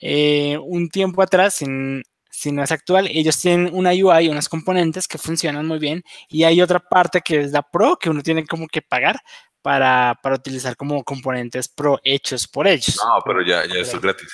eh, 0.00 0.58
un 0.58 0.88
tiempo 0.88 1.22
atrás, 1.22 1.54
sin, 1.54 2.02
si 2.30 2.52
no 2.52 2.62
es 2.62 2.72
actual, 2.72 3.08
ellos 3.08 3.40
tienen 3.40 3.70
una 3.72 3.90
UI, 3.90 4.28
unos 4.28 4.48
componentes 4.48 5.08
que 5.08 5.18
funcionan 5.18 5.66
muy 5.66 5.78
bien, 5.78 6.02
y 6.28 6.44
hay 6.44 6.60
otra 6.60 6.80
parte 6.80 7.20
que 7.20 7.40
es 7.40 7.52
la 7.52 7.62
Pro, 7.62 7.96
que 7.96 8.10
uno 8.10 8.22
tiene 8.22 8.46
como 8.46 8.66
que 8.66 8.82
pagar 8.82 9.20
para, 9.62 10.18
para 10.22 10.36
utilizar 10.36 10.76
como 10.76 11.04
componentes 11.04 11.68
Pro 11.68 11.98
hechos 12.02 12.46
por 12.46 12.66
ellos. 12.66 12.96
No, 13.04 13.20
pero 13.24 13.42
ya, 13.42 13.66
ya 13.66 13.80
es 13.80 14.00
gratis. 14.00 14.30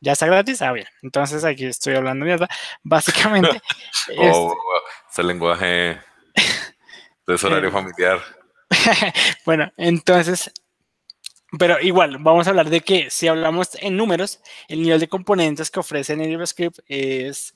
¿Ya 0.00 0.12
está 0.12 0.26
gratis? 0.26 0.62
Ah, 0.62 0.72
bien. 0.72 0.86
Entonces 1.02 1.44
aquí 1.44 1.66
estoy 1.66 1.94
hablando 1.94 2.24
mierda. 2.24 2.48
Básicamente. 2.82 3.60
oh, 4.18 4.54
es 5.10 5.18
el 5.18 5.26
lenguaje 5.28 5.98
de 7.26 7.34
horario 7.42 7.70
familiar. 7.72 8.20
bueno, 9.44 9.72
entonces, 9.76 10.52
pero 11.58 11.80
igual, 11.80 12.18
vamos 12.20 12.46
a 12.46 12.50
hablar 12.50 12.70
de 12.70 12.80
que 12.80 13.10
si 13.10 13.28
hablamos 13.28 13.70
en 13.80 13.96
números, 13.96 14.40
el 14.68 14.82
nivel 14.82 15.00
de 15.00 15.08
componentes 15.08 15.70
que 15.70 15.80
ofrece 15.80 16.16
JavaScript 16.16 16.78
es 16.86 17.54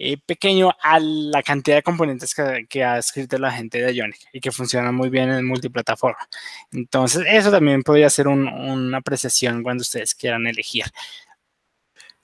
eh, 0.00 0.16
pequeño 0.24 0.70
a 0.80 1.00
la 1.00 1.42
cantidad 1.42 1.78
de 1.78 1.82
componentes 1.82 2.34
que, 2.68 2.84
ha 2.84 2.98
escrito 2.98 3.36
la 3.38 3.50
gente 3.50 3.80
de 3.80 3.92
Ionic 3.92 4.20
y 4.32 4.40
que 4.40 4.52
funcionan 4.52 4.94
muy 4.94 5.08
bien 5.08 5.30
en 5.30 5.44
multiplataforma. 5.44 6.28
Entonces, 6.70 7.24
eso 7.28 7.50
también 7.50 7.82
podría 7.82 8.08
ser 8.08 8.28
una 8.28 8.98
apreciación 8.98 9.64
cuando 9.64 9.82
ustedes 9.82 10.14
quieran 10.14 10.46
elegir. 10.46 10.84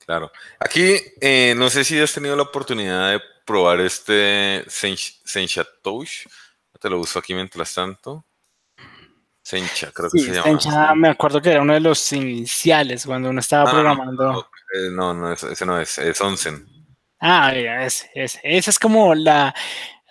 Claro. 0.07 0.31
Aquí, 0.59 0.97
eh, 1.21 1.55
no 1.57 1.71
sé 1.71 1.85
si 1.85 1.99
has 1.99 2.13
tenido 2.13 2.37
la 2.37 2.43
oportunidad 2.43 3.13
de 3.13 3.21
probar 3.45 3.81
este 3.81 4.65
Sencha 4.69 5.65
Touch. 5.83 6.27
Te 6.81 6.91
lo 6.91 7.01
uso 7.01 7.19
aquí 7.19 7.35
mientras 7.35 7.73
tanto. 7.75 8.25
Sencha, 9.43 9.91
creo 9.93 10.11
que 10.11 10.19
se 10.19 10.33
llama. 10.33 10.43
Sencha, 10.43 10.95
me 10.95 11.09
acuerdo 11.09 11.41
que 11.41 11.51
era 11.51 11.63
uno 11.63 11.75
de 11.75 11.81
los 11.81 12.13
iniciales 12.13 13.07
cuando 13.07 13.31
uno 13.31 13.41
estaba 13.41 13.69
ah, 13.69 13.73
programando. 13.73 14.49
No, 14.93 15.15
no, 15.15 15.33
ese, 15.33 15.67
no 15.67 15.81
es, 15.81 15.99
es 15.99 16.21
Onsen. 16.21 16.67
Ah, 17.21 17.53
ese, 17.55 18.11
ese. 18.15 18.41
Esa 18.43 18.71
es 18.71 18.79
como 18.79 19.15
la. 19.15 19.55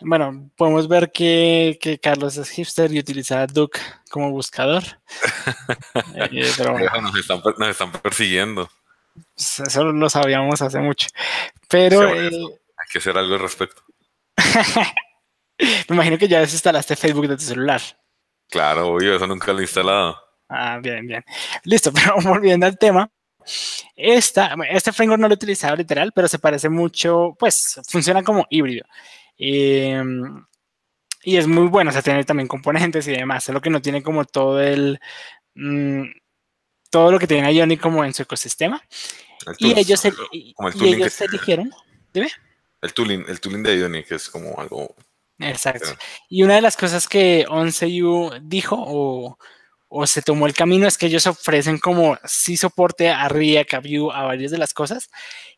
Bueno, 0.01 0.51
podemos 0.55 0.87
ver 0.87 1.11
que, 1.11 1.77
que 1.79 1.99
Carlos 1.99 2.37
es 2.37 2.49
hipster 2.49 2.91
y 2.91 2.99
utiliza 2.99 3.45
Duke 3.47 3.79
como 4.09 4.31
buscador. 4.31 4.83
Eh, 6.15 6.51
nos, 7.01 7.15
están, 7.15 7.41
nos 7.57 7.69
están 7.69 7.91
persiguiendo. 7.91 8.69
Eso 9.35 9.83
lo 9.85 10.09
sabíamos 10.09 10.61
hace 10.61 10.79
mucho. 10.79 11.07
Pero. 11.69 12.07
Eh, 12.07 12.29
hay 12.29 12.87
que 12.91 12.99
hacer 12.99 13.17
algo 13.17 13.35
al 13.35 13.41
respecto. 13.41 13.81
Me 15.89 15.95
imagino 15.95 16.17
que 16.17 16.27
ya 16.27 16.39
desinstalaste 16.39 16.95
Facebook 16.95 17.27
de 17.27 17.37
tu 17.37 17.43
celular. 17.43 17.81
Claro, 18.49 18.89
obvio, 18.89 19.15
eso 19.15 19.27
nunca 19.27 19.51
lo 19.53 19.59
he 19.59 19.63
instalado. 19.63 20.17
Ah, 20.49 20.79
bien, 20.81 21.07
bien. 21.07 21.23
Listo, 21.63 21.91
pero 21.93 22.15
volviendo 22.21 22.65
al 22.65 22.77
tema. 22.77 23.09
Esta, 23.95 24.55
este 24.69 24.93
framework 24.93 25.21
no 25.21 25.27
lo 25.27 25.33
he 25.33 25.35
utilizado 25.35 25.75
literal, 25.75 26.11
pero 26.13 26.27
se 26.27 26.39
parece 26.39 26.69
mucho, 26.69 27.35
pues 27.37 27.81
funciona 27.89 28.23
como 28.23 28.45
híbrido. 28.49 28.85
Em, 29.37 30.45
y 31.23 31.37
es 31.37 31.47
muy 31.47 31.67
bueno, 31.67 31.89
o 31.89 31.93
sea, 31.93 32.01
tiene 32.01 32.23
también 32.23 32.47
componentes 32.47 33.07
y 33.07 33.11
demás, 33.11 33.49
lo 33.49 33.61
que 33.61 33.69
no 33.69 33.81
tiene 33.81 34.01
como 34.03 34.25
todo 34.25 34.61
el, 34.61 34.99
mm, 35.55 36.03
todo 36.93 37.11
lo 37.11 37.17
que 37.17 37.25
tiene 37.25 37.51
Ionic 37.51 37.81
como 37.81 38.05
en 38.05 38.13
su 38.13 38.21
ecosistema. 38.21 38.79
y 39.57 39.77
ellos, 39.79 40.05
y, 40.31 40.53
ellos 40.79 41.21
eligieron, 41.21 41.71
dime. 42.13 42.31
El 42.83 42.93
tooling, 42.93 43.25
el 43.27 43.41
tooling 43.41 43.63
de 43.63 43.79
Ionic 43.79 44.11
es 44.11 44.29
como 44.29 44.59
algo 44.59 44.95
Exacto. 45.39 45.89
Y 46.29 46.43
una 46.43 46.53
de 46.53 46.61
las 46.61 46.77
cosas 46.77 47.07
que 47.07 47.47
OnceU 47.49 48.29
dijo 48.43 48.75
o, 48.77 49.39
o, 49.87 50.05
se 50.05 50.21
tomó 50.21 50.45
el 50.45 50.53
camino 50.53 50.87
es 50.87 50.99
que 50.99 51.07
ellos 51.07 51.25
ofrecen 51.25 51.79
como 51.79 52.15
sí 52.25 52.57
soporte 52.57 53.09
a 53.09 53.27
React, 53.27 53.73
a 53.73 53.79
Vue, 53.79 54.13
a 54.13 54.21
varias 54.25 54.51
de 54.51 54.59
las 54.59 54.71
cosas, 54.71 55.09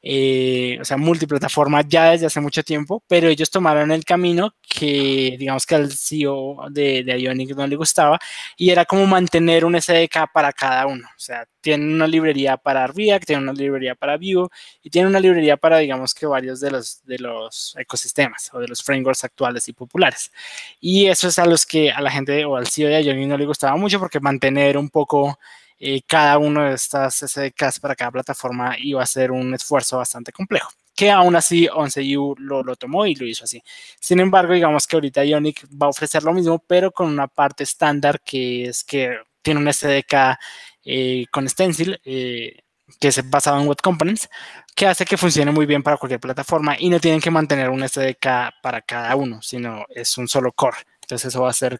eh, 0.08 0.78
o 0.80 0.86
sea, 0.86 0.98
multiplataforma 0.98 1.82
ya 1.82 2.12
desde 2.12 2.28
hace 2.28 2.40
mucho 2.40 2.62
tiempo, 2.62 3.04
pero 3.08 3.28
ellos 3.28 3.50
tomaron 3.50 3.92
el 3.92 4.06
camino 4.06 4.54
que, 4.62 5.36
digamos 5.40 5.66
que 5.66 5.74
al 5.74 5.92
CEO 5.92 6.58
de, 6.70 7.04
de 7.04 7.20
Ionic 7.20 7.56
no 7.56 7.66
le 7.66 7.76
gustaba 7.76 8.20
y 8.56 8.70
era 8.70 8.86
como 8.86 9.08
mantener 9.08 9.66
un 9.66 9.82
SDK 9.82 10.32
para 10.32 10.54
cada 10.54 10.86
uno. 10.86 11.08
O 11.08 11.20
sea, 11.20 11.48
tienen 11.60 11.92
una 11.92 12.06
librería 12.06 12.56
para 12.56 12.86
React, 12.86 13.26
tienen 13.26 13.50
una 13.50 13.54
librería 13.54 13.96
para 13.96 14.18
Vue 14.18 14.48
y 14.84 14.92
tienen 14.92 15.10
una 15.10 15.20
librería 15.20 15.58
para, 15.58 15.80
digamos 15.80 16.14
que 16.14 16.28
varios 16.28 16.60
de 16.60 16.70
los, 16.70 17.04
de 17.04 17.18
los 17.18 17.76
ecosistemas 17.76 18.52
o 18.54 18.60
de 18.60 18.68
los 18.68 18.84
frameworks 18.84 19.24
actuales 19.24 19.68
y 19.68 19.74
populares. 19.74 20.32
Y 20.80 21.08
eso 21.08 21.30
es 21.30 21.40
a 21.40 21.48
los 21.48 21.66
que 21.66 21.92
a 21.92 22.00
la 22.02 22.12
gente 22.12 22.46
o 22.46 22.58
al 22.58 22.68
CEO 22.68 22.90
de 22.90 23.02
Ionic 23.02 23.28
no 23.28 23.40
le 23.40 23.48
gustaba 23.48 23.76
mucho 23.76 24.00
porque 24.00 24.20
mantener 24.20 24.78
un 24.78 24.92
poco 24.92 25.40
eh, 25.80 26.02
cada 26.08 26.38
uno 26.38 26.64
de 26.64 26.74
estas 26.74 27.16
SDKs 27.16 27.80
para 27.80 27.96
cada 27.96 28.12
plataforma 28.12 28.76
iba 28.80 29.02
a 29.04 29.06
ser 29.06 29.32
un 29.32 29.54
esfuerzo 29.54 29.98
bastante 29.98 30.32
complejo 30.32 30.70
que 30.96 31.12
aún 31.12 31.36
así 31.36 31.68
11U 31.68 32.36
lo, 32.40 32.76
tomó 32.78 33.06
y 33.06 33.16
lo 33.16 33.28
hizo 33.28 33.44
así. 33.44 33.62
Sin 34.00 34.20
embargo, 34.20 34.54
digamos 34.54 34.88
que 34.88 34.96
ahorita 34.96 35.26
Ionic 35.26 35.66
va 35.72 35.88
a 35.88 35.90
ofrecer 35.90 36.24
lo 36.24 36.34
mismo, 36.34 36.60
pero 36.60 36.92
con 36.92 37.08
una 37.08 37.28
parte 37.28 37.64
estándar 37.64 38.22
que 38.22 38.66
es 38.66 38.84
que 38.84 39.20
tiene 39.42 39.60
un 39.60 39.72
SDK 39.72 40.40
eh, 40.86 41.26
con 41.32 41.48
Stencil, 41.50 42.00
eh, 42.06 42.60
que 43.00 43.10
es 43.10 43.30
basado 43.30 43.60
en 43.60 43.68
Web 43.68 43.82
Components, 43.84 44.30
que 44.76 44.88
hace 44.88 45.06
que 45.06 45.18
funcione 45.18 45.52
muy 45.52 45.66
bien 45.66 45.84
para 45.84 45.98
cualquier 45.98 46.20
plataforma 46.20 46.76
y 46.80 46.90
no 46.90 47.00
tienen 47.00 47.20
que 47.20 47.32
mantener 47.32 47.70
un 47.70 47.88
SDK 47.88 48.62
para 48.62 48.82
cada 48.82 49.16
uno, 49.16 49.42
sino 49.42 49.86
es 49.90 50.18
un 50.18 50.28
solo 50.28 50.52
core. 50.54 50.78
Entonces 51.02 51.28
eso 51.30 51.42
va 51.42 51.48
a 51.48 51.52
hacer 51.52 51.80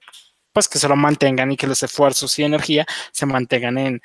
pues 0.56 0.70
que 0.70 0.80
se 0.80 0.88
lo 0.88 0.96
mantengan 0.96 1.52
y 1.52 1.58
que 1.58 1.68
los 1.68 1.84
esfuerzos 1.84 2.40
y 2.40 2.44
energía 2.46 2.86
se 3.12 3.26
mantengan 3.26 3.78
en, 3.78 4.02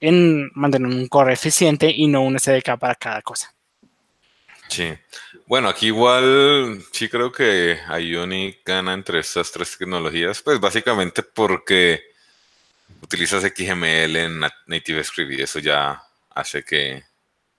en 0.00 0.50
mantener 0.54 0.86
un 0.86 1.08
core 1.08 1.32
eficiente 1.32 1.90
y 1.90 2.06
no 2.08 2.20
un 2.20 2.38
SDK 2.38 2.78
para 2.78 2.94
cada 2.94 3.22
cosa. 3.22 3.54
Sí. 4.68 4.92
Bueno, 5.46 5.70
aquí 5.70 5.86
igual 5.86 6.84
sí 6.92 7.08
creo 7.08 7.32
que 7.32 7.78
Ionic 7.88 8.66
gana 8.66 8.92
entre 8.92 9.20
estas 9.20 9.50
tres 9.50 9.78
tecnologías, 9.78 10.42
pues 10.42 10.60
básicamente 10.60 11.22
porque 11.22 12.02
utilizas 13.00 13.42
XML 13.42 14.14
en 14.14 14.40
NativeScript 14.66 15.32
y 15.32 15.40
eso 15.40 15.58
ya 15.58 16.02
hace 16.34 16.64
que 16.64 17.02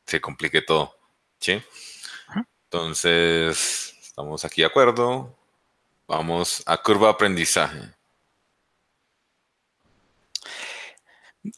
se 0.06 0.22
complique 0.22 0.62
todo. 0.62 0.96
¿Sí? 1.40 1.60
Entonces, 2.66 3.96
estamos 4.00 4.46
aquí 4.46 4.62
de 4.62 4.68
acuerdo. 4.68 5.36
Vamos 6.08 6.62
a 6.68 6.78
curva 6.78 7.08
de 7.08 7.14
aprendizaje. 7.14 7.99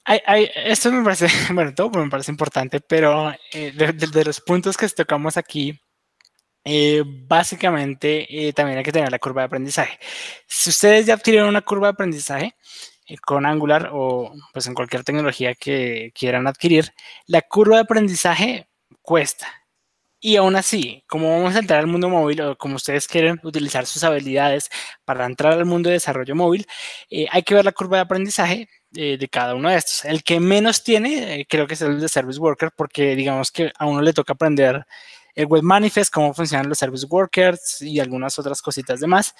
Esto 0.06 0.92
me 0.92 1.04
parece, 1.04 1.28
bueno, 1.54 1.74
todo 1.74 1.90
me 1.90 2.10
parece 2.10 2.32
importante, 2.32 2.82
pero 2.82 3.32
eh, 3.54 3.72
de, 3.72 4.26
los 4.26 4.42
puntos 4.42 4.78
que 4.78 4.88
tocamos 4.90 5.38
aquí, 5.38 5.80
eh, 6.64 7.04
básicamente 7.06 8.48
eh, 8.48 8.54
también 8.54 8.78
hay 8.78 8.84
que 8.84 8.92
tener 8.92 9.12
la 9.12 9.20
curva 9.20 9.42
de 9.42 9.48
aprendizaje. 9.48 10.00
Si 10.48 10.70
ustedes 10.70 11.06
ya 11.06 11.16
adquirieron 11.16 11.50
una 11.50 11.62
curva 11.62 11.88
de 11.88 11.94
aprendizaje 11.94 12.56
con 13.26 13.46
Angular 13.46 13.90
o 13.92 14.34
pues 14.54 14.68
en 14.68 14.74
cualquier 14.74 15.04
tecnología 15.04 15.56
que 15.56 16.12
quieran 16.16 16.48
adquirir, 16.48 16.94
la 17.26 17.42
curva 17.42 17.78
de 17.78 17.82
aprendizaje 17.82 18.70
cuesta. 19.02 19.61
Y 20.22 20.36
aún 20.38 20.56
así, 20.56 21.04
como 21.08 21.32
vamos 21.32 21.56
a 21.56 21.60
entrar 21.60 21.80
al 21.80 21.88
mundo 21.88 22.08
móvil 22.08 22.42
o 22.42 22.58
como 22.58 22.76
ustedes 22.76 23.08
quieren 23.08 23.40
utilizar 23.44 23.86
sus 23.88 24.04
habilidades 24.04 24.70
para 25.04 25.26
entrar 25.26 25.54
al 25.54 25.66
mundo 25.66 25.90
de 25.90 25.94
desarrollo 25.96 26.36
móvil, 26.36 26.68
hay 27.32 27.44
que 27.44 27.56
ver 27.56 27.66
la 27.66 27.72
curva 27.72 27.98
de 27.98 28.04
aprendizaje 28.04 28.70
eh, 28.94 29.18
de 29.18 29.30
cada 29.30 29.56
uno 29.56 29.70
de 29.70 29.78
estos. 29.78 30.04
El 30.04 30.22
que 30.22 30.40
menos 30.42 30.84
tiene, 30.84 31.42
eh, 31.42 31.48
creo 31.50 31.66
que 31.66 31.76
es 31.76 31.82
el 31.82 32.02
de 32.02 32.10
Service 32.10 32.40
Worker, 32.40 32.72
porque 32.76 33.16
digamos 33.16 33.50
que 33.50 33.72
a 33.80 33.86
uno 33.86 34.02
le 34.02 34.12
toca 34.12 34.34
aprender 34.34 34.86
el 35.34 35.46
Web 35.46 35.64
Manifest, 35.64 36.14
cómo 36.14 36.34
funcionan 36.34 36.68
los 36.68 36.78
Service 36.78 37.06
Workers 37.10 37.82
y 37.82 38.02
algunas 38.02 38.38
otras 38.38 38.62
cositas 38.62 39.00
demás, 39.00 39.34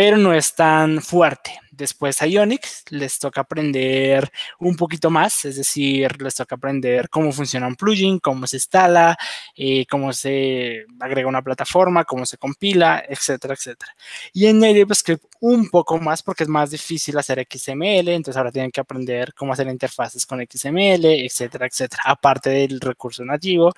pero 0.00 0.16
no 0.16 0.32
es 0.32 0.54
tan 0.54 1.02
fuerte. 1.02 1.60
Después 1.70 2.22
a 2.22 2.26
Ionix 2.26 2.84
les 2.88 3.18
toca 3.18 3.42
aprender 3.42 4.30
un 4.58 4.74
poquito 4.74 5.10
más, 5.10 5.44
es 5.44 5.56
decir, 5.56 6.22
les 6.22 6.34
toca 6.36 6.54
aprender 6.54 7.10
cómo 7.10 7.30
funciona 7.32 7.66
un 7.66 7.76
plugin, 7.76 8.18
cómo 8.18 8.46
se 8.46 8.56
instala, 8.56 9.14
eh, 9.54 9.84
cómo 9.90 10.14
se 10.14 10.86
agrega 10.98 11.28
una 11.28 11.42
plataforma, 11.42 12.04
cómo 12.04 12.24
se 12.24 12.38
compila, 12.38 13.04
etcétera, 13.06 13.52
etcétera. 13.52 13.94
Y 14.32 14.46
en 14.46 14.60
NativeScript 14.60 15.22
un 15.40 15.68
poco 15.68 15.98
más 15.98 16.22
porque 16.22 16.44
es 16.44 16.48
más 16.48 16.70
difícil 16.70 17.18
hacer 17.18 17.46
XML, 17.46 18.08
entonces 18.08 18.38
ahora 18.38 18.52
tienen 18.52 18.70
que 18.70 18.80
aprender 18.80 19.34
cómo 19.34 19.52
hacer 19.52 19.66
interfaces 19.68 20.24
con 20.24 20.40
XML, 20.40 21.04
etcétera, 21.26 21.66
etcétera, 21.66 22.04
aparte 22.06 22.48
del 22.48 22.80
recurso 22.80 23.22
nativo. 23.22 23.74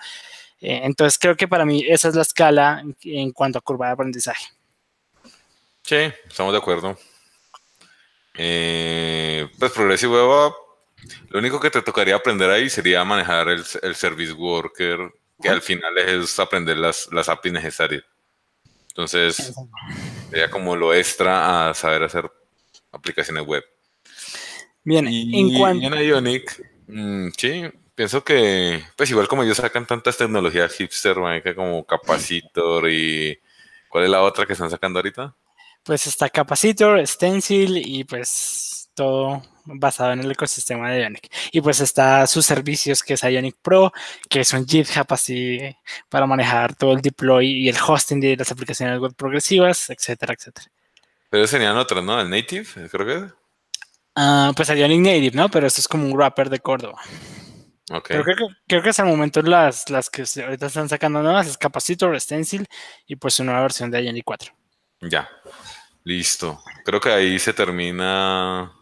Eh, 0.61 0.83
entonces 0.85 1.19
creo 1.19 1.37
que 1.37 1.49
para 1.49 1.65
mí 1.65 1.85
esa 1.89 2.11
es 2.11 2.15
la 2.15 2.23
escala 2.23 2.85
en 3.03 3.33
cuanto 3.33 3.59
a 3.59 3.63
curva 3.63 3.89
de 3.89 3.93
aprendizaje. 3.95 4.62
Sí, 5.83 5.97
estamos 6.29 6.53
de 6.53 6.59
acuerdo. 6.59 6.99
Eh, 8.35 9.49
pues 9.59 9.73
Progressive 9.73 10.13
Web 10.13 10.53
lo 11.31 11.39
único 11.39 11.61
que 11.61 11.71
te 11.71 11.83
tocaría 11.83 12.17
aprender 12.17 12.51
ahí 12.51 12.69
sería 12.69 13.05
manejar 13.05 13.49
el, 13.49 13.65
Service 13.95 14.33
Worker, 14.33 15.13
que 15.41 15.49
al 15.49 15.63
final 15.63 15.97
es 15.99 16.39
aprender 16.39 16.77
las, 16.77 17.09
las 17.13 17.29
APIs 17.29 17.53
necesarias. 17.53 18.05
Entonces, 18.89 19.53
sería 20.31 20.51
como 20.51 20.77
lo 20.77 20.95
extra 20.95 21.71
a 21.71 21.75
saber 21.75 22.03
hacer 22.05 22.31
aplicaciones 22.93 23.45
web. 23.45 23.65
Bien, 24.85 25.07
Y 25.09 25.41
en 25.41 25.59
cuanto... 25.59 25.87
en 25.87 25.95
Ionic, 25.95 26.63
mm, 26.89 27.29
sí, 27.37 27.65
pienso 27.95 28.23
que, 28.23 28.85
pues 28.97 29.11
igual 29.11 29.29
como 29.29 29.43
ellos 29.43 29.57
sacan 29.57 29.87
tantas 29.87 30.17
tecnologías 30.17 30.75
hipster, 30.75 31.17
como 31.55 31.85
Capacitor 31.87 32.89
y... 32.91 33.39
¿Cuál 33.89 34.05
es 34.05 34.11
la 34.11 34.23
otra 34.23 34.47
que 34.47 34.55
están 34.55 34.71
sacando 34.71 34.99
ahorita? 34.99 35.35
Pues 35.85 36.07
está 36.07 36.29
Capacitor, 36.31 37.05
Stencil 37.07 37.77
y 37.77 38.05
pues 38.05 38.91
todo 38.95 39.43
basado 39.65 40.13
en 40.13 40.21
el 40.21 40.31
ecosistema 40.31 40.91
de 40.91 41.03
Ionic. 41.03 41.29
Y 41.53 41.61
pues 41.61 41.81
está 41.81 42.27
sus 42.27 42.45
servicios 42.45 43.03
que 43.03 43.15
es 43.15 43.23
Ionic 43.23 43.57
Pro, 43.63 43.93
que 44.29 44.41
es 44.41 44.53
un 44.53 44.67
GitHub 44.67 45.07
así 45.11 45.59
para 46.09 46.27
manejar 46.27 46.75
todo 46.75 46.93
el 46.93 47.01
deploy 47.01 47.47
y 47.47 47.69
el 47.69 47.77
hosting 47.77 48.21
de 48.21 48.37
las 48.37 48.51
aplicaciones 48.51 48.99
web 49.01 49.15
progresivas, 49.15 49.91
etcétera, 49.91 50.35
etcétera. 50.35 50.67
Pero 51.31 51.47
serían 51.47 51.77
otras, 51.77 52.05
¿no? 52.05 52.21
El 52.21 52.29
Native, 52.29 52.67
creo 52.91 53.07
que 53.07 53.27
es. 53.27 53.33
Ah, 54.15 54.53
pues 54.55 54.69
Ionic 54.69 55.01
Native, 55.01 55.37
¿no? 55.37 55.49
Pero 55.49 55.67
esto 55.67 55.81
es 55.81 55.89
como 55.89 56.07
un 56.07 56.13
wrapper 56.13 56.51
de 56.51 56.61
Córdoba. 56.61 57.01
Ok. 57.91 58.09
Pero 58.09 58.25
creo 58.25 58.37
que, 58.37 58.45
creo 58.69 58.83
que 58.83 58.89
hasta 58.91 59.03
el 59.03 59.09
momento 59.09 59.43
las, 59.43 59.89
las 59.91 60.11
que 60.11 60.25
ahorita 60.43 60.67
están 60.67 60.89
sacando 60.89 61.23
nuevas 61.23 61.47
es 61.47 61.57
Capacitor, 61.57 62.19
Stencil 62.21 62.67
y 63.07 63.17
pues 63.17 63.39
una 63.41 63.53
nueva 63.53 63.63
versión 63.63 63.91
de 63.91 64.05
Ionic 64.05 64.25
4. 64.25 64.53
Ya. 65.03 65.29
Listo. 66.05 66.61
Creo 66.85 67.01
que 67.01 67.11
ahí 67.11 67.39
se 67.39 67.53
termina. 67.53 68.73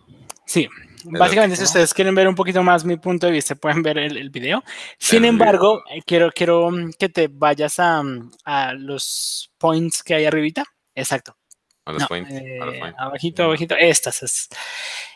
Sí, 0.47 0.69
básicamente 1.05 1.57
si 1.57 1.65
ustedes 1.65 1.93
quieren 1.95 2.15
ver 2.15 2.29
un 2.29 2.35
poquito 2.35 2.63
más 2.63 2.85
mi 2.85 2.97
punto 2.97 3.27
de 3.27 3.33
vista, 3.33 3.55
pueden 3.55 3.83
ver 3.83 3.99
el, 3.99 4.17
el 4.17 4.31
video. 4.31 4.63
Sin 4.99 5.25
El 5.25 5.31
embargo, 5.31 5.83
eh, 5.91 6.03
quiero, 6.05 6.31
quiero 6.33 6.71
mm, 6.71 6.93
que 6.99 7.09
te 7.09 7.29
vayas 7.29 7.79
a, 7.79 8.03
mm, 8.03 8.31
a 8.45 8.73
los 8.75 9.53
points 9.59 10.03
que 10.03 10.15
hay 10.15 10.25
arribita. 10.27 10.65
Exacto. 10.95 11.37
A 11.85 11.93
los 11.93 12.03
No, 12.03 12.09
points, 12.09 12.31
a 12.31 12.35
los 12.65 12.75
eh, 12.75 12.79
points. 12.81 12.99
abajito, 12.99 13.45
abajito. 13.45 13.77
Estas 13.77 14.23
es. 14.23 14.49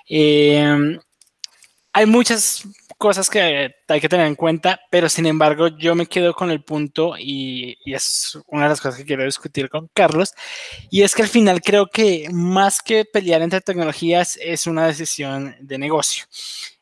Eh, 0.09 0.99
hay 1.95 2.07
muchas 2.07 2.65
cosas 2.99 3.31
que 3.31 3.73
hay 3.89 4.01
que 4.01 4.09
tener 4.09 4.27
en 4.27 4.35
cuenta, 4.35 4.81
pero 4.91 5.09
sin 5.09 5.27
embargo 5.27 5.69
yo 5.69 5.95
me 5.95 6.07
quedo 6.07 6.35
con 6.35 6.51
el 6.51 6.65
punto 6.65 7.15
y, 7.17 7.79
es 7.87 8.37
una 8.49 8.65
de 8.65 8.71
las 8.71 8.81
cosas 8.81 8.99
que 8.99 9.05
quiero 9.05 9.25
discutir 9.25 9.71
con 9.71 9.89
Carlos, 9.95 10.35
y 10.91 11.03
es 11.03 11.15
que 11.15 11.23
al 11.23 11.29
final 11.29 11.63
creo 11.63 11.87
que 11.87 12.29
más 12.33 12.83
que 12.83 13.05
pelear 13.05 13.43
entre 13.43 13.61
tecnologías 13.61 14.37
es 14.43 14.67
una 14.67 14.87
decisión 14.89 15.55
de 15.61 15.79
negocio. 15.79 16.25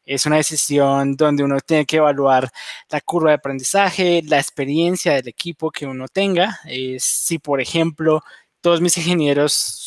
Es 0.05 0.27
una 0.27 0.37
decisión 0.37 1.15
donde 1.15 1.45
uno 1.45 1.61
tiene 1.61 1.87
que 1.87 1.99
evaluar 1.99 2.51
la 2.91 3.01
curva 3.01 3.31
de 3.31 3.37
aprendizaje, 3.37 4.23
la 4.27 4.39
experiencia 4.39 5.13
del 5.15 5.29
equipo 5.29 5.71
que 5.71 5.87
uno 5.87 6.09
tenga. 6.09 6.59
Eh, 6.67 6.97
si, 6.99 7.39
por 7.39 7.61
ejemplo, 7.61 8.23
todos 8.61 8.81
mis 8.81 8.97
ingenieros 8.99 9.82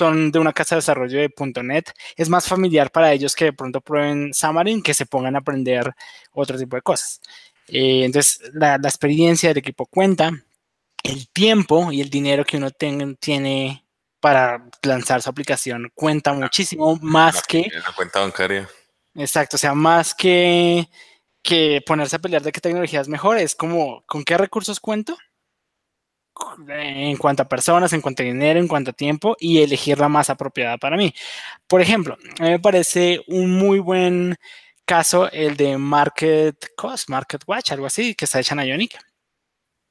son 0.00 0.32
de 0.32 0.38
una 0.38 0.54
casa 0.54 0.74
de 0.74 0.78
desarrollo 0.78 1.18
de 1.18 1.62
.NET, 1.62 1.92
es 2.16 2.30
más 2.30 2.48
familiar 2.48 2.90
para 2.90 3.12
ellos 3.12 3.34
que 3.34 3.46
de 3.46 3.52
pronto 3.52 3.82
prueben 3.82 4.32
Xamarin 4.32 4.82
que 4.82 4.94
se 4.94 5.04
pongan 5.04 5.36
a 5.36 5.40
aprender 5.40 5.92
otro 6.32 6.56
tipo 6.56 6.74
de 6.74 6.80
cosas. 6.80 7.20
Eh, 7.68 8.04
entonces, 8.06 8.40
la, 8.54 8.78
la, 8.78 8.88
experiencia 8.88 9.50
del 9.50 9.58
equipo 9.58 9.84
cuenta, 9.84 10.30
el 11.02 11.28
tiempo 11.28 11.92
y 11.92 12.00
el 12.00 12.08
dinero 12.08 12.46
que 12.46 12.56
uno 12.56 12.70
ten, 12.70 13.14
tiene 13.16 13.84
para 14.20 14.64
lanzar 14.82 15.20
su 15.20 15.28
aplicación 15.28 15.92
cuenta 15.94 16.32
muchísimo 16.32 16.98
más 17.02 17.34
la, 17.34 17.42
que... 17.42 17.70
La 17.74 17.92
cuenta 17.94 18.20
bancaria. 18.20 18.68
Exacto, 19.14 19.56
o 19.56 19.58
sea, 19.58 19.74
más 19.74 20.14
que, 20.14 20.88
que 21.42 21.82
ponerse 21.84 22.16
a 22.16 22.20
pelear 22.20 22.42
de 22.42 22.52
qué 22.52 22.60
tecnología 22.62 23.02
es 23.02 23.08
mejor, 23.08 23.36
es 23.36 23.54
como, 23.54 24.02
¿con 24.06 24.24
qué 24.24 24.38
recursos 24.38 24.80
cuento? 24.80 25.18
En 26.68 27.16
cuanto 27.16 27.42
a 27.42 27.48
personas, 27.48 27.92
en 27.92 28.00
cuanto 28.00 28.22
a 28.22 28.26
dinero, 28.26 28.60
en 28.60 28.68
cuanto 28.68 28.90
a 28.90 28.94
tiempo 28.94 29.36
y 29.38 29.62
elegir 29.62 29.98
la 29.98 30.08
más 30.08 30.30
apropiada 30.30 30.78
para 30.78 30.96
mí. 30.96 31.12
Por 31.66 31.80
ejemplo, 31.80 32.16
me 32.38 32.58
parece 32.58 33.22
un 33.28 33.50
muy 33.52 33.78
buen 33.78 34.36
caso 34.84 35.30
el 35.30 35.56
de 35.56 35.78
Market 35.78 36.56
Cost, 36.76 37.08
Market 37.08 37.42
Watch, 37.46 37.72
algo 37.72 37.86
así, 37.86 38.14
que 38.14 38.24
está 38.24 38.40
hecha 38.40 38.54
en 38.54 38.68
Ionic, 38.68 38.98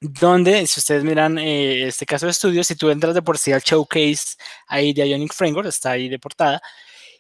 donde 0.01 0.65
si 0.67 0.79
ustedes 0.79 1.03
miran 1.03 1.37
eh, 1.37 1.87
este 1.87 2.05
caso 2.05 2.25
de 2.25 2.31
estudio, 2.31 2.63
si 2.63 2.75
tú 2.75 2.89
entras 2.89 3.13
de 3.13 3.21
por 3.21 3.37
sí 3.37 3.51
al 3.51 3.61
showcase 3.61 4.35
ahí 4.67 4.93
de 4.93 5.07
Ionic 5.09 5.33
Framework, 5.33 5.67
está 5.67 5.91
ahí 5.91 6.09
de 6.09 6.19
portada, 6.19 6.61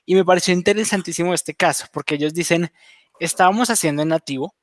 y 0.05 0.15
me 0.15 0.25
pareció 0.25 0.53
interesantísimo 0.53 1.33
este 1.33 1.53
caso, 1.55 1.85
porque 1.93 2.15
ellos 2.15 2.33
dicen, 2.33 2.71
estábamos 3.19 3.69
haciendo 3.69 4.01
en 4.01 4.09
nativo, 4.09 4.55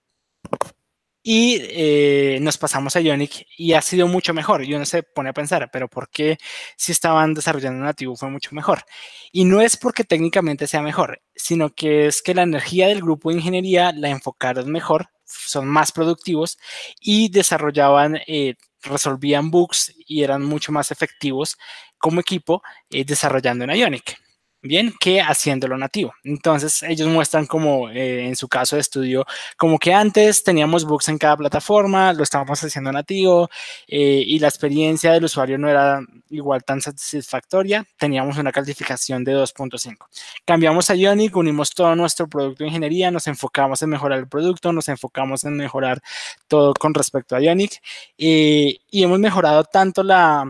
y 1.29 1.59
eh, 1.61 2.39
nos 2.41 2.57
pasamos 2.57 2.95
a 2.95 3.01
Ionic 3.01 3.49
y 3.59 3.72
ha 3.72 3.83
sido 3.83 4.07
mucho 4.07 4.33
mejor. 4.33 4.62
Y 4.62 4.72
uno 4.74 4.85
se 4.85 5.03
pone 5.03 5.31
a 5.31 5.33
pensar, 5.33 5.68
pero 5.72 5.89
¿por 5.89 6.09
qué 6.09 6.39
si 6.77 6.93
estaban 6.93 7.35
desarrollando 7.35 7.85
nativo 7.85 8.14
fue 8.14 8.31
mucho 8.31 8.51
mejor? 8.53 8.85
Y 9.33 9.45
no 9.45 9.61
es 9.61 9.77
porque 9.77 10.05
técnicamente 10.05 10.68
sea 10.68 10.83
mejor, 10.83 11.20
sino 11.35 11.74
que 11.74 12.07
es 12.07 12.22
que 12.22 12.33
la 12.33 12.43
energía 12.43 12.87
del 12.87 13.01
grupo 13.01 13.31
de 13.31 13.39
ingeniería 13.39 13.91
la 13.91 14.09
enfocaron 14.09 14.70
mejor, 14.70 15.09
son 15.24 15.66
más 15.66 15.91
productivos 15.91 16.59
y 17.01 17.29
desarrollaban, 17.29 18.20
eh, 18.29 18.55
resolvían 18.83 19.51
bugs 19.51 19.93
y 20.07 20.22
eran 20.22 20.45
mucho 20.45 20.70
más 20.70 20.93
efectivos 20.93 21.59
como 21.99 22.20
equipo 22.20 22.62
eh, 22.89 23.05
desarrollando 23.05 23.64
en 23.64 23.70
Ionic 23.70 24.26
bien 24.66 24.94
que 25.00 25.20
haciéndolo 25.20 25.76
nativo. 25.76 26.14
Entonces 26.24 26.82
ellos 26.82 27.08
muestran 27.08 27.46
como 27.46 27.88
eh, 27.90 28.26
en 28.26 28.36
su 28.36 28.48
caso 28.48 28.76
de 28.76 28.82
estudio, 28.82 29.24
como 29.56 29.78
que 29.78 29.92
antes 29.92 30.42
teníamos 30.42 30.84
bugs 30.84 31.08
en 31.08 31.18
cada 31.18 31.36
plataforma, 31.36 32.12
lo 32.12 32.22
estábamos 32.22 32.62
haciendo 32.62 32.92
nativo 32.92 33.48
eh, 33.88 34.22
y 34.26 34.38
la 34.38 34.48
experiencia 34.48 35.12
del 35.12 35.24
usuario 35.24 35.58
no 35.58 35.68
era 35.68 36.00
igual 36.30 36.64
tan 36.64 36.80
satisfactoria, 36.80 37.84
teníamos 37.98 38.38
una 38.38 38.52
calificación 38.52 39.24
de 39.24 39.36
2.5. 39.36 40.06
Cambiamos 40.44 40.90
a 40.90 40.94
Ionic, 40.94 41.36
unimos 41.36 41.70
todo 41.70 41.94
nuestro 41.94 42.28
producto 42.28 42.64
de 42.64 42.68
ingeniería, 42.68 43.10
nos 43.10 43.26
enfocamos 43.26 43.82
en 43.82 43.90
mejorar 43.90 44.18
el 44.18 44.28
producto, 44.28 44.72
nos 44.72 44.88
enfocamos 44.88 45.44
en 45.44 45.56
mejorar 45.56 46.00
todo 46.48 46.74
con 46.74 46.94
respecto 46.94 47.36
a 47.36 47.40
Ionic 47.40 47.80
eh, 48.18 48.78
y 48.90 49.02
hemos 49.02 49.18
mejorado 49.18 49.64
tanto 49.64 50.02
la 50.02 50.44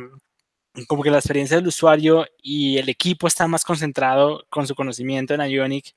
como 0.84 1.02
que 1.02 1.10
la 1.10 1.18
experiencia 1.18 1.56
del 1.56 1.68
usuario 1.68 2.26
y 2.42 2.78
el 2.78 2.88
equipo 2.88 3.26
está 3.26 3.46
más 3.48 3.64
concentrado 3.64 4.44
con 4.50 4.66
su 4.66 4.74
conocimiento 4.74 5.34
en 5.34 5.40
Ionic, 5.42 5.94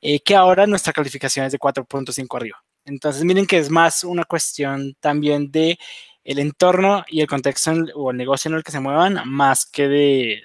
eh, 0.00 0.20
que 0.20 0.34
ahora 0.34 0.66
nuestra 0.66 0.92
calificación 0.92 1.46
es 1.46 1.52
de 1.52 1.58
4.5 1.58 2.36
arriba. 2.36 2.62
Entonces, 2.84 3.24
miren 3.24 3.46
que 3.46 3.58
es 3.58 3.70
más 3.70 4.04
una 4.04 4.24
cuestión 4.24 4.96
también 5.00 5.50
de 5.50 5.78
el 6.24 6.38
entorno 6.38 7.04
y 7.08 7.20
el 7.20 7.26
contexto 7.26 7.70
en, 7.70 7.90
o 7.94 8.10
el 8.10 8.16
negocio 8.16 8.48
en 8.48 8.56
el 8.56 8.64
que 8.64 8.72
se 8.72 8.80
muevan, 8.80 9.20
más 9.26 9.66
que 9.66 9.88
de 9.88 10.42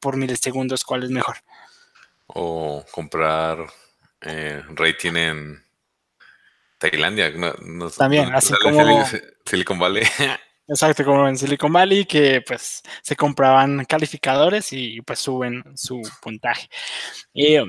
por 0.00 0.16
milisegundos 0.16 0.84
cuál 0.84 1.04
es 1.04 1.10
mejor. 1.10 1.36
O 2.26 2.84
comprar 2.90 3.66
eh, 4.22 4.62
rating 4.70 5.16
en 5.16 5.64
Tailandia. 6.78 7.30
No, 7.30 7.52
no, 7.62 7.90
también, 7.90 8.34
así 8.34 8.54
como... 8.62 9.04
Silicon 9.44 9.78
Valley. 9.78 10.04
Exacto, 10.70 11.02
como 11.02 11.26
en 11.26 11.38
Silicon 11.38 11.72
Valley, 11.72 12.04
que 12.04 12.42
pues 12.46 12.82
se 13.02 13.16
compraban 13.16 13.86
calificadores 13.86 14.70
y 14.72 15.00
pues 15.00 15.18
suben 15.18 15.64
su 15.76 16.02
puntaje. 16.20 16.68
Eh, 17.34 17.64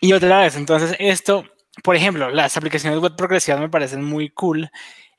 y 0.00 0.12
otra 0.14 0.40
vez, 0.40 0.56
entonces 0.56 0.96
esto, 0.98 1.44
por 1.84 1.96
ejemplo, 1.96 2.30
las 2.30 2.56
aplicaciones 2.56 3.00
web 3.00 3.16
progresivas 3.16 3.60
me 3.60 3.68
parecen 3.68 4.02
muy 4.04 4.30
cool, 4.30 4.70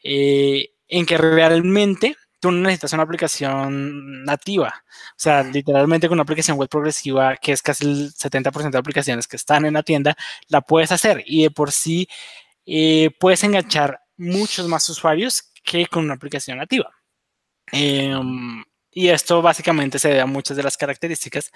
eh, 0.03 0.71
en 0.87 1.05
que 1.05 1.17
realmente 1.17 2.15
tú 2.39 2.51
no 2.51 2.61
necesitas 2.63 2.93
una 2.93 3.03
aplicación 3.03 4.23
nativa. 4.25 4.83
O 5.11 5.13
sea, 5.17 5.43
literalmente 5.43 6.07
con 6.09 6.15
una 6.15 6.23
aplicación 6.23 6.57
web 6.57 6.69
progresiva, 6.69 7.37
que 7.37 7.51
es 7.53 7.61
casi 7.61 7.85
el 7.85 8.11
70% 8.13 8.77
de 8.77 8.79
aplicaciones 8.79 9.27
que 9.27 9.37
están 9.37 9.65
en 9.65 9.75
la 9.75 9.83
tienda, 9.83 10.15
la 10.47 10.61
puedes 10.61 10.91
hacer 10.91 11.23
y 11.27 11.43
de 11.43 11.51
por 11.51 11.71
sí 11.71 12.07
eh, 12.65 13.11
puedes 13.19 13.43
enganchar 13.43 13.99
muchos 14.17 14.67
más 14.67 14.89
usuarios 14.89 15.51
que 15.63 15.87
con 15.87 16.05
una 16.05 16.15
aplicación 16.15 16.57
nativa. 16.57 16.91
Eh, 17.73 18.15
y 18.91 19.09
esto 19.09 19.41
básicamente 19.41 19.99
se 19.99 20.09
debe 20.09 20.21
a 20.21 20.25
muchas 20.25 20.55
de 20.55 20.63
las 20.63 20.77
características 20.77 21.51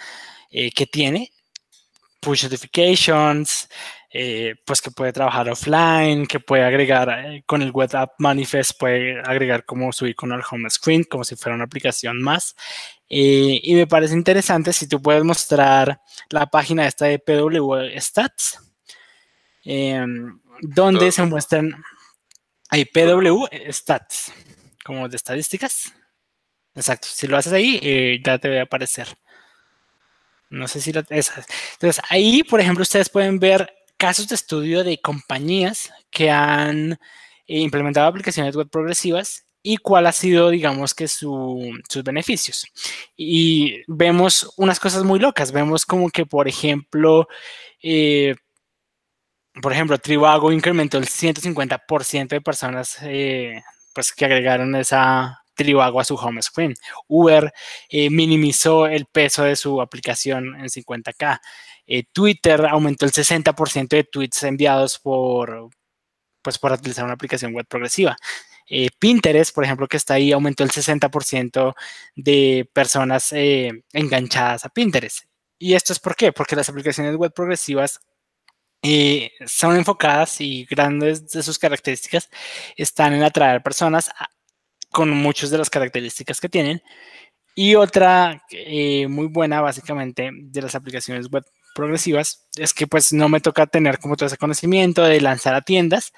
eh, 0.49 0.72
que 0.72 0.88
tiene. 0.88 1.32
Push 2.20 2.43
notifications, 2.43 3.70
eh, 4.09 4.55
pues 4.65 4.82
que 4.82 4.89
puede 4.89 5.11
trabajar 5.11 5.49
offline, 5.49 6.26
que 6.26 6.39
puede 6.39 6.63
agregar 6.63 7.09
eh, 7.09 7.43
con 7.45 7.61
el 7.61 7.72
web 7.72 7.93
app 7.93 8.13
manifest, 8.20 8.80
puede 8.80 9.20
agregar 9.20 9.65
como 9.65 9.91
su 9.91 10.07
icono 10.07 10.34
al 10.34 10.43
home 10.49 10.70
screen, 10.70 11.03
como 11.03 11.24
si 11.24 11.36
fuera 11.36 11.55
una 11.55 11.65
aplicación 11.65 12.22
más. 12.22 12.55
Eh, 13.09 13.59
y 13.61 13.76
me 13.76 13.86
parece 13.86 14.13
interesante 14.13 14.72
si 14.74 14.88
tú 14.88 15.01
puedes 15.01 15.24
mostrar 15.24 16.01
la 16.30 16.47
página 16.47 16.88
esta 16.88 17.05
de 17.05 17.20
PW 17.20 17.99
Stats, 17.99 18.59
em, 19.63 20.39
donde 20.61 21.11
se 21.11 21.24
muestran 21.24 21.72
hay 22.70 22.86
PW 22.86 23.45
Stats, 23.72 24.32
como 24.84 25.07
de 25.07 25.15
estadísticas. 25.18 25.93
Exacto, 26.78 27.08
si 27.12 27.28
lo 27.28 27.38
haces 27.38 27.54
ahí, 27.54 27.80
eh, 27.82 28.22
ya 28.24 28.38
te 28.38 28.50
va 28.50 28.60
a 28.60 28.64
aparecer. 28.64 29.08
No 30.50 30.68
sé 30.68 30.80
si 30.80 30.94
la, 30.94 31.04
esa. 31.10 31.44
Entonces, 31.74 32.02
ahí, 32.10 32.44
por 32.44 32.62
ejemplo, 32.62 32.84
ustedes 32.84 33.10
pueden 33.10 33.40
ver 33.40 33.70
casos 33.98 34.28
de 34.28 34.36
estudio 34.36 34.84
de 34.84 35.00
compañías 35.02 35.92
que 36.12 36.30
han 36.30 36.94
eh, 36.94 37.00
implementado 37.60 38.08
aplicaciones 38.08 38.56
web 38.56 38.70
progresivas 38.70 39.44
y 39.64 39.78
cuál 39.78 40.06
ha 40.08 40.12
sido, 40.12 40.50
digamos 40.50 40.94
que 40.94 41.08
sus 41.08 42.04
beneficios. 42.04 42.68
Y 43.18 43.82
vemos 43.88 44.54
unas 44.58 44.80
cosas 44.80 45.04
muy 45.04 45.20
locas, 45.20 45.52
vemos 45.52 45.86
como 45.86 46.10
que, 46.10 46.26
por 46.26 46.48
ejemplo, 46.48 47.28
eh, 47.82 48.36
por 49.62 49.74
ejemplo, 49.74 49.98
Trivago 49.98 50.52
incrementó 50.52 50.98
el 51.00 51.08
150% 51.08 52.36
de 52.36 52.42
personas 52.42 52.98
eh, 53.02 53.64
pues, 53.94 54.14
que 54.14 54.26
agregaron 54.26 54.76
esa 54.76 55.42
Trivago 55.58 55.99
a 55.99 56.05
su 56.05 56.16
home 56.16 56.41
screen. 56.41 56.74
Uber 57.08 57.51
eh, 57.89 58.10
minimizó 58.10 58.88
el 58.88 59.05
peso 59.05 59.43
de 59.43 59.58
su 59.58 59.82
aplicación 59.82 60.55
en 60.55 60.68
50K. 60.68 61.41
Eh, 61.88 62.03
Twitter 62.14 62.66
aumentó 62.66 63.05
el 63.05 63.12
60% 63.12 63.89
de 63.89 64.03
tweets 64.05 64.43
enviados 64.43 64.99
por, 64.99 65.70
pues, 66.41 66.58
por 66.58 66.72
utilizar 66.72 67.03
una 67.03 67.16
aplicación 67.16 67.53
web 67.53 67.66
progresiva. 67.68 68.16
Pinterest, 68.99 69.55
por 69.55 69.64
ejemplo, 69.64 69.88
que 69.88 69.95
está 69.95 70.16
ahí, 70.16 70.34
aumentó 70.34 70.64
el 70.66 70.72
60% 70.72 71.74
de 72.16 72.70
personas 72.74 73.34
enganchadas 73.93 74.66
a 74.66 74.70
Pinterest. 74.70 75.24
¿Y 75.58 75.74
esto 75.74 75.93
es 75.93 75.99
por 75.99 76.16
qué? 76.16 76.34
Porque 76.34 76.55
las 76.55 76.70
aplicaciones 76.70 77.16
web 77.16 77.34
progresivas 77.34 78.01
eh, 78.84 79.32
son 79.47 79.76
enfocadas 79.76 80.39
y 80.39 80.66
grandes 80.66 81.30
de 81.32 81.41
sus 81.41 81.58
características 81.58 82.30
están 82.76 83.14
en 83.14 83.24
atraer 83.24 83.64
personas 83.64 84.10
con 84.92 85.10
muchas 85.10 85.50
de 85.50 85.58
las 85.58 85.70
características 85.70 86.40
que 86.40 86.50
tienen. 86.50 86.82
Y 87.56 87.76
otra 87.76 88.44
eh, 88.52 89.08
muy 89.08 89.28
buena, 89.28 89.62
básicamente, 89.62 90.30
de 90.32 90.62
las 90.62 90.76
aplicaciones 90.76 91.28
web 91.30 91.44
progresivas 91.74 92.48
es 92.56 92.74
que 92.74 92.88
pues 92.88 93.14
no 93.14 93.30
me 93.30 93.40
toca 93.40 93.66
tener 93.66 94.00
como 94.00 94.16
todo 94.16 94.28
ese 94.28 94.38
conocimiento 94.38 95.04
de 95.04 95.22
lanzar 95.22 95.56
a 95.56 95.62
tiendas. 95.62 96.14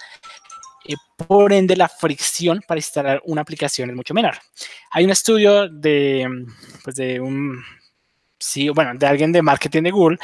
Eh, 0.86 0.96
por 1.16 1.54
ende, 1.54 1.76
la 1.76 1.88
fricción 1.88 2.62
para 2.68 2.80
instalar 2.80 3.22
una 3.26 3.42
aplicación 3.42 3.90
es 3.90 3.96
mucho 3.96 4.14
menor. 4.14 4.36
Hay 4.92 5.06
un 5.06 5.12
estudio 5.12 5.70
de, 5.70 6.28
pues 6.84 6.96
de 6.96 7.20
un, 7.20 7.64
sí, 8.38 8.70
bueno, 8.70 8.92
de 8.96 9.08
alguien 9.08 9.32
de 9.32 9.42
marketing 9.42 9.84
de 9.84 9.92
Google 9.92 10.18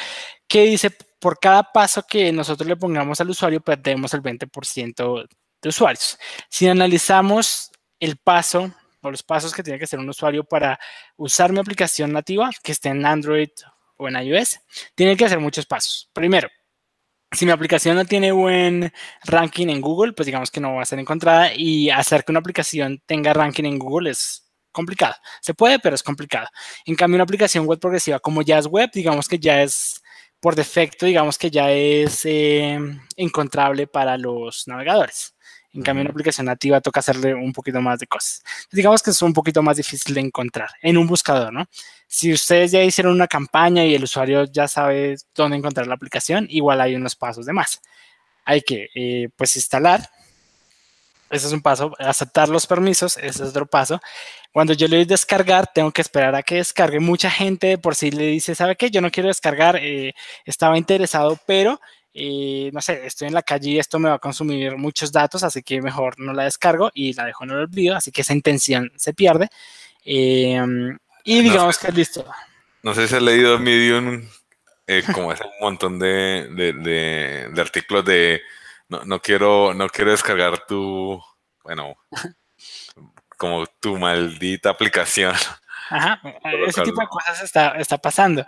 que 0.48 0.64
dice 0.64 0.92
por 1.20 1.40
cada 1.40 1.64
paso 1.64 2.04
que 2.08 2.32
nosotros 2.32 2.68
le 2.68 2.76
pongamos 2.78 3.20
al 3.22 3.30
usuario, 3.30 3.62
perdemos 3.62 4.14
el 4.14 4.22
20% 4.22 5.28
de 5.62 5.70
usuarios. 5.70 6.18
Si 6.50 6.68
analizamos 6.68 7.72
el 8.00 8.18
paso 8.18 8.74
o 9.02 9.12
los 9.12 9.24
pasos 9.24 9.54
que 9.54 9.64
tiene 9.64 9.78
que 9.78 9.86
hacer 9.86 10.00
un 10.00 10.10
usuario 10.10 10.44
para 10.44 10.80
usar 11.16 11.52
mi 11.52 11.60
aplicación 11.60 12.12
nativa, 12.12 12.50
que 12.64 12.72
esté 12.72 12.90
en 12.90 13.06
Android 13.06 13.50
o 13.98 14.08
en 14.08 14.16
iOS, 14.16 14.60
tiene 14.96 15.16
que 15.16 15.26
hacer 15.26 15.40
muchos 15.40 15.66
pasos. 15.66 16.10
Primero, 16.14 16.50
si 17.32 17.46
mi 17.46 17.52
aplicación 17.52 17.96
no 17.96 18.06
tiene 18.06 18.32
buen 18.32 18.92
ranking 19.24 19.68
en 19.68 19.82
Google, 19.82 20.14
pues 20.14 20.26
digamos 20.26 20.52
que 20.52 20.60
no 20.60 20.76
va 20.76 20.82
a 20.82 20.86
ser 20.86 21.00
encontrada 21.00 21.54
y 21.54 21.90
hacer 21.90 22.24
que 22.24 22.32
una 22.32 22.40
aplicación 22.40 23.02
tenga 23.06 23.34
ranking 23.34 23.66
en 23.66 23.78
Google 23.80 24.12
es 24.12 24.46
complicado. 24.72 25.16
Se 25.42 25.54
puede, 25.54 25.80
pero 25.80 25.96
es 25.96 26.04
complicado. 26.04 26.48
En 26.86 26.96
cambio, 26.96 27.16
una 27.16 27.24
aplicación 27.24 27.66
web 27.66 27.80
progresiva 27.80 28.20
como 28.20 28.42
ya 28.42 28.58
es 28.60 28.68
web, 28.68 28.90
digamos 28.94 29.28
que 29.28 29.40
ya 29.40 29.62
es 29.62 30.02
por 30.40 30.56
defecto, 30.56 31.06
digamos 31.06 31.38
que 31.38 31.50
ya 31.50 31.72
es 31.72 32.26
eh, 32.26 32.78
encontrable 33.16 33.88
para 33.88 34.18
los 34.18 34.68
navegadores. 34.68 35.35
En 35.76 35.84
cambio, 35.84 36.02
en 36.02 36.08
una 36.08 36.12
aplicación 36.12 36.46
nativa 36.46 36.82
toca 36.82 37.02
hacerle 37.02 37.36
un 37.36 37.52
poquito 37.54 37.82
más 37.82 38.00
de 38.00 38.08
cosas. 38.08 38.44
Digamos 38.72 39.04
que 39.04 39.12
es 39.12 39.22
un 39.22 39.34
poquito 39.34 39.62
más 39.62 39.78
difícil 39.78 40.16
de 40.16 40.22
encontrar 40.22 40.70
en 40.82 40.98
un 40.98 41.06
buscador, 41.06 41.52
¿no? 41.52 41.66
Si 42.08 42.32
ustedes 42.32 42.72
ya 42.72 42.82
hicieron 42.82 43.14
una 43.14 43.28
campaña 43.28 43.84
y 43.86 43.94
el 43.94 44.04
usuario 44.04 44.46
ya 44.46 44.68
sabe 44.68 45.18
dónde 45.36 45.58
encontrar 45.58 45.88
la 45.88 45.96
aplicación, 45.96 46.48
igual 46.50 46.82
hay 46.82 46.96
unos 46.96 47.16
pasos 47.16 47.46
de 47.46 47.54
más. 47.54 47.82
Hay 48.46 48.62
que, 48.62 48.88
eh, 48.96 49.30
pues, 49.36 49.56
instalar 49.56 50.10
ese 51.30 51.48
es 51.48 51.54
un 51.54 51.62
paso. 51.62 51.94
Aceptar 52.00 52.50
los 52.50 52.68
permisos, 52.68 53.18
ese 53.18 53.44
es 53.44 53.50
otro 53.50 53.66
paso. 53.66 54.00
Cuando 54.54 54.74
yo 54.74 54.88
le 54.88 54.98
doy 54.98 55.06
descargar, 55.06 55.72
tengo 55.74 55.92
que 55.92 56.02
esperar 56.02 56.36
a 56.36 56.44
que 56.44 56.56
descargue. 56.56 57.00
Mucha 57.00 57.30
gente 57.30 57.78
por 57.78 57.96
si 57.96 58.12
le 58.12 58.28
dice, 58.28 58.56
¿sabe 58.56 58.76
qué? 58.76 58.92
Yo 58.92 59.02
no 59.02 59.12
quiero 59.12 59.28
descargar, 59.28 59.78
eh, 59.78 60.14
estaba 60.46 60.78
interesado, 60.78 61.38
pero 61.46 61.82
eh, 62.18 62.70
no 62.72 62.80
sé, 62.80 63.06
estoy 63.06 63.28
en 63.28 63.34
la 63.34 63.44
calle 63.44 63.72
y 63.72 63.80
esto 63.80 64.00
me 64.00 64.08
va 64.08 64.16
a 64.16 64.20
consumir 64.20 64.78
muchos 64.78 65.12
datos, 65.12 65.44
así 65.44 65.62
que 65.62 65.82
mejor 65.82 66.18
no 66.18 66.32
la 66.32 66.46
descargo 66.46 66.90
y 66.94 67.12
la 67.12 67.26
dejo 67.26 67.44
en 67.44 67.50
el 67.50 67.58
olvido, 67.58 67.98
así 67.98 68.10
que 68.10 68.22
esa 68.22 68.34
intención 68.34 68.90
se 68.96 69.14
pierde. 69.14 69.50
Em, 70.06 70.98
y 71.26 71.42
digamos 71.42 71.78
que 71.78 71.88
es 71.88 71.94
listo. 71.94 72.26
No 72.84 72.94
sé 72.94 73.10
si 73.10 73.16
has 73.16 73.22
leído 73.22 73.60
Medium, 73.60 74.26
eh, 74.88 75.04
como 75.14 75.34
es 75.34 75.42
un 75.42 75.52
montón 75.60 76.00
de, 76.00 76.48
de, 76.52 77.50
de 77.52 77.62
artículos 77.62 78.06
de 78.06 78.42
no, 78.88 79.04
no, 79.04 79.20
quiero, 79.20 79.74
no 79.74 79.90
quiero 79.90 80.12
descargar 80.12 80.66
tu, 80.66 81.22
bueno, 81.66 81.98
como 83.38 83.66
tu 83.82 83.98
maldita 83.98 84.70
aplicación. 84.70 85.36
Ajá, 85.90 86.22
ese 86.66 86.82
tipo 86.82 87.02
de 87.02 87.08
cosas 87.08 87.44
está, 87.44 87.72
está 87.72 87.98
pasando. 87.98 88.46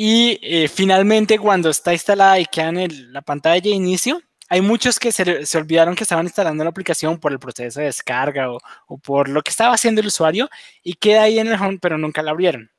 Y 0.00 0.38
eh, 0.42 0.68
finalmente, 0.68 1.40
cuando 1.40 1.70
está 1.70 1.92
instalada 1.92 2.38
y 2.38 2.44
queda 2.44 2.68
en 2.68 3.12
la 3.12 3.20
pantalla 3.20 3.60
de 3.60 3.70
inicio, 3.70 4.22
hay 4.48 4.60
muchos 4.60 4.96
que 5.00 5.10
se, 5.10 5.44
se, 5.44 5.58
olvidaron 5.58 5.96
que 5.96 6.04
estaban 6.04 6.24
instalando 6.24 6.62
la 6.62 6.70
aplicación 6.70 7.18
por 7.18 7.32
el 7.32 7.40
proceso 7.40 7.80
de 7.80 7.86
descarga 7.86 8.52
o, 8.52 8.60
o, 8.86 8.98
por 8.98 9.28
lo 9.28 9.42
que 9.42 9.50
estaba 9.50 9.74
haciendo 9.74 10.00
el 10.00 10.06
usuario 10.06 10.48
y 10.84 10.94
queda 10.94 11.22
ahí 11.22 11.40
en 11.40 11.48
el 11.48 11.60
home, 11.60 11.80
pero 11.82 11.98
nunca 11.98 12.22
la 12.22 12.30
abrieron. 12.30 12.70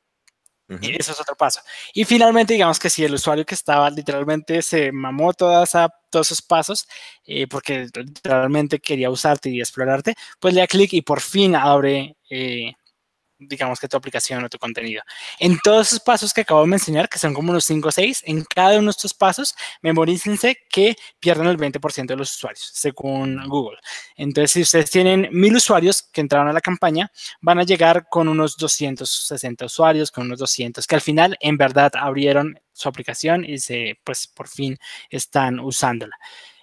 Y 0.80 0.96
eso 0.98 1.12
es 1.12 1.20
otro 1.20 1.36
paso. 1.36 1.60
Y 1.92 2.04
finalmente, 2.04 2.54
digamos 2.54 2.78
que 2.78 2.88
si 2.88 3.04
el 3.04 3.12
usuario 3.12 3.44
que 3.44 3.54
estaba 3.54 3.90
literalmente 3.90 4.62
se 4.62 4.92
mamó 4.92 5.34
todas 5.34 5.72
todos 6.08 6.28
esos 6.28 6.42
pasos, 6.42 6.88
eh, 7.26 7.46
porque 7.48 7.88
literalmente 7.92 8.78
quería 8.78 9.10
usarte 9.10 9.50
y 9.50 9.60
explorarte, 9.60 10.14
pues 10.38 10.54
le 10.54 10.60
da 10.60 10.66
clic 10.66 10.92
y 10.94 11.02
por 11.02 11.20
fin 11.20 11.54
abre 11.56 12.16
eh, 12.30 12.72
digamos 13.40 13.80
que 13.80 13.88
tu 13.88 13.96
aplicación 13.96 14.44
o 14.44 14.48
tu 14.48 14.58
contenido. 14.58 15.02
En 15.38 15.58
todos 15.58 15.88
esos 15.88 16.00
pasos 16.00 16.32
que 16.32 16.42
acabo 16.42 16.60
de 16.60 16.68
mencionar, 16.68 17.08
que 17.08 17.18
son 17.18 17.34
como 17.34 17.50
unos 17.50 17.64
5 17.64 17.88
o 17.88 17.92
6, 17.92 18.22
en 18.26 18.44
cada 18.44 18.78
uno 18.78 18.86
de 18.86 18.90
estos 18.90 19.14
pasos, 19.14 19.54
memorícense 19.82 20.58
que 20.70 20.96
pierden 21.18 21.46
el 21.46 21.56
20% 21.56 22.06
de 22.06 22.16
los 22.16 22.34
usuarios, 22.34 22.70
según 22.72 23.42
Google. 23.48 23.78
Entonces, 24.16 24.52
si 24.52 24.62
ustedes 24.62 24.90
tienen 24.90 25.28
mil 25.32 25.56
usuarios 25.56 26.02
que 26.02 26.20
entraron 26.20 26.48
a 26.48 26.52
la 26.52 26.60
campaña, 26.60 27.10
van 27.40 27.58
a 27.58 27.64
llegar 27.64 28.06
con 28.08 28.28
unos 28.28 28.56
260 28.56 29.64
usuarios, 29.64 30.10
con 30.10 30.26
unos 30.26 30.38
200, 30.38 30.86
que 30.86 30.94
al 30.94 31.00
final, 31.00 31.36
en 31.40 31.56
verdad, 31.56 31.92
abrieron 31.94 32.60
su 32.72 32.88
aplicación 32.88 33.44
y 33.44 33.58
se, 33.58 33.98
pues, 34.04 34.26
por 34.26 34.48
fin 34.48 34.78
están 35.08 35.60
usándola. 35.60 36.16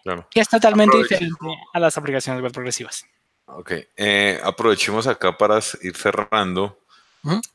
Claro. 0.03 0.27
Que 0.31 0.39
es 0.39 0.47
totalmente 0.47 0.97
diferente 0.97 1.35
a 1.73 1.79
las 1.79 1.97
aplicaciones 1.97 2.41
web 2.41 2.51
progresivas. 2.51 3.05
Ok, 3.49 3.71
eh, 3.95 4.39
aprovechemos 4.43 5.07
acá 5.07 5.37
para 5.37 5.59
ir 5.81 5.95
cerrando 5.95 6.77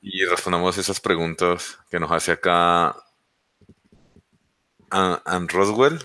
y 0.01 0.25
respondamos 0.25 0.77
esas 0.79 1.01
preguntas 1.01 1.79
que 1.91 2.01
nos 2.01 2.11
hace 2.11 2.33
acá 2.33 2.97
Ann 4.91 5.49
Roswell. 5.49 6.03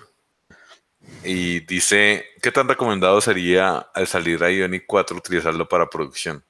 Y 1.24 1.62
dice, 1.62 2.26
¿qué 2.42 2.52
tan 2.52 2.68
recomendado 2.68 3.20
sería 3.22 3.78
al 3.94 4.08
salir 4.08 4.44
a 4.44 4.52
Ionic 4.52 4.84
4 4.86 5.18
utilizarlo 5.18 5.68
para 5.68 5.90
producción? 5.90 6.44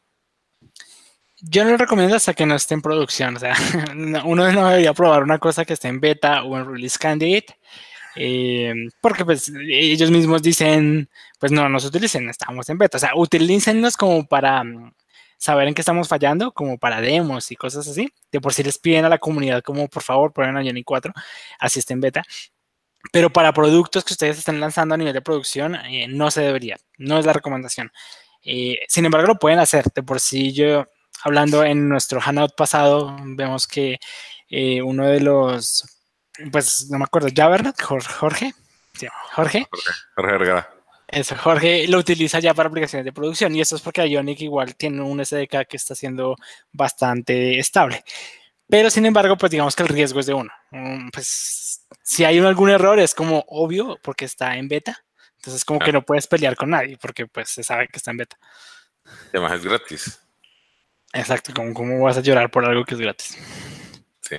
Yo 1.39 1.63
no 1.63 1.71
lo 1.71 1.77
recomiendo 1.77 2.15
hasta 2.15 2.33
que 2.33 2.47
no 2.47 2.55
esté 2.55 2.73
en 2.73 2.81
producción. 2.81 3.37
O 3.37 3.39
sea, 3.39 3.55
uno 4.25 4.51
no 4.51 4.67
debería 4.67 4.93
probar 4.93 5.21
una 5.21 5.37
cosa 5.37 5.63
que 5.63 5.73
esté 5.73 5.89
en 5.89 5.99
beta 5.99 6.43
o 6.43 6.57
en 6.57 6.67
release 6.67 6.97
candidate 6.97 7.55
eh, 8.17 8.73
porque 9.01 9.23
pues 9.23 9.51
ellos 9.67 10.09
mismos 10.11 10.41
dicen, 10.41 11.09
pues 11.39 11.51
no 11.51 11.69
nos 11.69 11.85
utilicen, 11.85 12.29
estamos 12.29 12.67
en 12.69 12.77
beta, 12.77 12.97
o 12.97 12.99
sea, 12.99 13.11
utilícennos 13.15 13.95
como 13.95 14.27
para 14.27 14.63
mm, 14.63 14.93
saber 15.37 15.67
en 15.67 15.73
qué 15.75 15.81
estamos 15.81 16.07
fallando, 16.07 16.51
como 16.51 16.77
para 16.79 16.99
demos 16.99 17.51
y 17.51 17.55
cosas 17.55 17.87
así. 17.87 18.09
De 18.31 18.41
por 18.41 18.53
sí 18.53 18.63
les 18.63 18.79
piden 18.79 19.05
a 19.05 19.09
la 19.09 19.19
comunidad 19.19 19.61
como 19.61 19.87
por 19.87 20.03
favor 20.03 20.33
prueben 20.33 20.57
a 20.57 20.63
Johnny 20.63 20.83
4, 20.83 21.13
así 21.59 21.79
está 21.79 21.93
en 21.93 22.01
beta. 22.01 22.23
Pero 23.11 23.31
para 23.31 23.53
productos 23.53 24.03
que 24.03 24.13
ustedes 24.13 24.39
estén 24.39 24.59
lanzando 24.59 24.95
a 24.95 24.97
nivel 24.97 25.13
de 25.13 25.21
producción, 25.21 25.75
eh, 25.75 26.07
no 26.09 26.31
se 26.31 26.41
debería, 26.41 26.77
no 26.97 27.19
es 27.19 27.25
la 27.25 27.33
recomendación. 27.33 27.91
Eh, 28.43 28.79
sin 28.87 29.05
embargo, 29.05 29.27
lo 29.27 29.39
pueden 29.39 29.59
hacer. 29.59 29.85
De 29.93 30.03
por 30.03 30.19
sí, 30.19 30.53
yo 30.53 30.85
hablando 31.23 31.63
en 31.63 31.87
nuestro 31.89 32.19
Hangout 32.19 32.55
pasado, 32.55 33.15
vemos 33.23 33.67
que 33.67 33.99
uno 34.83 35.07
de 35.07 35.19
los 35.19 35.96
pues 36.51 36.87
no 36.89 36.97
me 36.97 37.05
acuerdo, 37.05 37.29
¿ya 37.29 37.47
Bernat? 37.47 37.81
Jorge. 37.81 38.53
Sí, 38.93 39.07
Jorge. 39.33 39.67
Jorge 40.15 40.31
Vergara. 40.31 40.77
Eso, 41.07 41.37
Jorge 41.37 41.87
lo 41.87 41.99
utiliza 41.99 42.39
ya 42.39 42.53
para 42.53 42.67
aplicaciones 42.67 43.05
de 43.05 43.13
producción 43.13 43.55
y 43.55 43.61
eso 43.61 43.77
es 43.77 43.81
porque 43.81 44.05
Ionic 44.07 44.41
igual 44.41 44.75
tiene 44.75 45.01
un 45.01 45.23
SDK 45.23 45.65
que 45.67 45.77
está 45.77 45.95
siendo 45.95 46.35
bastante 46.73 47.57
estable. 47.59 48.03
Pero 48.69 48.89
sin 48.89 49.05
embargo, 49.05 49.37
pues 49.37 49.51
digamos 49.51 49.75
que 49.75 49.83
el 49.83 49.89
riesgo 49.89 50.19
es 50.19 50.25
de 50.25 50.33
uno. 50.33 50.51
Mm, 50.71 51.09
pues 51.09 51.85
si 52.03 52.25
hay 52.25 52.39
algún 52.39 52.69
error 52.69 52.99
es 52.99 53.15
como 53.15 53.45
obvio 53.47 53.97
porque 54.01 54.25
está 54.25 54.57
en 54.57 54.67
beta. 54.67 55.05
Entonces 55.37 55.63
como 55.63 55.79
que 55.79 55.93
no 55.93 56.01
puedes 56.01 56.27
pelear 56.27 56.57
con 56.57 56.71
nadie 56.71 56.97
porque 56.97 57.25
pues 57.25 57.49
se 57.49 57.63
sabe 57.63 57.87
que 57.87 57.97
está 57.97 58.11
en 58.11 58.17
beta. 58.17 58.37
Además 59.29 59.53
es 59.53 59.63
gratis. 59.63 60.19
Exacto, 61.13 61.53
como 61.53 61.73
cómo 61.73 62.03
vas 62.03 62.17
a 62.17 62.21
llorar 62.21 62.51
por 62.51 62.65
algo 62.65 62.83
que 62.83 62.95
es 62.95 62.99
gratis. 62.99 63.37
Sí, 64.21 64.35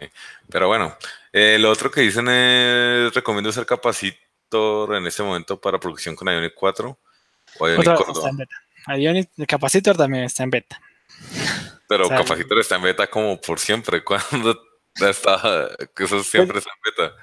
pero 0.50 0.68
bueno, 0.68 0.94
eh, 1.38 1.58
lo 1.58 1.70
otro 1.70 1.90
que 1.90 2.00
dicen 2.00 2.28
es, 2.28 3.14
recomiendo 3.14 3.52
ser 3.52 3.66
capacitor 3.66 4.94
en 4.96 5.06
este 5.06 5.22
momento 5.22 5.60
para 5.60 5.78
producción 5.78 6.16
con 6.16 6.28
Ionic 6.28 6.54
4 6.54 6.98
o 7.58 7.68
Ionic 7.68 7.88
Otra, 7.88 8.12
está 8.12 8.28
en 8.28 8.36
beta. 8.36 8.56
Ionic, 8.96 9.30
Capacitor 9.46 9.96
también 9.96 10.24
está 10.24 10.42
en 10.42 10.50
beta. 10.50 10.80
Pero 11.88 12.06
O 12.06 12.08
sea, 12.08 12.18
Capacitor 12.18 12.58
está 12.58 12.76
en 12.76 12.82
beta 12.82 13.06
como 13.06 13.40
por 13.40 13.58
siempre. 13.58 14.02
Cuando 14.30 14.58
está, 14.94 15.68
eso 15.96 16.22
siempre 16.22 16.58
está 16.58 16.70
en 16.70 16.92
beta. 16.92 17.14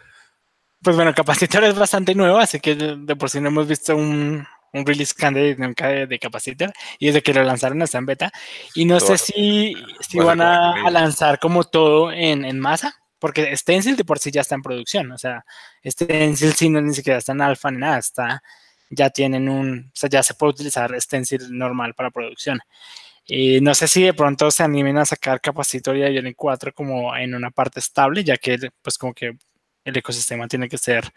Pues 0.82 0.96
bueno, 0.96 1.14
Capacitor 1.14 1.64
es 1.64 1.76
bastante 1.76 2.14
nuevo, 2.14 2.38
así 2.38 2.60
que 2.60 2.76
de, 2.76 3.16
por 3.16 3.30
sí 3.30 3.42
no 3.42 3.50
hemos 3.50 3.68
visto 3.68 3.96
un, 3.96 4.46
un 4.72 4.86
release 4.86 5.16
candidate 5.16 5.60
nunca 5.60 5.88
de, 5.88 6.08
de 6.08 6.20
Capacitor. 6.20 6.72
Y 7.00 7.08
desde 7.08 7.24
que 7.24 7.34
lo 7.34 7.44
lanzaron 7.44 7.82
está 7.82 7.98
en 7.98 8.06
beta. 8.06 8.32
Y 8.76 8.86
no 8.86 9.00
Todo 9.00 9.08
sé 9.08 9.18
si, 9.18 9.76
si 10.02 10.20
van 10.20 10.42
a, 10.42 10.86
a 10.86 10.92
lanzar 10.92 11.40
como 11.40 11.64
todo 11.64 12.12
en, 12.12 12.46
en 12.46 12.60
masa, 12.60 13.02
porque 13.20 13.56
Stencil 13.56 13.96
de 13.96 14.06
por 14.06 14.20
sí 14.20 14.32
ya 14.32 14.42
está 14.42 14.56
en 14.56 14.62
producción. 14.62 15.12
O 15.12 15.18
sea, 15.18 15.46
Stencil 15.86 16.54
sí 16.54 16.70
no 16.70 16.82
ni 16.82 16.94
siquiera 16.94 17.20
está 17.20 17.32
en 17.34 17.42
alfa 17.42 17.72
ni 17.72 17.78
nada, 17.80 17.98
está, 18.00 18.44
ya 18.90 19.10
tienen 19.10 19.50
un, 19.50 19.92
o 19.94 19.96
sea, 19.96 20.10
ya 20.10 20.24
se 20.24 20.34
puede 20.36 20.52
utilizar 20.52 21.00
Stencil 21.02 21.58
normal 21.58 21.94
para 21.96 22.12
producción. 22.12 22.60
Y 23.28 23.60
no 23.62 23.74
sé 23.76 23.88
si 23.88 24.04
de 24.04 24.14
pronto 24.14 24.52
se 24.52 24.64
animen 24.64 24.98
a 24.98 25.06
sacar 25.06 25.42
Capacitor 25.42 25.98
y 25.98 26.02
Ionic 26.02 26.36
4 26.36 26.74
como 26.74 27.16
en 27.16 27.34
una 27.36 27.52
parte 27.52 27.80
estable, 27.80 28.24
ya 28.24 28.38
que 28.38 28.58
pues 28.82 28.98
como 28.98 29.14
que 29.14 29.38
el 29.84 29.98
ecosistema 29.98 30.48
tiene 30.48 30.70
que 30.70 30.78
ser 30.78 31.12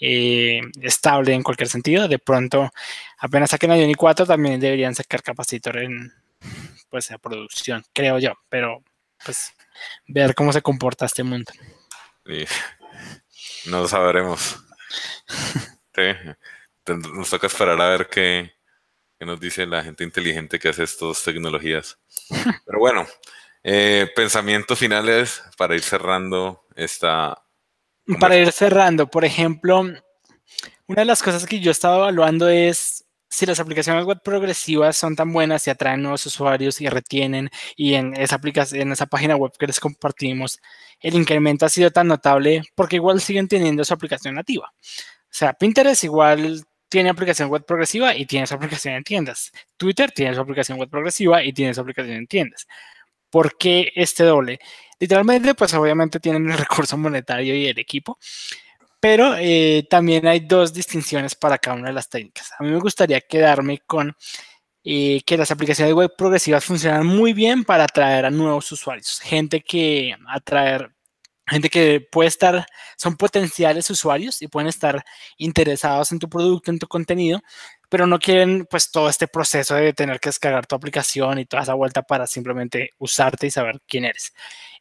eh, 0.00 0.60
estable 0.82 1.34
en 1.34 1.42
cualquier 1.42 1.68
sentido. 1.68 2.08
De 2.08 2.18
pronto, 2.18 2.70
apenas 3.18 3.50
saquen 3.50 3.72
Ionic 3.72 3.96
4, 3.96 4.26
también 4.26 4.60
deberían 4.60 4.94
sacar 4.94 5.22
Capacitor 5.22 5.78
en 5.78 6.12
pues 6.90 7.10
a 7.10 7.18
producción, 7.18 7.84
creo 7.92 8.18
yo, 8.18 8.34
pero 8.48 8.82
pues 9.24 9.52
ver 10.06 10.34
cómo 10.34 10.52
se 10.52 10.62
comporta 10.62 11.06
este 11.06 11.22
mundo. 11.22 11.52
Y 12.26 12.44
no 13.70 13.82
lo 13.82 13.88
sabremos. 13.88 14.58
Sí. 15.94 16.14
Nos 16.86 17.28
toca 17.28 17.48
esperar 17.48 17.80
a 17.80 17.88
ver 17.88 18.08
qué, 18.08 18.52
qué 19.18 19.26
nos 19.26 19.40
dice 19.40 19.66
la 19.66 19.82
gente 19.82 20.04
inteligente 20.04 20.60
que 20.60 20.68
hace 20.68 20.84
estas 20.84 21.24
tecnologías. 21.24 21.98
Pero 22.64 22.78
bueno, 22.78 23.04
eh, 23.64 24.08
pensamientos 24.14 24.78
finales 24.78 25.42
para 25.56 25.74
ir 25.74 25.82
cerrando 25.82 26.64
esta. 26.76 27.42
Para 28.20 28.36
ir 28.36 28.52
cerrando, 28.52 29.08
por 29.08 29.24
ejemplo, 29.24 29.80
una 29.80 31.02
de 31.02 31.04
las 31.04 31.22
cosas 31.22 31.46
que 31.46 31.58
yo 31.58 31.72
estaba 31.72 31.96
evaluando 31.96 32.48
es 32.48 33.07
si 33.28 33.46
las 33.46 33.60
aplicaciones 33.60 34.04
web 34.04 34.20
progresivas 34.22 34.96
son 34.96 35.16
tan 35.16 35.32
buenas 35.32 35.66
y 35.66 35.70
atraen 35.70 36.02
nuevos 36.02 36.24
usuarios 36.26 36.80
y 36.80 36.88
retienen, 36.88 37.50
y 37.76 37.94
en 37.94 38.14
esa 38.14 38.40
en 38.72 38.92
esa 38.92 39.06
página 39.06 39.36
web 39.36 39.52
que 39.58 39.66
les 39.66 39.80
compartimos, 39.80 40.60
el 41.00 41.14
incremento 41.14 41.66
ha 41.66 41.68
sido 41.68 41.90
tan 41.90 42.08
notable 42.08 42.62
porque 42.74 42.96
igual 42.96 43.20
siguen 43.20 43.48
teniendo 43.48 43.84
su 43.84 43.94
aplicación 43.94 44.34
nativa. 44.34 44.72
O 44.74 45.30
sea, 45.30 45.52
Pinterest 45.52 46.04
igual 46.04 46.64
tiene 46.88 47.10
aplicación 47.10 47.50
web 47.50 47.64
progresiva 47.64 48.16
y 48.16 48.26
tiene 48.26 48.46
su 48.46 48.54
aplicación 48.54 48.94
en 48.94 49.04
tiendas. 49.04 49.52
Twitter 49.76 50.10
tiene 50.10 50.34
su 50.34 50.40
aplicación 50.40 50.78
web 50.78 50.88
progresiva 50.88 51.44
y 51.44 51.52
tiene 51.52 51.74
su 51.74 51.80
aplicación 51.80 52.16
en 52.16 52.26
tiendas. 52.26 52.66
¿Por 53.30 53.58
qué 53.58 53.92
este 53.94 54.24
doble? 54.24 54.58
Literalmente, 54.98 55.54
pues 55.54 55.74
obviamente 55.74 56.18
tienen 56.18 56.50
el 56.50 56.58
recurso 56.58 56.96
monetario 56.96 57.54
y 57.54 57.66
el 57.66 57.78
equipo, 57.78 58.18
pero 59.00 59.34
eh, 59.38 59.86
también 59.88 60.26
hay 60.26 60.40
dos 60.40 60.72
distinciones 60.72 61.34
para 61.34 61.58
cada 61.58 61.76
una 61.76 61.88
de 61.88 61.94
las 61.94 62.08
técnicas. 62.08 62.52
A 62.58 62.64
mí 62.64 62.70
me 62.70 62.78
gustaría 62.80 63.20
quedarme 63.20 63.80
con 63.86 64.16
eh, 64.84 65.22
que 65.26 65.36
las 65.36 65.50
aplicaciones 65.50 65.94
web 65.94 66.14
progresivas 66.16 66.64
funcionan 66.64 67.06
muy 67.06 67.32
bien 67.32 67.64
para 67.64 67.84
atraer 67.84 68.24
a 68.24 68.30
nuevos 68.30 68.70
usuarios, 68.72 69.20
gente 69.20 69.60
que 69.60 70.14
atraer, 70.28 70.92
gente 71.46 71.68
que 71.68 72.00
puede 72.00 72.28
estar, 72.28 72.66
son 72.96 73.16
potenciales 73.16 73.90
usuarios 73.90 74.40
y 74.42 74.48
pueden 74.48 74.68
estar 74.68 75.04
interesados 75.36 76.12
en 76.12 76.18
tu 76.18 76.28
producto, 76.28 76.70
en 76.70 76.78
tu 76.78 76.88
contenido, 76.88 77.40
pero 77.88 78.06
no 78.06 78.18
quieren 78.18 78.66
pues 78.70 78.90
todo 78.90 79.08
este 79.08 79.28
proceso 79.28 79.74
de 79.74 79.92
tener 79.92 80.20
que 80.20 80.28
descargar 80.30 80.66
tu 80.66 80.76
aplicación 80.76 81.38
y 81.38 81.46
toda 81.46 81.62
esa 81.64 81.74
vuelta 81.74 82.02
para 82.02 82.26
simplemente 82.26 82.92
usarte 82.98 83.46
y 83.46 83.50
saber 83.50 83.80
quién 83.86 84.04
eres. 84.04 84.32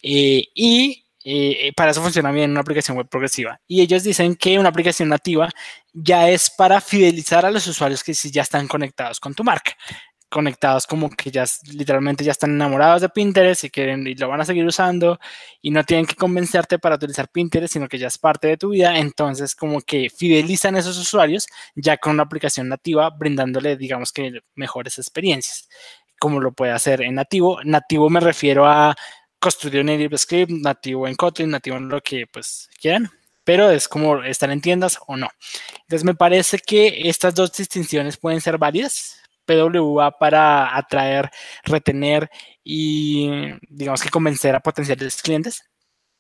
Eh, 0.01 0.45
y 0.53 1.07
eh, 1.30 1.73
para 1.75 1.91
eso 1.91 2.01
funciona 2.01 2.32
bien 2.32 2.51
una 2.51 2.61
aplicación 2.61 2.95
web 2.95 3.09
progresiva. 3.09 3.59
Y 3.67 3.82
ellos 3.82 4.03
dicen 4.03 4.36
que 4.36 4.57
una 4.57 4.69
aplicación 4.69 5.09
nativa 5.09 5.49
ya 5.93 6.30
es 6.30 6.49
para 6.49 6.80
fidelizar 6.80 7.45
a 7.45 7.51
los 7.51 7.67
usuarios 7.67 8.01
que 8.01 8.13
sí 8.13 8.32
ya 8.32 8.43
están 8.43 8.67
conectados 8.67 9.19
con 9.19 9.34
tu 9.34 9.43
marca. 9.43 9.73
Conectados 10.30 10.88
como 10.88 11.09
que 11.09 11.30
ya 11.30 11.45
literalmente 11.73 12.23
ya 12.23 12.32
están 12.32 12.51
enamorados 12.51 13.01
de 13.01 13.09
Pinterest 13.09 13.65
y 13.65 13.69
quieren 13.69 14.07
y 14.07 14.15
lo 14.15 14.30
van 14.30 14.39
a 14.39 14.45
seguir 14.45 14.65
usando 14.65 15.19
y 15.61 15.71
no 15.71 15.84
tienen 15.84 16.05
que 16.05 16.15
convencerte 16.15 16.80
para 16.80 16.95
utilizar 16.95 17.28
Pinterest, 17.30 17.73
sino 17.73 17.89
que 17.89 17.97
ya 17.97 18.07
es 18.07 18.17
parte 18.17 18.47
de 18.47 18.57
tu 18.57 18.69
vida. 18.69 18.97
Entonces, 18.97 19.53
como 19.53 19.82
que 19.82 20.09
fidelizan 20.09 20.75
a 20.75 20.80
esos 20.80 20.97
usuarios 20.97 21.47
ya 21.75 21.97
con 21.97 22.13
una 22.13 22.23
aplicación 22.23 22.69
nativa, 22.69 23.09
brindándole, 23.09 23.75
digamos 23.75 24.13
que, 24.13 24.39
mejores 24.55 24.97
experiencias, 24.97 25.67
como 26.19 26.39
lo 26.39 26.53
puede 26.53 26.71
hacer 26.71 27.01
en 27.01 27.15
nativo. 27.15 27.59
Nativo 27.65 28.09
me 28.09 28.21
refiero 28.21 28.65
a 28.65 28.95
construir 29.40 29.82
un 29.82 29.88
native 29.88 30.18
script, 30.18 30.52
nativo 30.52 31.08
en 31.08 31.16
Kotlin, 31.16 31.50
nativo 31.50 31.78
en 31.78 31.90
lo 31.90 32.02
que 32.02 32.28
pues 32.28 32.70
quieran, 32.80 33.10
pero 33.44 33.70
es 33.70 33.88
como 33.88 34.24
estar 34.24 34.50
en 34.52 34.62
tiendas 34.62 35.00
o 35.08 35.16
no. 35.16 35.30
Entonces 35.82 36.04
me 36.04 36.16
parece 36.16 36.60
que 36.60 37.02
estas 37.10 37.36
dos 37.36 37.54
distinciones 37.54 38.18
pueden 38.18 38.42
ser 38.42 38.58
válidas. 38.58 39.22
PWA 39.48 40.12
para 40.12 40.76
atraer, 40.76 41.32
retener 41.64 42.30
y 42.64 43.30
digamos 43.70 44.04
que 44.04 44.10
convencer 44.10 44.54
a 44.54 44.60
potenciales 44.60 45.22
clientes. 45.22 45.64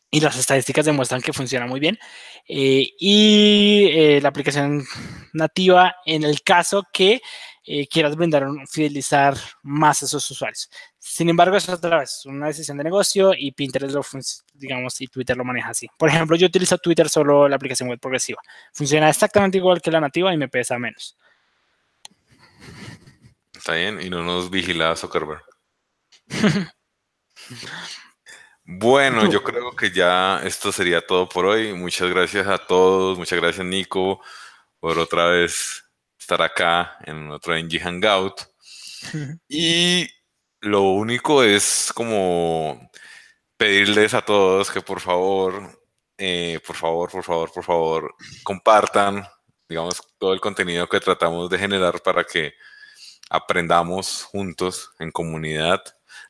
Y 0.09 0.21
las 0.21 0.37
estadísticas 0.37 0.85
demuestran 0.85 1.21
que 1.21 1.33
funciona 1.33 1.67
muy 1.67 1.81
bien. 1.81 1.99
Eh, 2.47 2.87
y 2.97 3.89
eh, 3.91 4.21
la 4.21 4.29
aplicación 4.29 4.85
nativa 5.33 5.95
en 6.05 6.23
el 6.23 6.41
caso 6.43 6.83
que 6.93 7.21
eh, 7.67 7.85
quieras 7.87 8.15
brindar, 8.15 8.45
un- 8.47 8.65
fidelizar 8.67 9.35
más 9.61 10.01
a 10.01 10.05
esos 10.05 10.31
usuarios. 10.31 10.69
Sin 10.97 11.29
embargo, 11.29 11.55
es 11.57 11.67
otra 11.69 11.99
vez 11.99 12.25
una 12.25 12.47
decisión 12.47 12.77
de 12.77 12.85
negocio 12.85 13.33
y 13.37 13.51
Pinterest 13.51 13.93
lo, 13.93 14.01
digamos, 14.53 14.99
y 15.01 15.07
Twitter 15.07 15.35
lo 15.37 15.43
maneja 15.43 15.69
así. 15.69 15.87
Por 15.97 16.09
ejemplo, 16.09 16.35
yo 16.37 16.47
utilizo 16.47 16.77
Twitter 16.77 17.09
solo 17.09 17.47
la 17.47 17.57
aplicación 17.57 17.89
web 17.89 17.99
progresiva. 17.99 18.41
Funciona 18.73 19.09
exactamente 19.09 19.57
igual 19.57 19.81
que 19.81 19.91
la 19.91 19.99
nativa 20.01 20.33
y 20.33 20.37
me 20.37 20.47
pesa 20.47 20.79
menos. 20.79 21.17
Está 23.55 23.73
bien, 23.73 23.99
y 24.01 24.09
no 24.09 24.23
nos 24.23 24.49
vigila 24.49 24.95
Zuckerberg. 24.95 25.43
Bueno, 28.69 29.29
yo 29.31 29.43
creo 29.43 29.73
que 29.77 29.91
ya 29.91 30.41
esto 30.43 30.73
sería 30.73 30.99
todo 31.05 31.29
por 31.29 31.45
hoy. 31.45 31.73
Muchas 31.73 32.09
gracias 32.09 32.47
a 32.47 32.57
todos. 32.57 33.17
Muchas 33.17 33.39
gracias, 33.39 33.65
Nico, 33.65 34.21
por 34.81 34.99
otra 34.99 35.27
vez 35.27 35.85
estar 36.27 36.41
acá 36.41 36.97
en 37.05 37.31
otro 37.31 37.57
NG 37.57 37.79
Hangout. 37.79 38.41
Y 39.47 40.09
lo 40.59 40.81
único 40.91 41.41
es 41.43 41.93
como 41.95 42.89
pedirles 43.55 44.13
a 44.13 44.21
todos 44.21 44.69
que 44.69 44.81
por 44.81 44.99
favor, 44.99 45.53
eh, 46.17 46.59
por 46.65 46.75
favor, 46.75 47.09
por 47.11 47.23
favor, 47.23 47.51
por 47.53 47.63
favor, 47.63 48.15
compartan, 48.43 49.25
digamos, 49.69 50.01
todo 50.17 50.33
el 50.33 50.41
contenido 50.41 50.89
que 50.89 50.99
tratamos 50.99 51.49
de 51.49 51.59
generar 51.59 52.01
para 52.01 52.25
que 52.25 52.53
aprendamos 53.29 54.23
juntos 54.23 54.91
en 54.99 55.11
comunidad. 55.11 55.81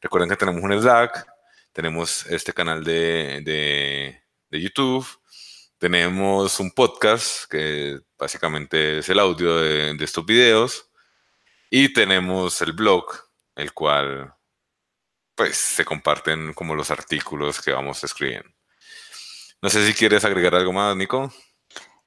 Recuerden 0.02 0.30
que 0.30 0.38
tenemos 0.38 0.62
un 0.62 0.80
Slack, 0.80 1.26
tenemos 1.72 2.26
este 2.28 2.54
canal 2.54 2.84
de, 2.84 3.41
de, 3.43 4.22
de 4.52 4.62
YouTube, 4.62 5.08
tenemos 5.80 6.60
un 6.60 6.70
podcast 6.72 7.50
que 7.50 8.00
básicamente 8.18 8.99
es 8.99 9.09
el 9.09 9.20
audio 9.20 9.57
de, 9.57 9.97
estos 9.99 10.26
videos 10.26 10.89
y 11.70 11.93
tenemos 11.93 12.61
el 12.61 12.74
blog, 12.74 13.05
el 13.55 13.74
cual 13.74 14.34
pues 15.36 15.57
se 15.57 15.86
comparten 15.86 16.53
como 16.53 16.76
los 16.76 16.89
artículos 16.89 17.61
que 17.61 17.72
vamos 17.72 18.03
escribiendo. 18.03 18.49
No 19.61 19.70
sé 19.70 19.86
si 19.86 19.93
quieres 19.93 20.26
agregar 20.26 20.55
algo 20.55 20.74
más, 20.74 20.95
Nico. 20.95 21.32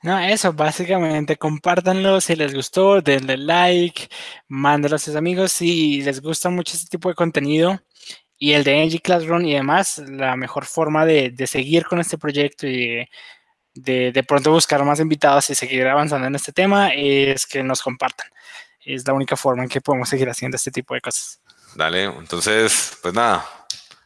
No, 0.02 0.18
eso, 0.18 0.52
básicamente, 0.52 1.36
compártanlo 1.36 2.20
si 2.20 2.34
les 2.34 2.54
gustó, 2.54 3.02
denle 3.02 3.36
like, 3.36 4.08
mándenlo 4.48 4.96
a 4.96 4.98
sus 4.98 5.14
amigos 5.14 5.52
si 5.52 6.00
les 6.02 6.22
gusta 6.22 6.48
mucho 6.48 6.74
este 6.74 6.88
tipo 6.88 7.10
de 7.10 7.14
contenido 7.14 7.78
y 8.40 8.54
el 8.54 8.64
de 8.64 8.86
NG 8.86 9.02
Classroom 9.02 9.44
y 9.44 9.52
demás, 9.54 9.98
la 9.98 10.34
mejor 10.34 10.64
forma 10.64 11.04
de, 11.04 11.34
seguir 11.46 11.84
con 11.84 12.00
este 12.00 12.16
proyecto 12.18 12.66
y 12.66 13.06
de, 13.74 14.12
de 14.12 14.22
pronto 14.22 14.50
buscar 14.50 14.84
más 14.84 15.00
invitados 15.00 15.50
y 15.50 15.54
seguir 15.54 15.86
avanzando 15.86 16.26
en 16.26 16.34
este 16.34 16.52
tema 16.52 16.90
es 16.94 17.46
que 17.46 17.62
nos 17.62 17.82
compartan. 17.82 18.28
Es 18.84 19.06
la 19.06 19.12
única 19.12 19.36
forma 19.36 19.62
en 19.62 19.68
que 19.68 19.80
podemos 19.80 20.08
seguir 20.08 20.28
haciendo 20.28 20.56
este 20.56 20.70
tipo 20.70 20.94
de 20.94 21.00
cosas. 21.00 21.40
Dale, 21.74 22.04
entonces, 22.04 22.98
pues 23.02 23.14
nada, 23.14 23.46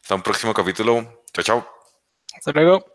hasta 0.01 0.15
un 0.15 0.21
próximo 0.21 0.53
capítulo. 0.53 1.23
Chao, 1.33 1.43
chao. 1.43 1.69
Hasta 2.37 2.51
luego. 2.51 2.94